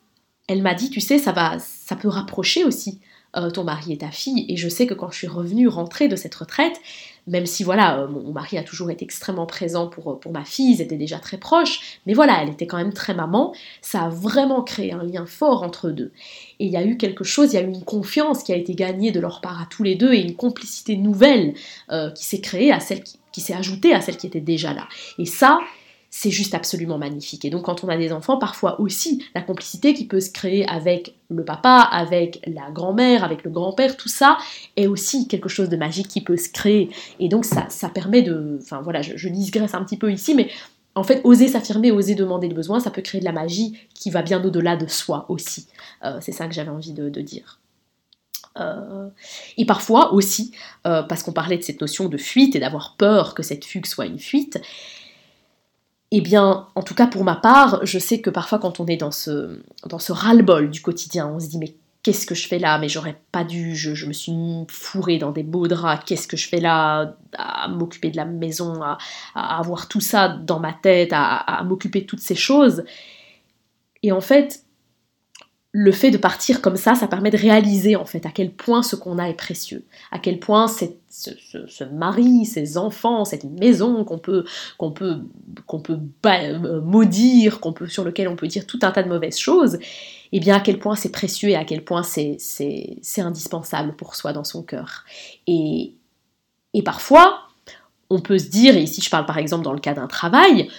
[0.49, 2.99] elle m'a dit, tu sais, ça, va, ça peut rapprocher aussi
[3.37, 4.45] euh, ton mari et ta fille.
[4.49, 6.75] Et je sais que quand je suis revenue, rentrée de cette retraite,
[7.27, 10.43] même si voilà, euh, mon, mari a toujours été extrêmement présent pour, euh, pour ma
[10.43, 14.03] fille, ils étaient déjà très proches, mais voilà, elle était quand même très maman, ça
[14.03, 16.11] a vraiment créé un lien fort entre eux deux.
[16.59, 18.55] Et il y a eu quelque chose, il y a eu une confiance qui a
[18.55, 21.53] été gagnée de leur part à tous les deux et une complicité nouvelle
[22.15, 24.87] qui s'est créée à celle qui, qui s'est ajoutée à celle qui était déjà là.
[25.17, 25.59] Et ça,
[26.13, 27.45] c'est juste absolument magnifique.
[27.45, 30.67] Et donc quand on a des enfants, parfois aussi, la complicité qui peut se créer
[30.67, 34.37] avec le papa, avec la grand-mère, avec le grand-père, tout ça
[34.75, 36.89] est aussi quelque chose de magique qui peut se créer.
[37.19, 38.59] Et donc ça, ça permet de...
[38.61, 40.49] Enfin voilà, je, je un petit peu ici, mais
[40.95, 44.09] en fait, oser s'affirmer, oser demander le besoin, ça peut créer de la magie qui
[44.09, 45.67] va bien au-delà de soi aussi.
[46.03, 47.61] Euh, c'est ça que j'avais envie de, dire.
[48.59, 49.07] Euh,
[49.55, 50.51] et parfois aussi,
[50.85, 53.85] euh, parce qu'on parlait de cette notion de fuite et d'avoir peur que cette fugue
[53.85, 54.59] soit une fuite,
[56.11, 58.97] eh bien, en tout cas pour ma part, je sais que parfois quand on est
[58.97, 62.59] dans ce, dans ce ras-le-bol du quotidien, on se dit mais qu'est-ce que je fais
[62.59, 62.77] là?
[62.79, 64.33] Mais j'aurais pas dû, je, me suis
[64.69, 67.15] fourrée dans des beaux draps, qu'est-ce que je fais là?
[67.37, 68.97] À m'occuper de la maison, à,
[69.35, 72.83] avoir tout ça dans ma tête, à, à m'occuper de toutes ces choses.
[74.03, 74.63] Et en fait,
[75.73, 78.83] le fait de partir comme ça, ça permet de réaliser en fait à quel point
[78.83, 84.03] ce qu'on a est précieux, à quel point ce, ce, mari, ces enfants, cette maison
[84.03, 84.43] qu'on peut,
[84.77, 85.21] qu'on peut,
[85.67, 89.07] qu'on peut euh, maudire, qu'on peut, sur lequel on peut dire tout un tas de
[89.07, 92.35] mauvaises choses, et eh bien à quel point c'est précieux et à quel point c'est,
[92.39, 95.05] c'est, indispensable pour soi dans son cœur.
[95.47, 95.93] Et,
[96.73, 97.47] et parfois,
[98.09, 100.69] on peut se dire, et ici je parle par exemple dans le cas d'un travail,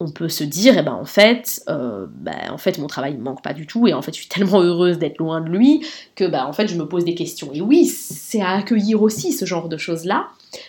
[0.00, 3.42] on peut se dire, eh ben en fait, ben, en fait mon travail ne manque
[3.42, 5.84] pas du tout et en fait je suis tellement heureuse d'être loin de lui
[6.14, 7.50] que ben, en fait je me pose des questions.
[7.52, 10.28] Et oui, c'est à accueillir aussi ce genre de choses-là,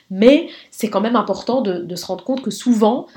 [0.09, 3.07] mais c'est quand même important de, se rendre compte que souvent,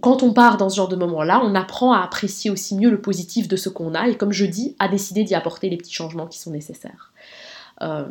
[0.00, 3.00] quand on part dans ce genre de moment-là, on apprend à apprécier aussi mieux le
[3.00, 5.92] positif de ce qu'on a et comme je dis, à décider d'y apporter les petits
[5.92, 7.12] changements qui sont nécessaires.
[7.82, 8.06] Euh,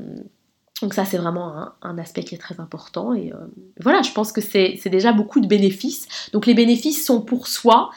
[0.81, 3.13] donc ça, c'est vraiment un, aspect qui est très important.
[3.13, 3.37] Et euh,
[3.79, 6.07] voilà, je pense que c'est déjà beaucoup de bénéfices.
[6.33, 7.91] Donc les bénéfices sont pour soi,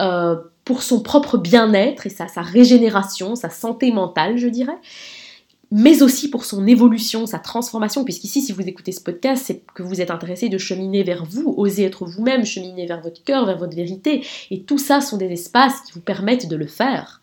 [0.00, 4.78] euh, pour son propre bien-être et sa, sa régénération, sa santé mentale, je dirais,
[5.70, 9.82] mais aussi pour son évolution, sa transformation, puisqu'ici, si vous écoutez ce podcast, c'est que
[9.82, 13.58] vous êtes intéressé de cheminer vers vous, oser être vous-même, cheminer vers votre cœur, vers
[13.58, 14.24] votre vérité.
[14.50, 17.20] Et tout ça sont des espaces qui vous permettent de le faire.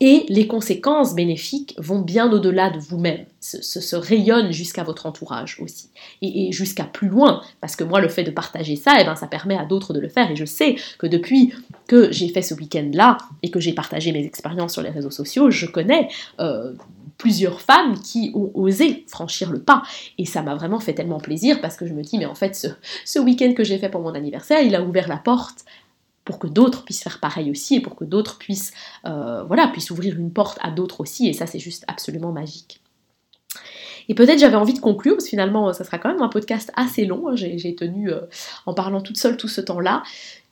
[0.00, 5.58] Et les conséquences bénéfiques vont bien au-delà de vous-même, se, se, rayonnent jusqu'à votre entourage
[5.60, 5.90] aussi,
[6.22, 9.26] et, jusqu'à plus loin, parce que moi le fait de partager ça, eh ben, ça
[9.26, 11.52] permet à d'autres de le faire, et je sais que depuis
[11.88, 15.50] que j'ai fait ce week-end-là, et que j'ai partagé mes expériences sur les réseaux sociaux,
[15.50, 16.72] je connais euh,
[17.16, 19.82] plusieurs femmes qui ont osé franchir le pas,
[20.16, 22.68] et ça m'a vraiment fait tellement plaisir, parce que je me dis, mais en fait,
[23.04, 25.64] ce week-end que j'ai fait pour mon anniversaire, il a ouvert la porte
[26.28, 28.74] pour que d'autres puissent faire pareil aussi et pour que d'autres puissent,
[29.06, 31.26] euh, voilà, puissent ouvrir une porte à d'autres aussi.
[31.26, 32.82] Et ça, c'est juste absolument magique.
[34.10, 36.70] Et peut-être j'avais envie de conclure, parce que finalement, ça sera quand même un podcast
[36.76, 37.28] assez long.
[37.28, 37.34] Hein.
[37.34, 38.20] J'ai tenu, euh,
[38.66, 40.02] en parlant toute seule tout ce temps-là,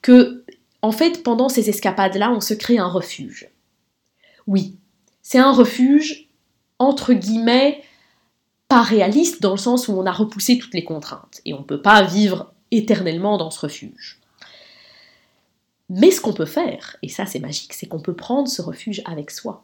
[0.01, 0.43] que,
[0.81, 3.47] en fait, pendant ces escapades-là, on se crée un refuge.
[4.47, 4.77] Oui,
[5.21, 6.27] c'est un refuge,
[6.79, 7.83] entre guillemets,
[8.67, 11.39] pas réaliste, dans le sens où on a repoussé toutes les contraintes.
[11.45, 14.16] Et on ne peut pas vivre éternellement dans ce refuge.
[15.89, 19.01] Mais ce qu'on peut faire, et ça c'est magique, c'est qu'on peut prendre ce refuge
[19.05, 19.63] avec soi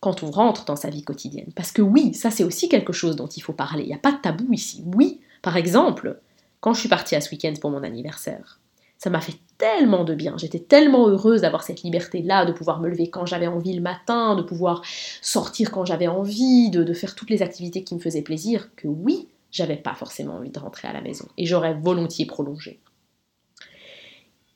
[0.00, 1.50] quand on rentre dans sa vie quotidienne.
[1.56, 3.84] Parce que oui, ça c'est aussi quelque chose dont il faut parler.
[3.84, 4.84] Il n'y a pas de tabou ici.
[4.94, 6.20] Oui, par exemple,
[6.60, 8.60] quand je suis partie à ce week-end pour mon anniversaire,
[8.98, 10.36] ça m'a fait tellement de bien.
[10.36, 14.34] J'étais tellement heureuse d'avoir cette liberté-là, de pouvoir me lever quand j'avais envie le matin,
[14.34, 14.82] de pouvoir
[15.22, 18.88] sortir quand j'avais envie, de, de, faire toutes les activités qui me faisaient plaisir, que
[18.88, 21.26] oui, j'avais pas forcément envie de rentrer à la maison.
[21.38, 22.80] Et j'aurais volontiers prolongé.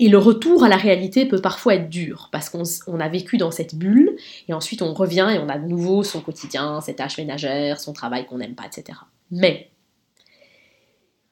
[0.00, 3.50] Et le retour à la réalité peut parfois être dur, parce qu'on a vécu dans
[3.50, 4.16] cette bulle,
[4.48, 7.92] et ensuite on revient et on a de nouveau son quotidien, ses tâches ménagères, son
[7.92, 8.98] travail qu'on n'aime pas, etc.
[9.30, 9.70] Mais,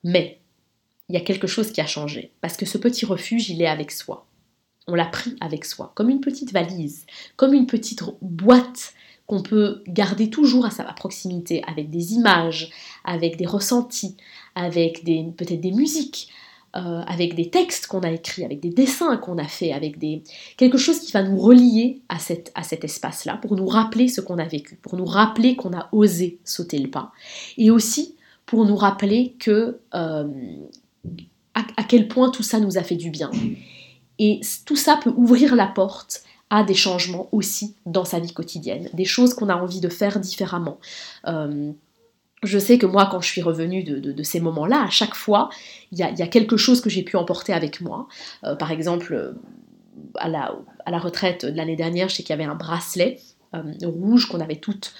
[0.02, 0.40] mais,
[1.08, 2.32] il y a quelque chose qui a changé.
[2.40, 4.26] Parce que ce petit refuge, il est avec soi.
[4.88, 7.06] On l'a pris avec soi, comme une petite valise,
[7.36, 8.94] comme une petite boîte
[9.26, 12.70] qu'on peut garder toujours à sa proximité, avec des images,
[13.04, 14.16] avec des ressentis,
[14.54, 16.28] avec peut-être des musiques,
[16.76, 20.22] euh, avec des textes qu'on a écrits, avec des dessins qu'on a fait, avec des
[20.56, 22.16] quelque chose qui va nous relier à,
[22.54, 25.88] à cet espace-là, pour nous rappeler ce qu'on a vécu, pour nous rappeler qu'on a
[25.92, 27.12] osé sauter le pas,
[27.56, 28.16] et aussi
[28.46, 30.28] pour nous rappeler que euh,
[31.54, 33.30] à, quel point tout ça nous a fait du bien.
[34.18, 38.88] Et tout ça peut ouvrir la porte à des changements aussi dans sa vie quotidienne,
[38.92, 40.78] des choses qu'on a envie de faire différemment.
[41.26, 41.72] Euh,
[42.46, 45.50] je sais que moi, quand je suis revenue de, ces moments-là, à chaque fois,
[45.92, 48.08] il y a, quelque chose que j'ai pu emporter avec moi.
[48.44, 49.32] Euh, par exemple, euh,
[50.16, 53.18] à la, retraite de l'année dernière, je sais qu'il y avait un bracelet
[53.54, 54.92] euh, rouge qu'on avait toutes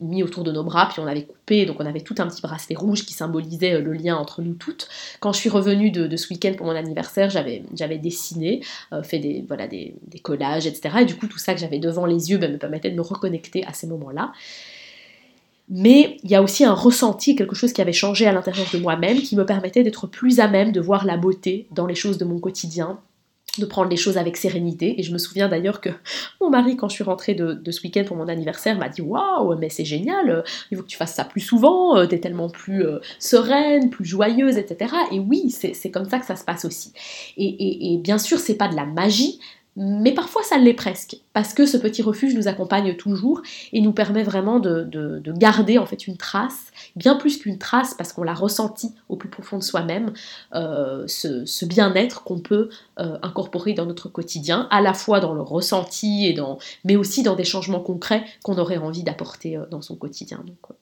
[0.00, 2.40] mis autour de nos bras, puis on avait coupé, donc on avait tout un petit
[2.40, 4.88] bracelet rouge qui symbolisait le lien entre nous toutes.
[5.20, 8.62] Quand je suis revenue de, ce week-end pour mon anniversaire, j'avais, dessiné,
[9.02, 9.46] fait des,
[10.22, 10.98] collages, etc.
[11.02, 13.02] Et du coup, tout ça que j'avais devant les yeux ben, me permettait de me
[13.02, 14.32] reconnecter à ces moments-là.
[15.74, 18.78] Mais il y a aussi un ressenti, quelque chose qui avait changé à l'intérieur de
[18.78, 22.18] moi-même, qui me permettait d'être plus à même de voir la beauté dans les choses
[22.18, 23.00] de mon quotidien,
[23.58, 25.00] de prendre les choses avec sérénité.
[25.00, 25.88] Et je me souviens d'ailleurs que
[26.42, 29.56] mon mari, quand je suis rentrée de, ce week-end pour mon anniversaire, m'a dit Waouh,
[29.56, 32.84] mais c'est génial, il faut que tu fasses ça plus souvent, euh, t'es tellement plus
[32.84, 34.94] euh, sereine, plus joyeuse, etc.
[35.10, 36.92] Et oui, c'est comme ça que ça se passe aussi.
[37.38, 39.40] Et, et bien sûr, c'est pas de la magie,
[39.76, 43.40] mais parfois ça l'est presque, parce que ce petit refuge nous accompagne toujours
[43.72, 48.12] et nous permet vraiment de, garder en fait une trace, bien plus qu'une trace, parce
[48.12, 50.12] qu'on l'a ressenti au plus profond de soi-même,
[50.54, 52.68] euh, ce, bien-être qu'on peut
[52.98, 57.22] euh, incorporer dans notre quotidien, à la fois dans le ressenti, et dans, mais aussi
[57.22, 60.44] dans des changements concrets qu'on aurait envie d'apporter euh, dans son quotidien.
[60.46, 60.76] Donc,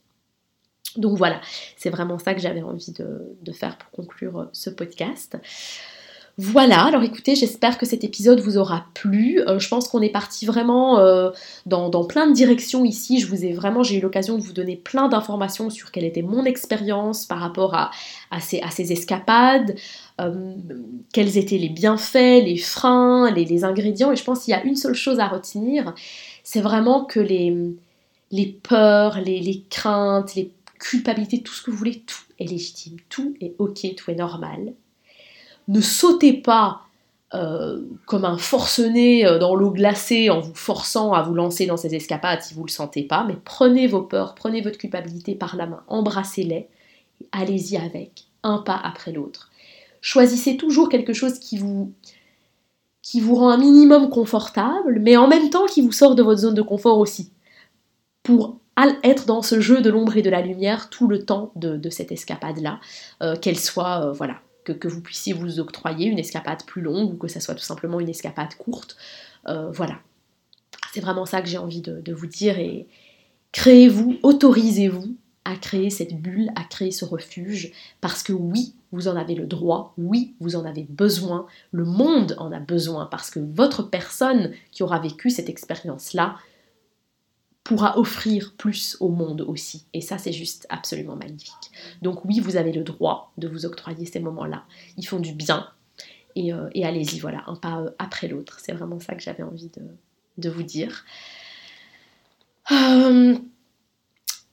[0.97, 1.41] donc voilà,
[1.77, 5.37] c'est vraiment ça que j'avais envie de, faire pour conclure ce podcast.
[6.39, 9.41] Voilà, alors écoutez, j'espère que cet épisode vous aura plu.
[9.41, 11.31] Euh, je pense qu'on est parti vraiment euh,
[11.67, 13.21] dans, plein de directions ici.
[13.21, 16.23] Je vous ai vraiment, j'ai eu l'occasion de vous donner plein d'informations sur quelle était
[16.23, 17.91] mon expérience par rapport à,
[18.41, 19.75] ces, escapades,
[20.21, 20.55] euh,
[21.13, 24.13] quels étaient les bienfaits, les freins, les, ingrédients.
[24.13, 25.95] Et je pense qu'il y a une seule chose à retenir,
[26.43, 32.23] c'est vraiment que les, peurs, les craintes, les culpabilités, tout ce que vous voulez, tout
[32.39, 34.73] est légitime, tout est ok, tout est normal
[35.71, 36.83] ne sautez pas
[37.33, 41.77] euh, comme un forcené euh, dans l'eau glacée en vous forçant à vous lancer dans
[41.77, 45.37] ces escapades si vous ne le sentez pas, mais prenez vos peurs, prenez votre culpabilité
[45.37, 46.69] par la main, embrassez-les,
[47.21, 49.49] et allez-y avec, un pas après l'autre.
[50.01, 51.93] Choisissez toujours quelque chose qui vous,
[53.01, 56.41] qui vous rend un minimum confortable, mais en même temps qui vous sort de votre
[56.41, 57.31] zone de confort aussi,
[58.25, 58.57] pour
[59.05, 62.11] être dans ce jeu de l'ombre et de la lumière tout le temps de, cette
[62.11, 62.81] escapade-là,
[63.23, 67.29] euh, qu'elle soit, voilà, que, vous puissiez vous octroyer une escapade plus longue ou que
[67.29, 68.97] ça soit tout simplement une escapade courte.
[69.49, 69.99] Euh, voilà.
[70.93, 72.87] C'est vraiment ça que j'ai envie de, vous dire et
[73.53, 79.17] créez-vous, autorisez-vous à créer cette bulle, à créer ce refuge, parce que oui, vous en
[79.17, 83.41] avez le droit, oui, vous en avez besoin, le monde en a besoin, parce que
[83.41, 86.37] votre personne qui aura vécu cette expérience-là
[87.71, 89.85] pourra offrir plus au monde aussi.
[89.95, 91.71] Et ça, c'est juste absolument magnifique.
[92.03, 94.65] Donc oui, vous avez le droit de vous octroyer ces moments-là.
[94.97, 95.69] Ils font du bien.
[96.35, 98.59] Et, euh, allez-y, voilà, un pas euh, après l'autre.
[98.61, 99.71] C'est vraiment ça que j'avais envie
[100.37, 101.05] de, vous dire.
[102.73, 103.39] Euh,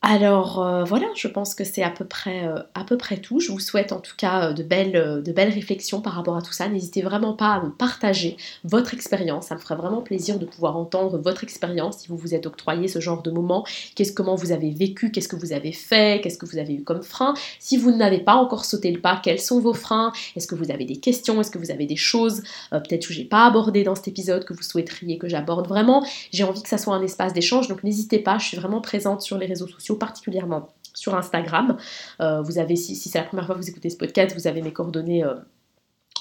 [0.03, 3.39] alors euh, voilà, je pense que c'est à peu près euh, à peu près tout.
[3.39, 6.69] Je vous souhaite en tout cas euh, de belles réflexions par rapport à tout ça.
[6.69, 9.47] N'hésitez vraiment pas à me partager votre expérience.
[9.47, 12.87] Ça me ferait vraiment plaisir de pouvoir entendre votre expérience si vous vous êtes octroyé
[12.87, 13.65] ce genre de moment.
[13.95, 16.83] Qu'est-ce comment vous avez vécu, qu'est-ce que vous avez fait, qu'est-ce que vous avez eu
[16.83, 17.33] comme frein?
[17.59, 20.13] Si vous n'avez pas encore sauté le pas, quels sont vos freins?
[20.35, 21.41] Est-ce que vous avez des questions?
[21.41, 24.53] Est-ce que vous avez des choses peut-être que j'ai pas abordées dans cet épisode que
[24.53, 25.67] vous souhaiteriez que j'aborde?
[25.67, 27.67] Vraiment, j'ai envie que ça soit un espace d'échange.
[27.67, 28.37] Donc n'hésitez pas.
[28.37, 31.77] Je suis vraiment présente sur les réseaux sociaux particulièrement sur Instagram.
[32.21, 34.61] Euh, vous avez, si, c'est la première fois que vous écoutez ce podcast, vous avez
[34.61, 35.35] mes coordonnées euh,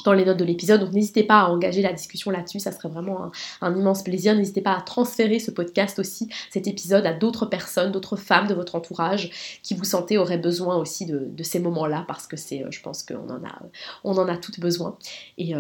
[0.05, 0.81] dans les notes de l'épisode.
[0.81, 3.33] Donc n'hésitez pas à engager la discussion là-dessus, ça serait vraiment
[3.63, 4.35] un, immense plaisir.
[4.35, 8.55] N'hésitez pas à transférer ce podcast aussi, cet épisode, à d'autres personnes, d'autres femmes de
[8.55, 12.71] votre entourage qui vous sentez auraient besoin aussi de, ces moments-là, parce que c'est, euh,
[12.71, 13.63] je pense qu'on en a,
[14.05, 14.99] on en a toutes besoin.
[15.39, 15.55] Et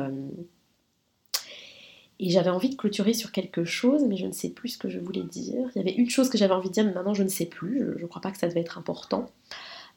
[2.18, 4.88] et j'avais envie de clôturer sur quelque chose, mais je ne sais plus ce que
[4.88, 5.68] je voulais dire.
[5.74, 7.46] Il y avait une chose que j'avais envie de dire, mais maintenant je ne sais
[7.46, 7.84] plus.
[7.96, 9.26] Je ne crois pas que ça devait être important.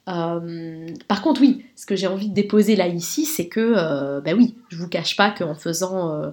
[0.08, 4.20] Euh, par contre, oui, ce que j'ai envie de déposer là ici, c'est que, euh,
[4.20, 6.30] ben oui, je vous cache pas qu'en faisant euh,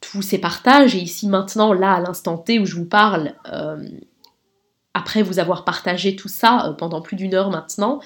[0.00, 3.34] tous ces partages, et ici maintenant, là, à l'instant T où je vous parle,
[4.94, 8.00] après vous avoir partagé tout ça pendant plus d'une heure maintenant,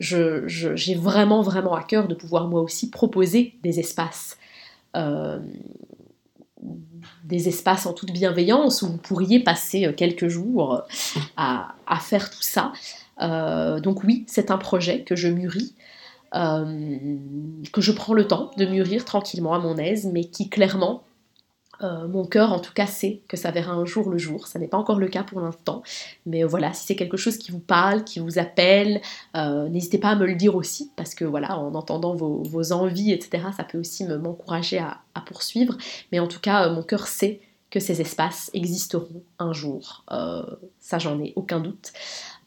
[0.00, 4.38] j'ai vraiment, vraiment à cœur de pouvoir moi aussi proposer des espaces.
[6.62, 6.68] Euh,
[7.24, 10.82] des espaces en toute bienveillance où vous pourriez passer quelques jours
[11.36, 12.72] à, faire tout ça.
[13.18, 15.74] donc oui, c'est un projet que je mûris,
[16.32, 21.02] que je prends le temps de mûrir tranquillement à mon aise, mais qui clairement
[21.82, 24.46] euh, mon cœur, en tout cas, sait que ça verra un jour le jour.
[24.46, 25.82] Ça n'est pas encore le cas pour l'instant.
[26.26, 29.00] Mais voilà, si c'est quelque chose qui vous parle, qui vous appelle,
[29.36, 33.12] euh, n'hésitez pas à me le dire aussi, parce que voilà, en entendant vos, envies,
[33.12, 35.76] etc., ça peut aussi m'encourager à, poursuivre.
[36.10, 37.40] Mais en tout cas, euh, mon cœur sait
[37.70, 40.04] que ces espaces existeront un jour.
[40.78, 41.92] ça, j'en ai aucun doute.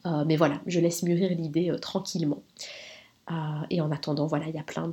[0.04, 2.42] mais voilà, je laisse mûrir l'idée tranquillement.
[3.30, 3.34] Euh,
[3.70, 4.90] et en attendant, voilà, il y a plein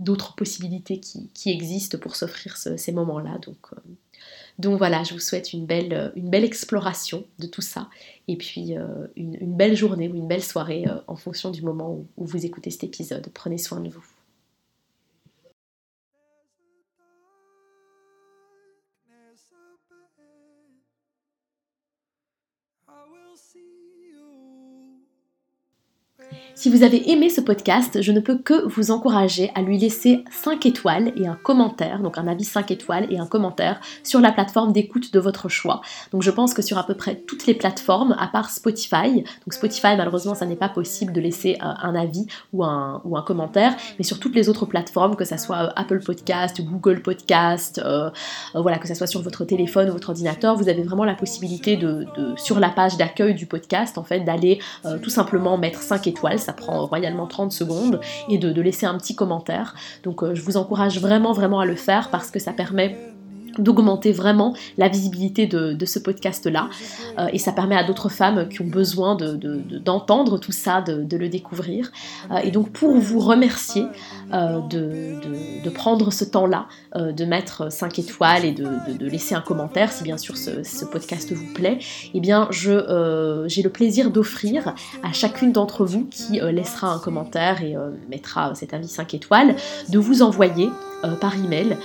[0.00, 3.38] d'autres possibilités qui, existent pour s'offrir ces moments-là.
[3.38, 3.80] Donc, euh,
[4.58, 7.88] donc voilà, je vous souhaite une belle, une belle exploration de tout ça.
[8.28, 12.24] Et puis euh, une, belle journée ou une belle soirée en fonction du moment où
[12.24, 13.26] vous écoutez cet épisode.
[13.34, 14.04] Prenez soin de vous.
[26.58, 30.24] Si vous avez aimé ce podcast, je ne peux que vous encourager à lui laisser
[30.30, 34.32] 5 étoiles et un commentaire, donc un avis 5 étoiles et un commentaire sur la
[34.32, 35.82] plateforme d'écoute de votre choix.
[36.12, 39.52] Donc je pense que sur à peu près toutes les plateformes, à part Spotify, donc
[39.52, 43.22] Spotify malheureusement ça n'est pas possible de laisser euh, un avis ou un, ou un
[43.22, 47.82] commentaire, mais sur toutes les autres plateformes, que ce soit euh, Apple Podcast, Google Podcast,
[47.84, 48.08] euh,
[48.54, 51.76] voilà, que ce soit sur votre téléphone ou votre ordinateur, vous avez vraiment la possibilité
[51.76, 52.06] de,
[52.38, 54.58] sur la page d'accueil du podcast, en fait, d'aller
[55.02, 59.14] tout simplement mettre 5 étoiles ça prend royalement 30 secondes, et de, laisser un petit
[59.14, 59.74] commentaire.
[60.02, 62.96] Donc euh, je vous encourage vraiment vraiment à le faire parce que ça permet
[63.58, 66.68] d'augmenter vraiment la visibilité de, ce podcast-là.
[67.18, 71.28] Euh, et ça permet à d'autres femmes qui ont besoin d'entendre tout ça, de, le
[71.28, 71.92] découvrir.
[72.30, 73.86] Euh, et donc pour vous remercier
[74.32, 80.04] euh, de, prendre ce temps-là, de mettre 5 étoiles et de, laisser un commentaire, si
[80.04, 81.78] bien sûr ce, podcast vous plaît,
[82.14, 87.74] eh bien j'ai le plaisir d'offrir à chacune d'entre vous qui laissera un commentaire et
[88.08, 89.54] mettra cet avis 5 étoiles,
[89.90, 90.70] de vous envoyer
[91.20, 91.76] par email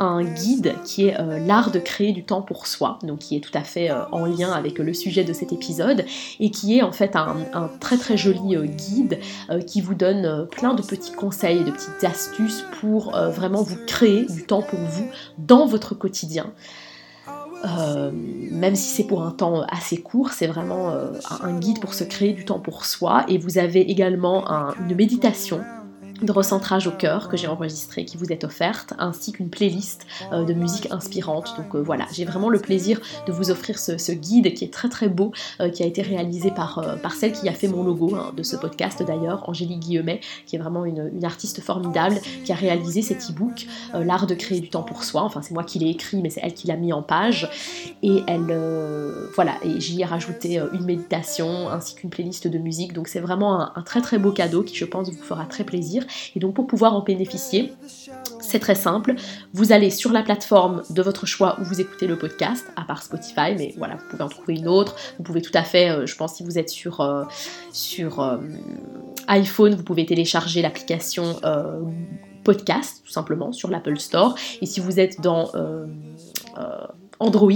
[0.00, 3.40] un guide qui est euh, l'art de créer du temps pour soi, donc qui est
[3.40, 6.06] tout à fait euh, en lien avec le sujet de cet épisode,
[6.40, 9.20] et qui est en fait un, très très joli euh, guide
[9.66, 14.44] qui vous donne plein de petits conseils, de petites astuces pour vraiment vous créer du
[14.44, 15.06] temps pour vous
[15.38, 16.52] dans votre quotidien.
[18.50, 20.94] même si c'est pour un temps assez court, c'est vraiment
[21.42, 23.24] un guide pour se créer du temps pour soi.
[23.28, 24.46] Et vous avez également
[24.78, 25.60] une méditation
[26.22, 30.44] de recentrage au cœur que j'ai enregistré qui vous est offerte, ainsi qu'une playlist euh,
[30.44, 31.54] de musique inspirante.
[31.56, 34.88] Donc euh, voilà, j'ai vraiment le plaisir de vous offrir ce, guide qui est très
[34.88, 38.14] très beau, euh, qui a été réalisé par, par celle qui a fait mon logo
[38.14, 42.54] hein, de ce podcast d'ailleurs, Angélique Guillemet, qui est vraiment une, artiste formidable, qui a
[42.54, 45.22] réalisé cet e-book, L'art de créer du temps pour soi.
[45.22, 47.48] Enfin, c'est moi qui l'ai écrit, mais c'est elle qui l'a mis en page.
[48.02, 48.56] Et elle,
[49.34, 52.94] voilà, et j'y ai rajouté une méditation ainsi qu'une playlist de musique.
[52.94, 55.64] Donc c'est vraiment un, un très très beau cadeau qui, je pense, vous fera très
[55.64, 56.04] plaisir.
[56.36, 57.72] Et donc pour pouvoir en bénéficier,
[58.40, 59.14] c'est très simple.
[59.52, 63.02] Vous allez sur la plateforme de votre choix où vous écoutez le podcast, à part
[63.02, 64.96] Spotify, mais voilà, vous pouvez en trouver une autre.
[65.18, 67.24] Vous pouvez tout à fait, euh, je pense, si vous êtes sur, euh,
[67.72, 68.38] sur euh,
[69.28, 71.40] iPhone, vous pouvez télécharger l'application
[72.42, 74.34] podcast, tout simplement, sur l'Apple Store.
[74.62, 75.52] Et si vous êtes dans
[77.20, 77.52] Android,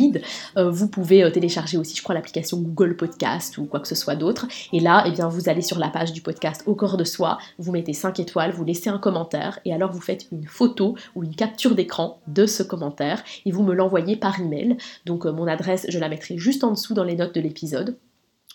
[0.59, 3.95] euh, vous pouvez euh, télécharger aussi, je crois, l'application Google Podcast ou quoi que ce
[3.95, 4.47] soit d'autre.
[4.73, 7.39] Et là, eh bien, vous allez sur la page du podcast Au corps de soi,
[7.59, 11.25] vous mettez 5 étoiles, vous laissez un commentaire et alors vous faites une photo ou
[11.25, 14.77] une capture d'écran de ce commentaire et vous me l'envoyez par email.
[15.07, 17.97] Donc, euh, mon adresse, je la mettrai juste en dessous dans les notes de l'épisode.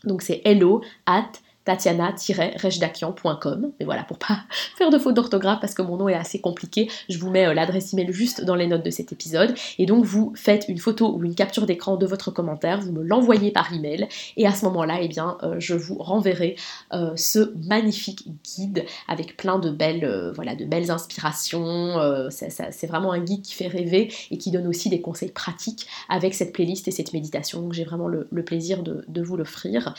[0.04, 1.32] Donc, c'est hello at
[1.70, 3.72] tatiana-rejdakian.com.
[3.80, 4.40] Mais voilà, pour pas
[4.78, 7.54] faire de faute d'orthographe parce que mon nom est assez compliqué, je vous mets euh,
[7.54, 9.54] l'adresse email juste dans les notes de cet épisode.
[9.78, 13.04] Et donc vous faites une photo ou une capture d'écran de votre commentaire, vous me
[13.04, 16.56] l'envoyez par email et à ce moment-là, eh bien, euh, je vous renverrai
[16.94, 22.00] euh, ce magnifique guide avec plein de belles, voilà, de belles inspirations.
[22.30, 26.34] c'est vraiment un guide qui fait rêver et qui donne aussi des conseils pratiques avec
[26.34, 27.62] cette playlist et cette méditation.
[27.62, 29.94] Donc j'ai vraiment le, plaisir de, de vous l'offrir.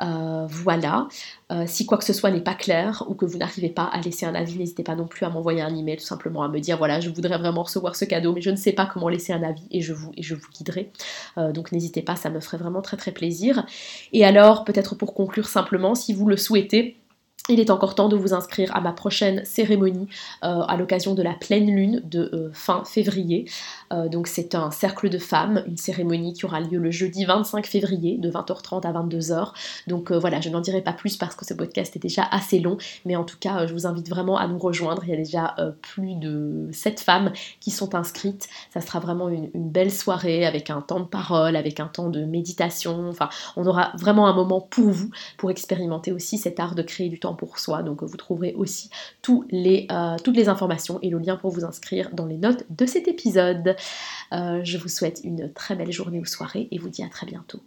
[0.00, 1.08] Euh, voilà.
[1.52, 4.00] Euh, si quoi que ce soit n'est pas clair ou que vous n'arrivez pas à
[4.00, 6.58] laisser un avis, n'hésitez pas non plus à m'envoyer un email, tout simplement à me
[6.58, 9.32] dire voilà, je voudrais vraiment recevoir ce cadeau, mais je ne sais pas comment laisser
[9.32, 10.90] un avis et je vous, et je vous guiderai.
[11.38, 13.64] Euh, donc n'hésitez pas, ça me ferait vraiment très très plaisir.
[14.12, 16.96] Et alors, peut-être pour conclure simplement, si vous le souhaitez,
[17.50, 20.08] il est encore temps de vous inscrire à ma prochaine cérémonie
[20.40, 23.44] à l'occasion de la pleine lune de fin février.
[23.94, 27.66] Euh, donc c'est un cercle de femmes, une cérémonie qui aura lieu le jeudi 25
[27.66, 29.52] février de 20h30 à 22h.
[29.86, 32.76] Donc voilà, je n'en dirai pas plus parce que ce podcast est déjà assez long,
[33.04, 35.02] mais en tout cas je vous invite vraiment à nous rejoindre.
[35.04, 38.48] Il y a déjà plus de 7 femmes qui sont inscrites.
[38.72, 42.24] Ça sera vraiment une, belle soirée avec un temps de parole, avec un temps de
[42.24, 43.08] méditation.
[43.08, 47.08] Enfin, on aura vraiment un moment pour vous, pour expérimenter aussi cet art de créer
[47.08, 47.82] du temps pour soi.
[47.82, 48.90] Donc vous trouverez aussi
[49.28, 53.08] euh, toutes les informations et le lien pour vous inscrire dans les notes de cet
[53.08, 53.76] épisode.
[54.32, 57.26] Euh, je vous souhaite une très belle journée ou soirée et vous dis à très
[57.26, 57.62] bientôt.